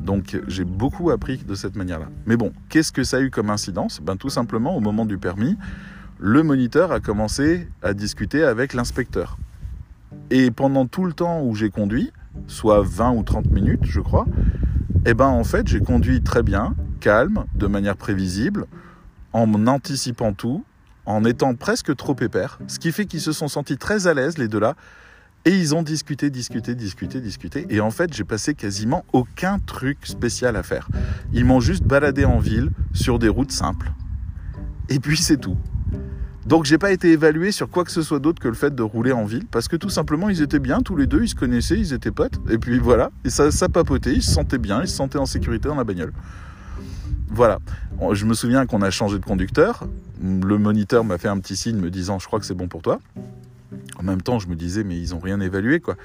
Donc 0.00 0.38
j'ai 0.48 0.64
beaucoup 0.64 1.10
appris 1.10 1.38
de 1.38 1.54
cette 1.54 1.76
manière-là. 1.76 2.08
Mais 2.26 2.36
bon, 2.36 2.52
qu'est-ce 2.68 2.92
que 2.92 3.04
ça 3.04 3.18
a 3.18 3.20
eu 3.20 3.30
comme 3.30 3.50
incidence? 3.50 4.00
Ben 4.00 4.16
tout 4.16 4.30
simplement, 4.30 4.76
au 4.76 4.80
moment 4.80 5.06
du 5.06 5.18
permis, 5.18 5.56
le 6.18 6.42
moniteur 6.42 6.92
a 6.92 7.00
commencé 7.00 7.68
à 7.82 7.94
discuter 7.94 8.44
avec 8.44 8.74
l'inspecteur. 8.74 9.36
Et 10.30 10.50
pendant 10.50 10.86
tout 10.86 11.04
le 11.04 11.12
temps 11.12 11.42
où 11.42 11.54
j'ai 11.54 11.70
conduit, 11.70 12.12
soit 12.46 12.82
20 12.82 13.12
ou 13.12 13.22
30 13.22 13.50
minutes, 13.50 13.84
je 13.84 14.00
crois, 14.00 14.26
eh 15.06 15.14
ben 15.14 15.26
en 15.26 15.44
fait, 15.44 15.66
j'ai 15.68 15.80
conduit 15.80 16.22
très 16.22 16.42
bien, 16.42 16.74
calme, 17.00 17.44
de 17.54 17.66
manière 17.66 17.96
prévisible, 17.96 18.66
en 19.32 19.66
anticipant 19.66 20.32
tout, 20.32 20.64
en 21.06 21.24
étant 21.24 21.54
presque 21.54 21.94
trop 21.96 22.16
épais, 22.20 22.46
ce 22.66 22.78
qui 22.78 22.92
fait 22.92 23.04
qu'ils 23.04 23.20
se 23.20 23.32
sont 23.32 23.48
sentis 23.48 23.76
très 23.76 24.06
à 24.06 24.14
l'aise 24.14 24.38
les 24.38 24.48
deux-là, 24.48 24.74
et 25.44 25.50
ils 25.50 25.74
ont 25.74 25.82
discuté, 25.82 26.30
discuté, 26.30 26.74
discuté, 26.74 27.20
discuté. 27.20 27.66
Et 27.68 27.80
en 27.80 27.90
fait, 27.90 28.12
j'ai 28.14 28.24
passé 28.24 28.54
quasiment 28.54 29.04
aucun 29.12 29.58
truc 29.58 29.98
spécial 30.06 30.56
à 30.56 30.62
faire. 30.62 30.88
Ils 31.32 31.44
m'ont 31.44 31.60
juste 31.60 31.84
baladé 31.84 32.24
en 32.24 32.38
ville 32.38 32.70
sur 32.92 33.18
des 33.18 33.28
routes 33.28 33.52
simples. 33.52 33.92
Et 34.88 35.00
puis 35.00 35.16
c'est 35.16 35.36
tout. 35.36 35.56
Donc 36.46 36.66
j'ai 36.66 36.76
pas 36.76 36.92
été 36.92 37.10
évalué 37.10 37.52
sur 37.52 37.70
quoi 37.70 37.84
que 37.84 37.90
ce 37.90 38.02
soit 38.02 38.18
d'autre 38.18 38.40
que 38.40 38.48
le 38.48 38.54
fait 38.54 38.74
de 38.74 38.82
rouler 38.82 39.12
en 39.12 39.24
ville, 39.24 39.46
parce 39.46 39.66
que 39.66 39.76
tout 39.76 39.88
simplement 39.88 40.28
ils 40.28 40.42
étaient 40.42 40.58
bien 40.58 40.80
tous 40.80 40.94
les 40.94 41.06
deux, 41.06 41.22
ils 41.22 41.28
se 41.28 41.34
connaissaient, 41.34 41.78
ils 41.78 41.94
étaient 41.94 42.10
potes, 42.10 42.38
et 42.50 42.58
puis 42.58 42.78
voilà, 42.78 43.10
et 43.24 43.30
ça, 43.30 43.50
ça 43.50 43.70
papotait, 43.70 44.12
ils 44.12 44.22
se 44.22 44.30
sentaient 44.30 44.58
bien, 44.58 44.82
ils 44.82 44.88
se 44.88 44.94
sentaient 44.94 45.18
en 45.18 45.24
sécurité 45.24 45.68
dans 45.68 45.74
la 45.74 45.84
bagnole. 45.84 46.12
Voilà. 47.28 47.60
Je 48.12 48.26
me 48.26 48.34
souviens 48.34 48.66
qu'on 48.66 48.82
a 48.82 48.90
changé 48.90 49.18
de 49.18 49.24
conducteur. 49.24 49.88
Le 50.22 50.58
moniteur 50.58 51.02
m'a 51.02 51.16
fait 51.16 51.28
un 51.28 51.38
petit 51.38 51.56
signe 51.56 51.76
me 51.76 51.90
disant 51.90 52.18
je 52.18 52.26
crois 52.26 52.38
que 52.38 52.46
c'est 52.46 52.54
bon 52.54 52.68
pour 52.68 52.82
toi. 52.82 53.00
En 53.98 54.02
même 54.02 54.22
temps, 54.22 54.38
je 54.38 54.48
me 54.48 54.54
disais, 54.54 54.84
mais 54.84 54.98
ils 54.98 55.14
ont 55.14 55.18
rien 55.18 55.40
évalué, 55.40 55.80
quoi. 55.80 55.96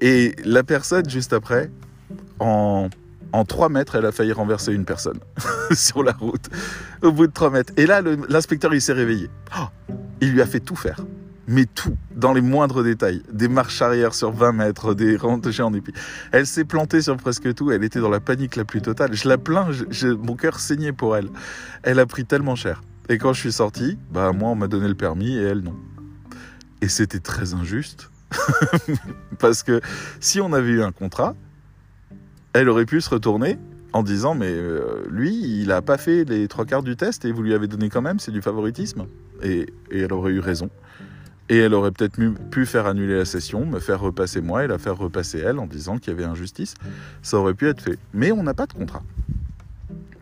Et 0.00 0.34
la 0.44 0.62
personne, 0.62 1.08
juste 1.08 1.32
après, 1.32 1.70
en, 2.38 2.88
en 3.32 3.44
3 3.44 3.68
mètres, 3.68 3.96
elle 3.96 4.06
a 4.06 4.12
failli 4.12 4.32
renverser 4.32 4.72
une 4.72 4.84
personne 4.84 5.20
sur 5.72 6.02
la 6.02 6.12
route, 6.12 6.48
au 7.02 7.12
bout 7.12 7.26
de 7.26 7.32
3 7.32 7.50
mètres. 7.50 7.72
Et 7.76 7.86
là, 7.86 8.02
l'inspecteur, 8.28 8.74
il 8.74 8.80
s'est 8.80 8.92
réveillé. 8.92 9.30
Oh, 9.58 9.94
il 10.20 10.32
lui 10.32 10.42
a 10.42 10.46
fait 10.46 10.60
tout 10.60 10.76
faire. 10.76 11.00
Mais 11.48 11.66
tout, 11.66 11.96
dans 12.14 12.32
les 12.32 12.40
moindres 12.40 12.84
détails. 12.84 13.22
Des 13.32 13.48
marches 13.48 13.82
arrière 13.82 14.14
sur 14.14 14.30
20 14.30 14.52
mètres, 14.52 14.94
des 14.94 15.16
rentées 15.16 15.60
en 15.60 15.74
épi. 15.74 15.92
Elle 16.30 16.46
s'est 16.46 16.64
plantée 16.64 17.02
sur 17.02 17.16
presque 17.16 17.52
tout. 17.54 17.72
Elle 17.72 17.82
était 17.82 18.00
dans 18.00 18.10
la 18.10 18.20
panique 18.20 18.54
la 18.54 18.64
plus 18.64 18.80
totale. 18.80 19.12
Je 19.14 19.28
la 19.28 19.38
plains, 19.38 19.68
mon 20.22 20.36
cœur 20.36 20.60
saignait 20.60 20.92
pour 20.92 21.16
elle. 21.16 21.28
Elle 21.82 21.98
a 21.98 22.06
pris 22.06 22.24
tellement 22.24 22.54
cher. 22.54 22.82
Et 23.08 23.18
quand 23.18 23.32
je 23.32 23.40
suis 23.40 23.52
sorti, 23.52 23.98
bah 24.12 24.32
moi, 24.32 24.50
on 24.50 24.54
m'a 24.54 24.68
donné 24.68 24.86
le 24.86 24.94
permis 24.94 25.36
et 25.36 25.42
elle, 25.42 25.60
non. 25.60 25.74
Et 26.82 26.88
c'était 26.88 27.20
très 27.20 27.54
injuste. 27.54 28.10
Parce 29.38 29.62
que 29.62 29.80
si 30.20 30.40
on 30.40 30.52
avait 30.52 30.72
eu 30.72 30.82
un 30.82 30.92
contrat, 30.92 31.34
elle 32.52 32.68
aurait 32.68 32.86
pu 32.86 33.00
se 33.00 33.08
retourner 33.08 33.56
en 33.92 34.02
disant 34.02 34.34
mais 34.34 34.50
euh, 34.50 35.04
lui, 35.08 35.60
il 35.60 35.68
n'a 35.68 35.80
pas 35.80 35.96
fait 35.96 36.24
les 36.24 36.48
trois 36.48 36.64
quarts 36.64 36.82
du 36.82 36.96
test 36.96 37.24
et 37.24 37.30
vous 37.30 37.42
lui 37.42 37.54
avez 37.54 37.68
donné 37.68 37.88
quand 37.88 38.02
même, 38.02 38.18
c'est 38.18 38.32
du 38.32 38.42
favoritisme. 38.42 39.06
Et, 39.42 39.66
et, 39.90 40.00
elle 40.00 40.12
aurait 40.12 40.32
eu 40.32 40.40
raison. 40.40 40.70
Et 41.48 41.58
elle 41.58 41.74
aurait 41.74 41.92
peut-être 41.92 42.18
pu 42.50 42.66
faire 42.66 42.86
annuler 42.86 43.16
la 43.16 43.26
session, 43.26 43.64
me 43.64 43.78
faire 43.78 44.00
repasser 44.00 44.40
moi 44.40 44.64
et 44.64 44.66
la 44.66 44.78
faire 44.78 44.96
repasser 44.96 45.38
elle 45.38 45.58
en 45.58 45.66
disant 45.66 45.98
qu'il 45.98 46.12
y 46.12 46.16
avait 46.16 46.24
injustice. 46.24 46.74
Ça 47.22 47.36
aurait 47.36 47.54
pu 47.54 47.68
être 47.68 47.80
fait. 47.80 47.98
Mais 48.12 48.32
on 48.32 48.42
n'a 48.42 48.54
pas 48.54 48.66
de 48.66 48.72
contrat. 48.72 49.02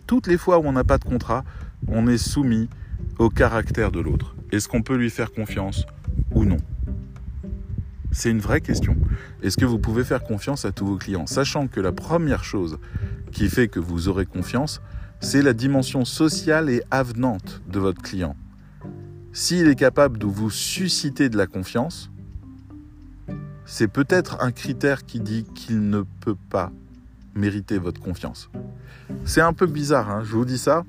Toutes 0.06 0.26
les 0.26 0.36
fois 0.36 0.58
où 0.58 0.64
on 0.66 0.72
n'a 0.72 0.84
pas 0.84 0.98
de 0.98 1.04
contrat, 1.04 1.44
on 1.88 2.06
est 2.06 2.18
soumis 2.18 2.68
au 3.18 3.30
caractère 3.30 3.92
de 3.92 4.00
l'autre. 4.00 4.34
Est-ce 4.52 4.68
qu'on 4.68 4.82
peut 4.82 4.96
lui 4.96 5.10
faire 5.10 5.32
confiance 5.32 5.86
ou 6.32 6.44
non? 6.44 6.56
C'est 8.10 8.30
une 8.30 8.40
vraie 8.40 8.60
question. 8.60 8.96
Est-ce 9.42 9.56
que 9.56 9.64
vous 9.64 9.78
pouvez 9.78 10.02
faire 10.02 10.24
confiance 10.24 10.64
à 10.64 10.72
tous 10.72 10.86
vos 10.86 10.96
clients? 10.96 11.26
Sachant 11.26 11.68
que 11.68 11.78
la 11.78 11.92
première 11.92 12.42
chose 12.42 12.78
qui 13.30 13.48
fait 13.48 13.68
que 13.68 13.78
vous 13.78 14.08
aurez 14.08 14.26
confiance, 14.26 14.80
c'est 15.20 15.42
la 15.42 15.52
dimension 15.52 16.04
sociale 16.04 16.68
et 16.68 16.82
avenante 16.90 17.62
de 17.70 17.78
votre 17.78 18.02
client. 18.02 18.34
S'il 19.32 19.68
est 19.68 19.76
capable 19.76 20.18
de 20.18 20.26
vous 20.26 20.50
susciter 20.50 21.28
de 21.28 21.36
la 21.36 21.46
confiance, 21.46 22.10
c'est 23.64 23.86
peut-être 23.86 24.42
un 24.42 24.50
critère 24.50 25.06
qui 25.06 25.20
dit 25.20 25.44
qu'il 25.54 25.88
ne 25.88 26.02
peut 26.20 26.36
pas 26.48 26.72
mériter 27.36 27.78
votre 27.78 28.00
confiance. 28.00 28.50
C'est 29.24 29.40
un 29.40 29.52
peu 29.52 29.66
bizarre, 29.66 30.10
hein? 30.10 30.22
Je 30.24 30.32
vous 30.32 30.44
dis 30.44 30.58
ça, 30.58 30.84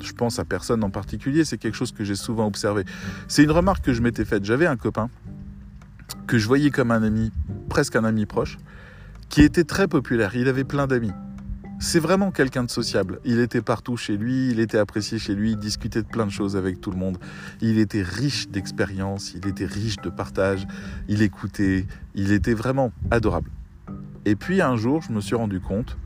je 0.00 0.12
pense 0.12 0.38
à 0.38 0.44
personne 0.44 0.84
en 0.84 0.90
particulier, 0.90 1.44
c'est 1.44 1.58
quelque 1.58 1.74
chose 1.74 1.92
que 1.92 2.04
j'ai 2.04 2.14
souvent 2.14 2.46
observé. 2.46 2.84
C'est 3.28 3.42
une 3.42 3.50
remarque 3.50 3.84
que 3.84 3.92
je 3.92 4.02
m'étais 4.02 4.24
faite. 4.24 4.44
J'avais 4.44 4.66
un 4.66 4.76
copain 4.76 5.08
que 6.26 6.38
je 6.38 6.46
voyais 6.46 6.70
comme 6.70 6.90
un 6.90 7.02
ami, 7.02 7.30
presque 7.68 7.96
un 7.96 8.04
ami 8.04 8.26
proche, 8.26 8.58
qui 9.28 9.42
était 9.42 9.64
très 9.64 9.88
populaire. 9.88 10.34
Il 10.34 10.48
avait 10.48 10.64
plein 10.64 10.86
d'amis. 10.86 11.12
C'est 11.78 12.00
vraiment 12.00 12.30
quelqu'un 12.30 12.64
de 12.64 12.70
sociable. 12.70 13.20
Il 13.24 13.38
était 13.38 13.60
partout 13.60 13.96
chez 13.96 14.16
lui, 14.16 14.50
il 14.50 14.60
était 14.60 14.78
apprécié 14.78 15.18
chez 15.18 15.34
lui, 15.34 15.52
il 15.52 15.58
discutait 15.58 16.02
de 16.02 16.06
plein 16.06 16.24
de 16.24 16.30
choses 16.30 16.56
avec 16.56 16.80
tout 16.80 16.90
le 16.90 16.96
monde. 16.96 17.18
Il 17.60 17.78
était 17.78 18.02
riche 18.02 18.48
d'expérience, 18.48 19.34
il 19.34 19.46
était 19.46 19.66
riche 19.66 19.96
de 19.96 20.08
partage, 20.08 20.66
il 21.06 21.20
écoutait, 21.20 21.86
il 22.14 22.32
était 22.32 22.54
vraiment 22.54 22.92
adorable. 23.10 23.50
Et 24.24 24.36
puis 24.36 24.62
un 24.62 24.76
jour, 24.76 25.02
je 25.02 25.12
me 25.12 25.20
suis 25.20 25.36
rendu 25.36 25.60
compte 25.60 25.98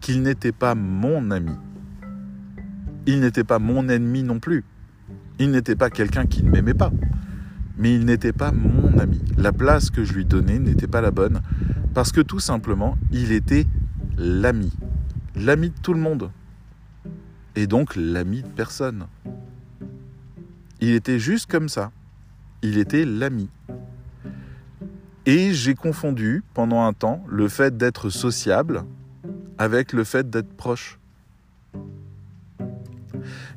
qu'il 0.00 0.22
n'était 0.22 0.52
pas 0.52 0.74
mon 0.74 1.30
ami 1.30 1.56
il 3.06 3.20
n'était 3.20 3.44
pas 3.44 3.58
mon 3.58 3.88
ennemi 3.88 4.22
non 4.22 4.38
plus. 4.38 4.64
Il 5.38 5.50
n'était 5.50 5.76
pas 5.76 5.90
quelqu'un 5.90 6.26
qui 6.26 6.42
ne 6.42 6.50
m'aimait 6.50 6.74
pas. 6.74 6.92
Mais 7.76 7.94
il 7.94 8.04
n'était 8.04 8.32
pas 8.32 8.52
mon 8.52 8.98
ami. 8.98 9.20
La 9.36 9.52
place 9.52 9.90
que 9.90 10.04
je 10.04 10.12
lui 10.12 10.24
donnais 10.24 10.58
n'était 10.58 10.86
pas 10.86 11.00
la 11.00 11.10
bonne. 11.10 11.40
Parce 11.94 12.12
que 12.12 12.20
tout 12.20 12.40
simplement, 12.40 12.96
il 13.10 13.32
était 13.32 13.66
l'ami. 14.16 14.72
L'ami 15.34 15.70
de 15.70 15.78
tout 15.82 15.94
le 15.94 16.00
monde. 16.00 16.30
Et 17.56 17.66
donc 17.66 17.96
l'ami 17.96 18.42
de 18.42 18.48
personne. 18.48 19.06
Il 20.80 20.90
était 20.90 21.18
juste 21.18 21.50
comme 21.50 21.68
ça. 21.68 21.92
Il 22.62 22.78
était 22.78 23.04
l'ami. 23.04 23.48
Et 25.26 25.52
j'ai 25.52 25.74
confondu 25.74 26.42
pendant 26.54 26.84
un 26.84 26.92
temps 26.92 27.24
le 27.28 27.48
fait 27.48 27.76
d'être 27.76 28.10
sociable 28.10 28.84
avec 29.58 29.92
le 29.92 30.04
fait 30.04 30.28
d'être 30.28 30.52
proche. 30.56 30.98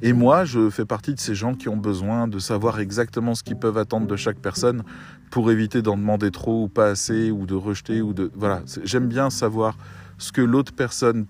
Et 0.02 0.14
moi, 0.14 0.46
je 0.46 0.70
fais 0.70 0.86
partie 0.86 1.14
de 1.14 1.20
ces 1.20 1.36
gens 1.36 1.54
qui 1.54 1.70
ont 1.70 1.78
besoin 1.78 2.28
de 2.28 2.40
savoir 2.40 2.80
exactement 2.80 3.36
ce 3.36 3.44
qu'ils 3.44 3.58
peuvent 3.58 3.78
attendre 3.78 4.08
de 4.08 4.16
chaque 4.16 4.40
personne 4.40 4.84
pour 5.32 5.52
éviter 5.52 5.82
d'en 5.82 5.98
demander 5.98 6.32
trop 6.32 6.64
ou 6.64 6.68
pas 6.68 6.90
assez 6.90 7.32
ou 7.32 7.46
de 7.46 7.56
rejeter 7.56 8.02
ou 8.02 8.14
de 8.14 8.32
voilà. 8.36 8.62
J'aime 8.84 9.08
bien 9.08 9.30
savoir 9.30 9.78
ce 10.18 10.32
que 10.32 10.42
l'autre 10.42 10.74
personne 10.74 11.26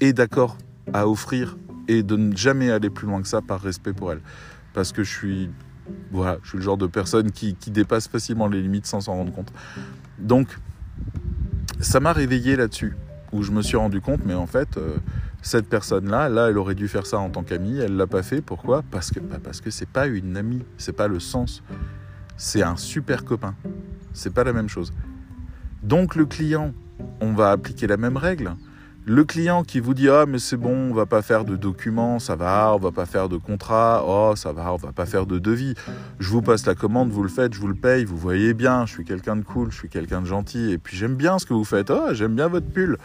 est 0.00 0.12
d'accord 0.12 0.56
à 0.92 1.08
offrir 1.08 1.56
et 1.88 2.02
de 2.02 2.16
ne 2.16 2.36
jamais 2.36 2.70
aller 2.70 2.90
plus 2.90 3.06
loin 3.06 3.22
que 3.22 3.28
ça 3.28 3.40
par 3.40 3.60
respect 3.60 3.92
pour 3.92 4.12
elle, 4.12 4.20
parce 4.72 4.92
que 4.92 5.04
je 5.04 5.10
suis 5.10 5.50
voilà, 6.10 6.38
je 6.42 6.50
suis 6.50 6.58
le 6.58 6.64
genre 6.64 6.76
de 6.76 6.86
personne 6.86 7.30
qui, 7.32 7.54
dépasse 7.68 8.08
facilement 8.08 8.46
les 8.46 8.62
limites 8.62 8.86
sans 8.86 9.00
s'en 9.00 9.14
rendre 9.14 9.32
compte. 9.32 9.52
Donc, 10.18 10.58
ça 11.80 12.00
m'a 12.00 12.12
réveillé 12.12 12.56
là-dessus, 12.56 12.94
où 13.32 13.42
je 13.42 13.50
me 13.50 13.62
suis 13.62 13.76
rendu 13.76 14.00
compte, 14.00 14.20
mais 14.24 14.34
en 14.34 14.46
fait, 14.46 14.76
euh, 14.76 14.96
cette 15.42 15.68
personne-là, 15.68 16.28
là, 16.28 16.48
elle 16.48 16.56
aurait 16.56 16.76
dû 16.76 16.86
faire 16.86 17.04
ça 17.04 17.18
en 17.18 17.28
tant 17.28 17.42
qu'amie, 17.42 17.78
elle 17.78 17.96
l'a 17.96 18.06
pas 18.06 18.22
fait. 18.22 18.40
Pourquoi? 18.40 18.82
Parce 18.90 19.10
que 19.10 19.18
bah 19.18 19.38
parce 19.42 19.60
que 19.60 19.70
c'est 19.70 19.88
pas 19.88 20.06
une 20.06 20.36
amie, 20.36 20.62
c'est 20.78 20.92
pas 20.92 21.08
le 21.08 21.18
sens. 21.18 21.62
C'est 22.36 22.62
un 22.62 22.76
super 22.76 23.24
copain. 23.24 23.54
C'est 24.12 24.32
pas 24.32 24.44
la 24.44 24.52
même 24.52 24.68
chose. 24.68 24.92
Donc 25.82 26.14
le 26.14 26.26
client, 26.26 26.72
on 27.20 27.32
va 27.32 27.50
appliquer 27.50 27.88
la 27.88 27.96
même 27.96 28.16
règle. 28.16 28.54
Le 29.04 29.24
client 29.24 29.64
qui 29.64 29.80
vous 29.80 29.94
dit 29.94 30.08
ah 30.08 30.26
mais 30.28 30.38
c'est 30.38 30.56
bon, 30.56 30.90
on 30.90 30.94
va 30.94 31.06
pas 31.06 31.22
faire 31.22 31.44
de 31.44 31.56
documents, 31.56 32.20
ça 32.20 32.36
va, 32.36 32.72
on 32.72 32.78
va 32.78 32.92
pas 32.92 33.04
faire 33.04 33.28
de 33.28 33.36
contrat, 33.36 34.04
oh 34.06 34.36
ça 34.36 34.52
va, 34.52 34.72
on 34.72 34.76
va 34.76 34.92
pas 34.92 35.06
faire 35.06 35.26
de 35.26 35.40
devis. 35.40 35.74
Je 36.20 36.28
vous 36.28 36.40
passe 36.40 36.64
la 36.66 36.76
commande, 36.76 37.10
vous 37.10 37.24
le 37.24 37.28
faites, 37.28 37.52
je 37.52 37.60
vous 37.60 37.66
le 37.66 37.74
paye, 37.74 38.04
vous 38.04 38.16
voyez 38.16 38.54
bien, 38.54 38.86
je 38.86 38.92
suis 38.92 39.04
quelqu'un 39.04 39.34
de 39.34 39.42
cool, 39.42 39.72
je 39.72 39.76
suis 39.76 39.88
quelqu'un 39.88 40.20
de 40.20 40.26
gentil 40.26 40.70
et 40.70 40.78
puis 40.78 40.96
j'aime 40.96 41.16
bien 41.16 41.40
ce 41.40 41.46
que 41.46 41.52
vous 41.52 41.64
faites. 41.64 41.90
Oh, 41.90 42.10
j'aime 42.12 42.36
bien 42.36 42.46
votre 42.46 42.68
pull. 42.68 42.96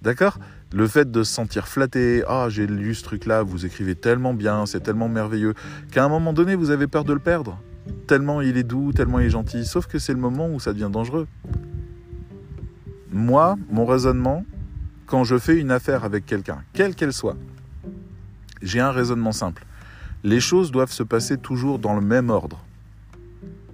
D'accord? 0.00 0.38
Le 0.74 0.88
fait 0.88 1.08
de 1.08 1.22
se 1.22 1.32
sentir 1.32 1.68
flatté, 1.68 2.24
ah 2.26 2.48
j'ai 2.48 2.66
lu 2.66 2.96
ce 2.96 3.04
truc-là, 3.04 3.44
vous 3.44 3.64
écrivez 3.64 3.94
tellement 3.94 4.34
bien, 4.34 4.66
c'est 4.66 4.80
tellement 4.80 5.08
merveilleux, 5.08 5.54
qu'à 5.92 6.04
un 6.04 6.08
moment 6.08 6.32
donné 6.32 6.56
vous 6.56 6.70
avez 6.70 6.88
peur 6.88 7.04
de 7.04 7.12
le 7.12 7.20
perdre. 7.20 7.60
Tellement 8.08 8.40
il 8.40 8.56
est 8.56 8.64
doux, 8.64 8.92
tellement 8.92 9.20
il 9.20 9.26
est 9.26 9.30
gentil, 9.30 9.66
sauf 9.66 9.86
que 9.86 10.00
c'est 10.00 10.12
le 10.12 10.18
moment 10.18 10.48
où 10.48 10.58
ça 10.58 10.72
devient 10.72 10.90
dangereux. 10.90 11.28
Moi, 13.12 13.54
mon 13.70 13.86
raisonnement, 13.86 14.44
quand 15.06 15.22
je 15.22 15.38
fais 15.38 15.60
une 15.60 15.70
affaire 15.70 16.02
avec 16.02 16.26
quelqu'un, 16.26 16.64
quelle 16.72 16.96
qu'elle 16.96 17.12
soit, 17.12 17.36
j'ai 18.60 18.80
un 18.80 18.90
raisonnement 18.90 19.30
simple. 19.30 19.64
Les 20.24 20.40
choses 20.40 20.72
doivent 20.72 20.90
se 20.90 21.04
passer 21.04 21.36
toujours 21.36 21.78
dans 21.78 21.94
le 21.94 22.00
même 22.00 22.30
ordre 22.30 22.64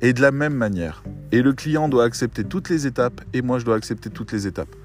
et 0.03 0.13
de 0.13 0.21
la 0.21 0.33
même 0.33 0.55
manière. 0.55 1.03
Et 1.33 1.41
le 1.41 1.55
client 1.55 1.89
doit 1.89 2.05
accepter 2.05 2.45
toutes 2.45 2.69
les 2.69 2.87
étapes 2.87 3.23
et 3.33 3.41
moi 3.41 3.59
je 3.59 3.65
dois 3.65 3.77
accepter 3.77 4.11
toutes 4.11 4.33
les 4.33 4.47
étapes. 4.47 4.77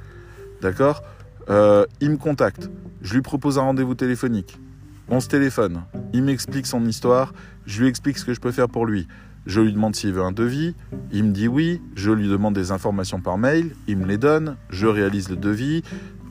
D'accord? 0.62 1.04
Euh, 1.50 1.86
il 2.02 2.12
me 2.12 2.18
contacte, 2.18 2.70
je 3.02 3.14
lui 3.14 3.22
propose 3.22 3.58
un 3.58 3.64
rendez-vous 3.64 3.96
téléphonique. 3.96 4.60
On 5.08 5.20
se 5.20 5.28
téléphone, 5.28 5.84
il 6.14 6.24
m'explique 6.24 6.66
son 6.66 6.84
histoire, 6.86 7.34
je 7.66 7.82
lui 7.82 7.90
explique 7.90 8.18
ce 8.18 8.26
que 8.26 8.34
je 8.34 8.40
peux 8.40 8.52
faire 8.52 8.70
pour 8.70 8.86
lui. 8.86 9.08
Je 9.46 9.62
lui 9.62 9.72
demande 9.72 9.96
s'il 9.96 10.12
veut 10.12 10.24
un 10.24 10.32
devis, 10.32 10.74
il 11.12 11.26
me 11.26 11.32
dit 11.32 11.48
oui, 11.48 11.80
je 11.96 12.12
lui 12.12 12.28
demande 12.28 12.56
des 12.56 12.72
informations 12.72 13.22
par 13.22 13.38
mail, 13.38 13.76
il 13.88 13.98
me 13.98 14.08
les 14.08 14.18
donne, 14.18 14.58
je 14.70 14.88
réalise 14.88 15.30
le 15.30 15.36
devis, 15.36 15.84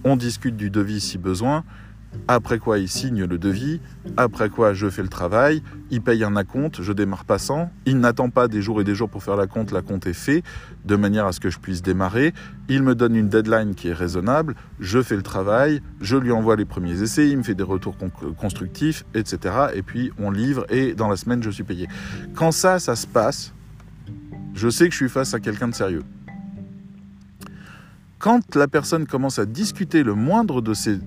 on 0.03 0.17
discute 0.17 0.57
du 0.57 0.69
devis 0.69 1.01
si 1.01 1.17
besoin, 1.17 1.63
après 2.27 2.59
quoi, 2.59 2.79
il 2.79 2.89
signe 2.89 3.25
le 3.25 3.39
devis. 3.39 3.81
Après 4.17 4.49
quoi, 4.49 4.73
je 4.73 4.89
fais 4.89 5.03
le 5.03 5.09
travail. 5.09 5.63
Il 5.91 6.01
paye 6.01 6.25
un 6.25 6.37
acompte. 6.37 6.81
Je 6.81 6.93
démarre 6.93 7.25
passant. 7.25 7.71
Il 7.85 7.99
n'attend 7.99 8.31
pas 8.31 8.49
des 8.49 8.63
jours 8.63 8.81
et 8.81 8.85
des 8.85 8.95
jours 8.95 9.11
pour 9.11 9.23
faire 9.23 9.37
la 9.37 9.47
compte. 9.47 9.73
La 9.73 9.83
compte 9.83 10.07
est 10.07 10.15
fait 10.15 10.43
de 10.85 10.97
manière 10.97 11.27
à 11.27 11.33
ce 11.33 11.41
que 11.41 11.51
je 11.51 11.59
puisse 11.59 11.83
démarrer. 11.83 12.33
Il 12.69 12.83
me 12.83 12.95
donne 12.95 13.15
une 13.15 13.29
deadline 13.29 13.75
qui 13.75 13.89
est 13.89 13.93
raisonnable. 13.93 14.55
Je 14.81 15.03
fais 15.03 15.17
le 15.17 15.23
travail. 15.23 15.83
Je 16.01 16.17
lui 16.17 16.33
envoie 16.33 16.57
les 16.57 16.65
premiers 16.65 17.03
essais. 17.03 17.29
Il 17.29 17.39
me 17.39 17.43
fait 17.43 17.55
des 17.55 17.63
retours 17.63 17.97
constructifs, 18.39 19.05
etc. 19.15 19.55
Et 19.75 19.83
puis 19.83 20.11
on 20.19 20.31
livre 20.31 20.65
et 20.71 20.95
dans 20.95 21.09
la 21.09 21.17
semaine, 21.17 21.43
je 21.43 21.51
suis 21.51 21.65
payé. 21.65 21.89
Quand 22.35 22.53
ça, 22.53 22.79
ça 22.79 22.97
se 22.97 23.07
passe, 23.07 23.53
je 24.55 24.69
sais 24.69 24.87
que 24.87 24.93
je 24.93 24.99
suis 24.99 25.09
face 25.09 25.35
à 25.35 25.41
quelqu'un 25.41 25.69
de 25.69 25.75
sérieux. 25.75 26.05
Quand 28.19 28.55
la 28.57 28.69
personne 28.69 29.07
commence 29.07 29.39
à 29.39 29.45
discuter 29.45 30.03
le 30.03 30.15
moindre 30.15 30.63
de 30.63 30.73
ces 30.73 30.99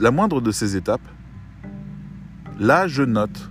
la 0.00 0.10
moindre 0.10 0.40
de 0.40 0.50
ces 0.50 0.76
étapes, 0.76 1.06
là, 2.58 2.86
je 2.86 3.02
note 3.02 3.50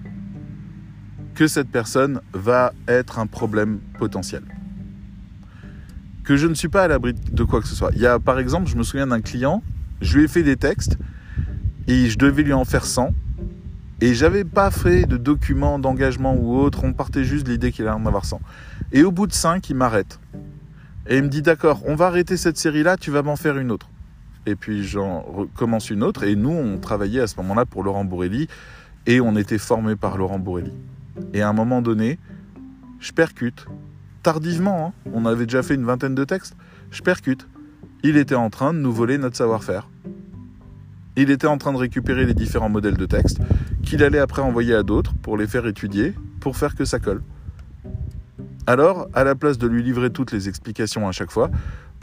que 1.35 1.47
cette 1.47 1.69
personne 1.69 2.21
va 2.33 2.73
être 2.87 3.19
un 3.19 3.27
problème 3.27 3.79
potentiel. 3.97 4.43
Que 6.23 6.37
je 6.37 6.47
ne 6.47 6.53
suis 6.53 6.69
pas 6.69 6.83
à 6.83 6.87
l'abri 6.87 7.13
de 7.13 7.43
quoi 7.43 7.61
que 7.61 7.67
ce 7.67 7.75
soit. 7.75 7.91
Il 7.93 8.01
y 8.01 8.07
a, 8.07 8.19
par 8.19 8.39
exemple, 8.39 8.69
je 8.69 8.77
me 8.77 8.83
souviens 8.83 9.07
d'un 9.07 9.21
client, 9.21 9.63
je 10.01 10.17
lui 10.17 10.25
ai 10.25 10.27
fait 10.27 10.43
des 10.43 10.55
textes 10.55 10.97
et 11.87 12.09
je 12.09 12.17
devais 12.17 12.43
lui 12.43 12.53
en 12.53 12.65
faire 12.65 12.85
100. 12.85 13.13
Et 14.01 14.13
j'avais 14.13 14.43
pas 14.43 14.69
fait 14.69 15.05
de 15.05 15.17
document 15.17 15.79
d'engagement 15.79 16.35
ou 16.35 16.57
autre, 16.57 16.83
on 16.83 16.93
partait 16.93 17.23
juste 17.23 17.45
de 17.45 17.51
l'idée 17.51 17.71
qu'il 17.71 17.87
allait 17.87 17.95
en 17.95 18.05
avoir 18.05 18.25
100. 18.25 18.41
Et 18.91 19.03
au 19.03 19.11
bout 19.11 19.27
de 19.27 19.33
5, 19.33 19.69
il 19.69 19.75
m'arrête. 19.75 20.19
Et 21.07 21.17
il 21.17 21.23
me 21.23 21.29
dit 21.29 21.41
D'accord, 21.41 21.81
on 21.85 21.95
va 21.95 22.07
arrêter 22.07 22.37
cette 22.37 22.57
série-là, 22.57 22.97
tu 22.97 23.11
vas 23.11 23.21
m'en 23.21 23.35
faire 23.35 23.57
une 23.57 23.71
autre 23.71 23.89
et 24.45 24.55
puis 24.55 24.83
j'en 24.83 25.21
recommence 25.21 25.89
une 25.89 26.03
autre. 26.03 26.23
Et 26.23 26.35
nous, 26.35 26.51
on 26.51 26.77
travaillait 26.77 27.21
à 27.21 27.27
ce 27.27 27.35
moment-là 27.37 27.65
pour 27.65 27.83
Laurent 27.83 28.05
Bourrelli 28.05 28.47
et 29.05 29.21
on 29.21 29.35
était 29.35 29.57
formé 29.57 29.95
par 29.95 30.17
Laurent 30.17 30.39
Bourrelli. 30.39 30.73
Et 31.33 31.41
à 31.41 31.49
un 31.49 31.53
moment 31.53 31.81
donné, 31.81 32.19
je 32.99 33.11
percute, 33.11 33.65
tardivement, 34.23 34.87
hein, 34.87 35.09
on 35.13 35.25
avait 35.25 35.45
déjà 35.45 35.63
fait 35.63 35.75
une 35.75 35.85
vingtaine 35.85 36.15
de 36.15 36.23
textes, 36.23 36.55
je 36.91 37.01
percute. 37.01 37.47
Il 38.03 38.17
était 38.17 38.35
en 38.35 38.49
train 38.49 38.73
de 38.73 38.79
nous 38.79 38.91
voler 38.91 39.17
notre 39.17 39.37
savoir-faire. 39.37 39.89
Il 41.15 41.29
était 41.29 41.47
en 41.47 41.57
train 41.57 41.73
de 41.73 41.77
récupérer 41.77 42.25
les 42.25 42.33
différents 42.33 42.69
modèles 42.69 42.97
de 42.97 43.05
textes 43.05 43.39
qu'il 43.83 44.03
allait 44.03 44.19
après 44.19 44.41
envoyer 44.41 44.73
à 44.73 44.83
d'autres 44.83 45.13
pour 45.21 45.37
les 45.37 45.47
faire 45.47 45.67
étudier, 45.67 46.13
pour 46.39 46.57
faire 46.57 46.75
que 46.75 46.85
ça 46.85 46.99
colle. 46.99 47.21
Alors, 48.65 49.07
à 49.13 49.23
la 49.23 49.35
place 49.35 49.57
de 49.57 49.67
lui 49.67 49.83
livrer 49.83 50.09
toutes 50.09 50.31
les 50.31 50.47
explications 50.47 51.07
à 51.07 51.11
chaque 51.11 51.31
fois, 51.31 51.51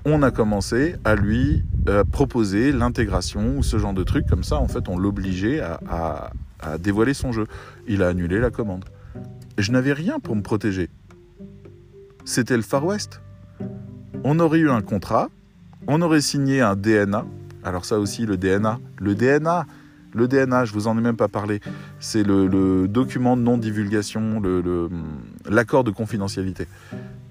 on 0.05 0.23
a 0.23 0.31
commencé 0.31 0.97
à 1.05 1.15
lui 1.15 1.65
euh, 1.89 2.05
proposer 2.05 2.73
l'intégration 2.73 3.59
ou 3.59 3.63
ce 3.63 3.79
genre 3.79 3.93
de 3.95 4.03
truc. 4.03 4.27
Comme 4.27 4.45
ça, 4.45 4.57
en 4.57 4.69
fait, 4.69 4.89
on 4.89 4.99
l'obligeait 4.99 5.61
à, 5.61 6.31
dévoiler 6.79 7.15
son 7.15 7.33
jeu. 7.33 7.47
Il 7.89 8.03
a 8.03 8.09
annulé 8.09 8.39
la 8.39 8.51
commande. 8.51 8.85
Je 9.59 9.73
n'avais 9.73 9.93
rien 9.93 10.21
pour 10.21 10.37
me 10.37 10.43
protéger. 10.43 10.91
C'était 12.25 12.57
le 12.57 12.63
Far 12.63 12.85
West. 12.85 13.21
On 14.25 14.39
aurait 14.39 14.59
eu 14.59 14.71
un 14.71 14.83
contrat, 14.83 15.31
on 15.87 16.03
aurait 16.03 16.21
signé 16.21 16.61
un 16.61 16.77
DNA. 16.77 17.25
Alors 17.65 17.87
ça 17.87 17.99
aussi, 17.99 18.27
le 18.27 18.37
DNA. 18.37 18.79
Le 18.99 19.15
DNA, 19.15 19.65
le 20.13 20.29
DNA, 20.29 20.67
je 20.67 20.73
vous 20.75 20.87
en 20.87 20.99
ai 20.99 21.01
même 21.01 21.17
pas 21.17 21.29
parlé. 21.29 21.61
C'est 21.99 22.23
le, 22.23 22.87
document 22.89 23.37
de 23.37 23.43
non-divulgation, 23.43 24.43
l'accord 25.49 25.85
de 25.85 25.91
confidentialité. 25.91 26.67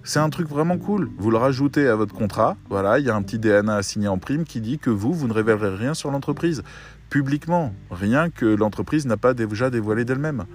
C'est 0.04 0.20
un 0.20 0.30
truc 0.30 0.48
vraiment 0.48 0.78
cool. 0.78 1.10
Vous 1.18 1.30
le 1.30 1.38
rajoutez 1.38 1.88
à 1.88 1.96
votre 1.96 2.16
contrat. 2.16 2.58
Voilà, 2.70 3.00
il 3.00 3.06
y 3.06 3.10
a 3.10 3.16
un 3.16 3.22
petit 3.22 3.38
DNA 3.38 3.76
à 3.76 3.84
signer 3.84 4.08
en 4.08 4.18
prime 4.18 4.46
qui 4.46 4.62
dit 4.62 4.80
que 4.80 4.90
vous, 4.90 5.14
vous 5.14 5.28
ne 5.28 5.34
révélerez 5.34 5.76
rien 5.76 5.94
sur 5.94 6.10
l'entreprise 6.10 6.64
publiquement, 7.10 7.74
rien 7.92 8.30
que 8.30 8.46
l'entreprise 8.46 9.06
n'a 9.06 9.18
pas 9.18 9.34
déjà 9.34 9.70
dévoilé 9.70 10.06
d'elle-même. 10.06 10.46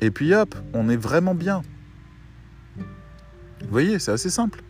Et 0.00 0.10
puis 0.10 0.34
hop, 0.34 0.54
on 0.72 0.88
est 0.88 0.96
vraiment 0.96 1.34
bien. 1.34 1.62
Vous 2.76 3.70
voyez, 3.70 3.98
c'est 3.98 4.12
assez 4.12 4.30
simple. 4.30 4.62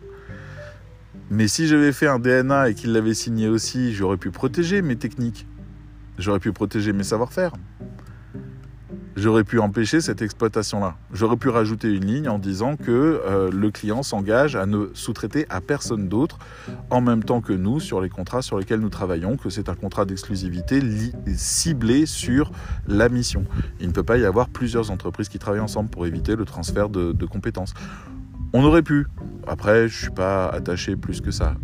Mais 1.31 1.47
si 1.47 1.67
j'avais 1.67 1.93
fait 1.93 2.07
un 2.07 2.19
DNA 2.19 2.69
et 2.69 2.75
qu'il 2.75 2.91
l'avait 2.91 3.13
signé 3.13 3.47
aussi, 3.47 3.93
j'aurais 3.93 4.17
pu 4.17 4.29
protéger 4.29 4.81
mes 4.81 4.97
techniques. 4.97 5.47
J'aurais 6.19 6.39
pu 6.39 6.51
protéger 6.51 6.93
mes 6.93 7.03
savoir-faire 7.03 7.53
j'aurais 9.15 9.43
pu 9.43 9.59
empêcher 9.59 10.01
cette 10.01 10.21
exploitation-là. 10.21 10.95
J'aurais 11.13 11.37
pu 11.37 11.49
rajouter 11.49 11.93
une 11.93 12.05
ligne 12.05 12.29
en 12.29 12.39
disant 12.39 12.75
que 12.75 13.21
euh, 13.25 13.49
le 13.51 13.71
client 13.71 14.03
s'engage 14.03 14.55
à 14.55 14.65
ne 14.65 14.89
sous-traiter 14.93 15.45
à 15.49 15.61
personne 15.61 16.07
d'autre 16.07 16.39
en 16.89 17.01
même 17.01 17.23
temps 17.23 17.41
que 17.41 17.53
nous 17.53 17.79
sur 17.79 18.01
les 18.01 18.09
contrats 18.09 18.41
sur 18.41 18.57
lesquels 18.57 18.79
nous 18.79 18.89
travaillons, 18.89 19.37
que 19.37 19.49
c'est 19.49 19.69
un 19.69 19.75
contrat 19.75 20.05
d'exclusivité 20.05 20.81
ciblé 21.35 22.05
sur 22.05 22.51
la 22.87 23.09
mission. 23.09 23.45
Il 23.79 23.87
ne 23.87 23.93
peut 23.93 24.03
pas 24.03 24.17
y 24.17 24.25
avoir 24.25 24.49
plusieurs 24.49 24.91
entreprises 24.91 25.29
qui 25.29 25.39
travaillent 25.39 25.61
ensemble 25.61 25.89
pour 25.89 26.05
éviter 26.05 26.35
le 26.35 26.45
transfert 26.45 26.89
de 26.89 27.25
compétences. 27.25 27.73
On 28.55 28.63
aurait 28.63 28.83
pu. 28.83 29.07
Après, 29.47 29.89
je 29.89 29.97
suis 29.97 30.11
pas 30.11 30.47
attaché 30.47 30.95
plus 30.95 31.21
que 31.21 31.31
ça 31.31 31.55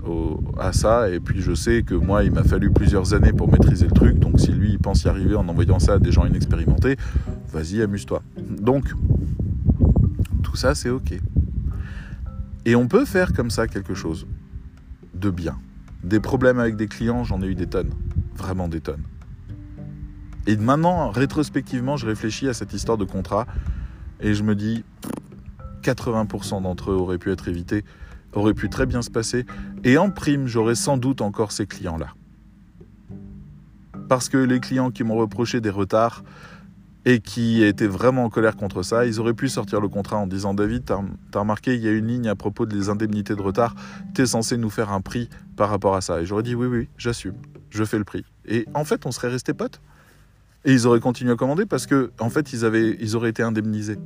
à 0.57 0.73
ça. 0.73 1.09
Et 1.09 1.19
puis, 1.19 1.39
je 1.39 1.53
sais 1.53 1.83
que 1.83 1.93
moi, 1.93 2.23
il 2.23 2.31
m'a 2.31 2.43
fallu 2.43 2.71
plusieurs 2.71 3.13
années 3.13 3.31
pour 3.31 3.51
maîtriser 3.51 3.85
le 3.85 3.91
truc. 3.91 4.17
Donc, 4.17 4.39
si 4.39 4.51
lui, 4.51 4.71
il 4.71 4.79
pense 4.79 5.03
y 5.03 5.07
arriver 5.07 5.35
en 5.35 5.47
envoyant 5.47 5.77
ça 5.77 5.93
à 5.93 5.99
des 5.99 6.11
gens 6.11 6.25
inexpérimentés, 6.25 6.97
vas-y, 7.53 7.81
amuse-toi. 7.83 8.23
Donc, 8.37 8.91
tout 10.41 10.55
ça, 10.55 10.73
c'est 10.73 10.89
OK. 10.89 11.13
Et 12.65 12.75
on 12.75 12.87
peut 12.87 13.05
faire 13.05 13.33
comme 13.33 13.51
ça 13.51 13.67
quelque 13.67 13.93
chose 13.93 14.25
de 15.13 15.29
bien. 15.29 15.57
Des 16.03 16.19
problèmes 16.19 16.59
avec 16.59 16.75
des 16.75 16.87
clients, 16.87 17.23
j'en 17.23 17.41
ai 17.41 17.47
eu 17.47 17.55
des 17.55 17.67
tonnes. 17.67 17.91
Vraiment 18.35 18.67
des 18.67 18.81
tonnes. 18.81 19.03
Et 20.47 20.57
maintenant, 20.57 21.11
rétrospectivement, 21.11 21.97
je 21.97 22.07
réfléchis 22.07 22.47
à 22.47 22.53
cette 22.53 22.73
histoire 22.73 22.97
de 22.97 23.05
contrat 23.05 23.45
et 24.21 24.33
je 24.33 24.43
me 24.43 24.55
dis, 24.55 24.83
80% 25.81 26.61
d'entre 26.61 26.91
eux 26.91 26.95
auraient 26.95 27.17
pu 27.17 27.31
être 27.31 27.47
évités, 27.47 27.83
auraient 28.33 28.53
pu 28.53 28.69
très 28.69 28.85
bien 28.85 29.01
se 29.01 29.09
passer. 29.09 29.45
Et 29.83 29.97
en 29.97 30.09
prime, 30.09 30.47
j'aurais 30.47 30.75
sans 30.75 30.97
doute 30.97 31.21
encore 31.21 31.51
ces 31.51 31.65
clients-là. 31.65 32.13
Parce 34.07 34.29
que 34.29 34.37
les 34.37 34.59
clients 34.59 34.91
qui 34.91 35.03
m'ont 35.03 35.17
reproché 35.17 35.61
des 35.61 35.69
retards 35.69 36.23
et 37.05 37.19
qui 37.21 37.63
étaient 37.63 37.87
vraiment 37.87 38.25
en 38.25 38.29
colère 38.29 38.55
contre 38.55 38.83
ça, 38.83 39.05
ils 39.05 39.19
auraient 39.19 39.33
pu 39.33 39.47
sortir 39.47 39.79
le 39.79 39.87
contrat 39.87 40.17
en 40.17 40.27
disant 40.27 40.53
David, 40.53 40.85
t'as 40.85 40.99
as 41.33 41.39
remarqué, 41.39 41.75
il 41.75 41.81
y 41.81 41.87
a 41.87 41.91
une 41.91 42.07
ligne 42.07 42.27
à 42.27 42.35
propos 42.35 42.65
des 42.65 42.89
indemnités 42.89 43.35
de 43.35 43.41
retard, 43.41 43.75
t'es 44.13 44.25
censé 44.25 44.57
nous 44.57 44.69
faire 44.69 44.91
un 44.91 45.01
prix 45.01 45.29
par 45.55 45.69
rapport 45.69 45.95
à 45.95 46.01
ça. 46.01 46.21
Et 46.21 46.25
j'aurais 46.25 46.43
dit 46.43 46.55
oui, 46.55 46.67
oui, 46.67 46.89
j'assume, 46.97 47.35
je 47.69 47.83
fais 47.83 47.97
le 47.97 48.03
prix. 48.03 48.25
Et 48.45 48.65
en 48.73 48.83
fait, 48.83 49.05
on 49.05 49.11
serait 49.11 49.29
resté 49.29 49.53
potes. 49.53 49.81
Et 50.65 50.73
ils 50.73 50.87
auraient 50.87 50.99
continué 50.99 51.31
à 51.31 51.35
commander 51.35 51.65
parce 51.65 51.85
que, 51.85 52.11
en 52.19 52.29
fait, 52.29 52.51
ils, 52.51 52.65
avaient, 52.65 52.97
ils 52.99 53.15
auraient 53.15 53.29
été 53.29 53.43
indemnisés. 53.43 53.97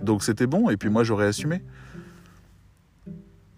Donc 0.00 0.22
c'était 0.22 0.46
bon, 0.46 0.70
et 0.70 0.76
puis 0.76 0.88
moi 0.88 1.04
j'aurais 1.04 1.26
assumé. 1.26 1.62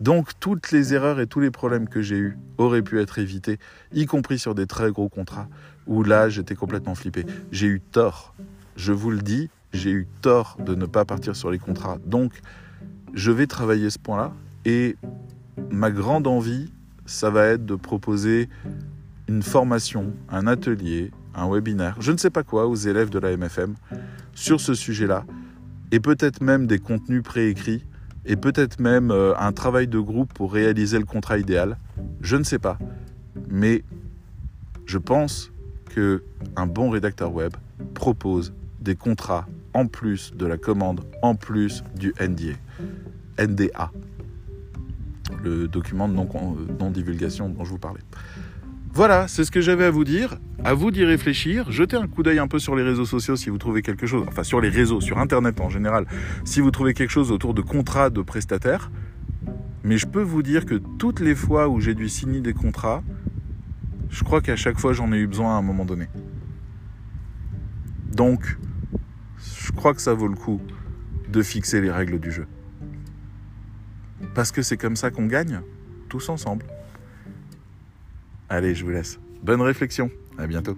Donc 0.01 0.31
toutes 0.39 0.71
les 0.71 0.95
erreurs 0.95 1.19
et 1.19 1.27
tous 1.27 1.41
les 1.41 1.51
problèmes 1.51 1.89
que 1.89 2.03
j'ai 2.03 2.19
eus 2.19 2.39
auraient 2.57 2.83
pu 2.83 3.01
être 3.01 3.19
évités, 3.19 3.59
y 3.93 4.07
compris 4.07 4.39
sur 4.39 4.55
des 4.55 4.67
très 4.67 4.93
gros 4.93 5.09
contrats, 5.09 5.49
où 5.87 6.05
là 6.05 6.29
j'étais 6.29 6.55
complètement 6.55 6.95
flippé. 6.95 7.27
J'ai 7.51 7.67
eu 7.67 7.81
tort, 7.81 8.35
je 8.77 8.93
vous 8.93 9.11
le 9.11 9.19
dis, 9.19 9.51
j'ai 9.73 9.91
eu 9.91 10.07
tort 10.23 10.57
de 10.65 10.75
ne 10.75 10.87
pas 10.87 11.05
partir 11.05 11.35
sur 11.35 11.51
les 11.51 11.59
contrats. 11.59 11.99
Donc 12.07 12.33
je 13.15 13.33
vais 13.33 13.47
travailler 13.47 13.91
ce 13.91 13.99
point-là, 13.99 14.33
et 14.65 14.97
ma 15.71 15.91
grande 15.91 16.29
envie, 16.29 16.71
ça 17.07 17.31
va 17.31 17.47
être 17.47 17.67
de 17.67 17.75
proposer 17.75 18.49
une 19.27 19.43
formation, 19.43 20.13
un 20.31 20.47
atelier, 20.47 21.11
un 21.35 21.51
webinaire, 21.51 21.97
je 22.01 22.13
ne 22.13 22.17
sais 22.17 22.31
pas 22.31 22.45
quoi, 22.45 22.67
aux 22.67 22.77
élèves 22.77 23.11
de 23.11 23.19
la 23.19 23.37
MFM 23.37 23.75
sur 24.35 24.61
ce 24.61 24.75
sujet-là 24.75 25.25
et 25.93 26.01
peut-être 26.01 26.43
même 26.43 26.67
des 26.67 26.79
contenus 26.79 27.23
préécrits, 27.23 27.85
et 28.25 28.37
peut-être 28.37 28.79
même 28.79 29.11
euh, 29.11 29.35
un 29.39 29.53
travail 29.53 29.89
de 29.89 29.99
groupe 29.99 30.33
pour 30.35 30.53
réaliser 30.53 30.99
le 30.99 31.05
contrat 31.07 31.39
idéal. 31.39 31.79
Je 32.21 32.37
ne 32.37 32.45
sais 32.45 32.59
pas. 32.59 32.79
Mais 33.49 33.83
je 34.87 34.99
pense 34.99 35.51
que 35.89 36.23
un 36.57 36.67
bon 36.67 36.91
rédacteur 36.91 37.33
web 37.33 37.53
propose 37.95 38.53
des 38.81 38.97
contrats 38.97 39.47
en 39.75 39.87
plus 39.87 40.33
de 40.35 40.47
la 40.47 40.59
commande, 40.59 41.01
en 41.23 41.35
plus 41.35 41.85
du 41.95 42.15
NDA. 42.21 42.57
NDA, 43.39 43.93
le 45.43 45.69
document 45.69 46.09
de 46.09 46.15
non-divulgation 46.15 47.49
dont 47.49 47.65
je 47.65 47.71
vous 47.71 47.79
parlais. 47.79 48.01
Voilà, 48.99 49.29
c'est 49.29 49.45
ce 49.45 49.53
que 49.53 49.61
j'avais 49.61 49.85
à 49.85 49.93
vous 49.93 50.03
dire. 50.03 50.41
À 50.65 50.75
vous 50.75 50.91
d'y 50.91 51.05
réfléchir. 51.05 51.71
Jetez 51.71 51.95
un 51.95 52.09
coup 52.09 52.25
d'œil 52.25 52.41
un 52.41 52.49
peu 52.49 52.59
sur 52.59 52.75
les 52.75 52.83
réseaux 52.83 53.05
sociaux 53.05 53.37
si 53.37 53.49
vous 53.49 53.57
trouvez 53.57 53.81
quelque 53.81 54.09
chose. 54.09 54.27
Enfin, 54.27 54.43
sur 54.43 54.61
les 54.61 54.71
réseaux, 54.71 55.01
sur 55.01 55.19
Internet 55.19 55.61
en 55.61 55.69
général. 55.69 56.05
Si 56.45 56.61
vous 56.61 56.73
trouvez 56.73 56.95
quelque 56.95 57.13
chose 57.13 57.31
autour 57.31 57.55
de 57.55 57.63
contrats 57.63 58.11
de 58.11 58.23
prestataires. 58.23 58.91
Mais 59.85 59.99
je 59.99 60.07
peux 60.09 60.21
vous 60.21 60.43
dire 60.43 60.67
que 60.67 60.75
toutes 60.75 61.21
les 61.21 61.37
fois 61.37 61.69
où 61.69 61.79
j'ai 61.79 61.95
dû 61.95 62.09
signer 62.09 62.41
des 62.41 62.55
contrats, 62.55 63.05
je 64.11 64.25
crois 64.25 64.41
qu'à 64.41 64.57
chaque 64.57 64.81
fois 64.81 64.93
j'en 64.93 65.13
ai 65.13 65.19
eu 65.19 65.29
besoin 65.29 65.55
à 65.55 65.59
un 65.59 65.63
moment 65.63 65.85
donné. 65.85 66.09
Donc, 68.11 68.59
je 69.65 69.71
crois 69.71 69.95
que 69.95 70.01
ça 70.01 70.13
vaut 70.13 70.27
le 70.27 70.35
coup 70.35 70.61
de 71.29 71.41
fixer 71.41 71.81
les 71.81 71.93
règles 71.93 72.19
du 72.19 72.33
jeu. 72.33 72.49
Parce 74.35 74.51
que 74.51 74.61
c'est 74.61 74.77
comme 74.77 74.97
ça 74.97 75.13
qu'on 75.13 75.27
gagne, 75.27 75.61
tous 76.09 76.29
ensemble. 76.31 76.67
Allez, 78.49 78.75
je 78.75 78.85
vous 78.85 78.91
laisse. 78.91 79.19
Bonne 79.43 79.61
réflexion. 79.61 80.11
À 80.39 80.47
bientôt. 80.47 80.77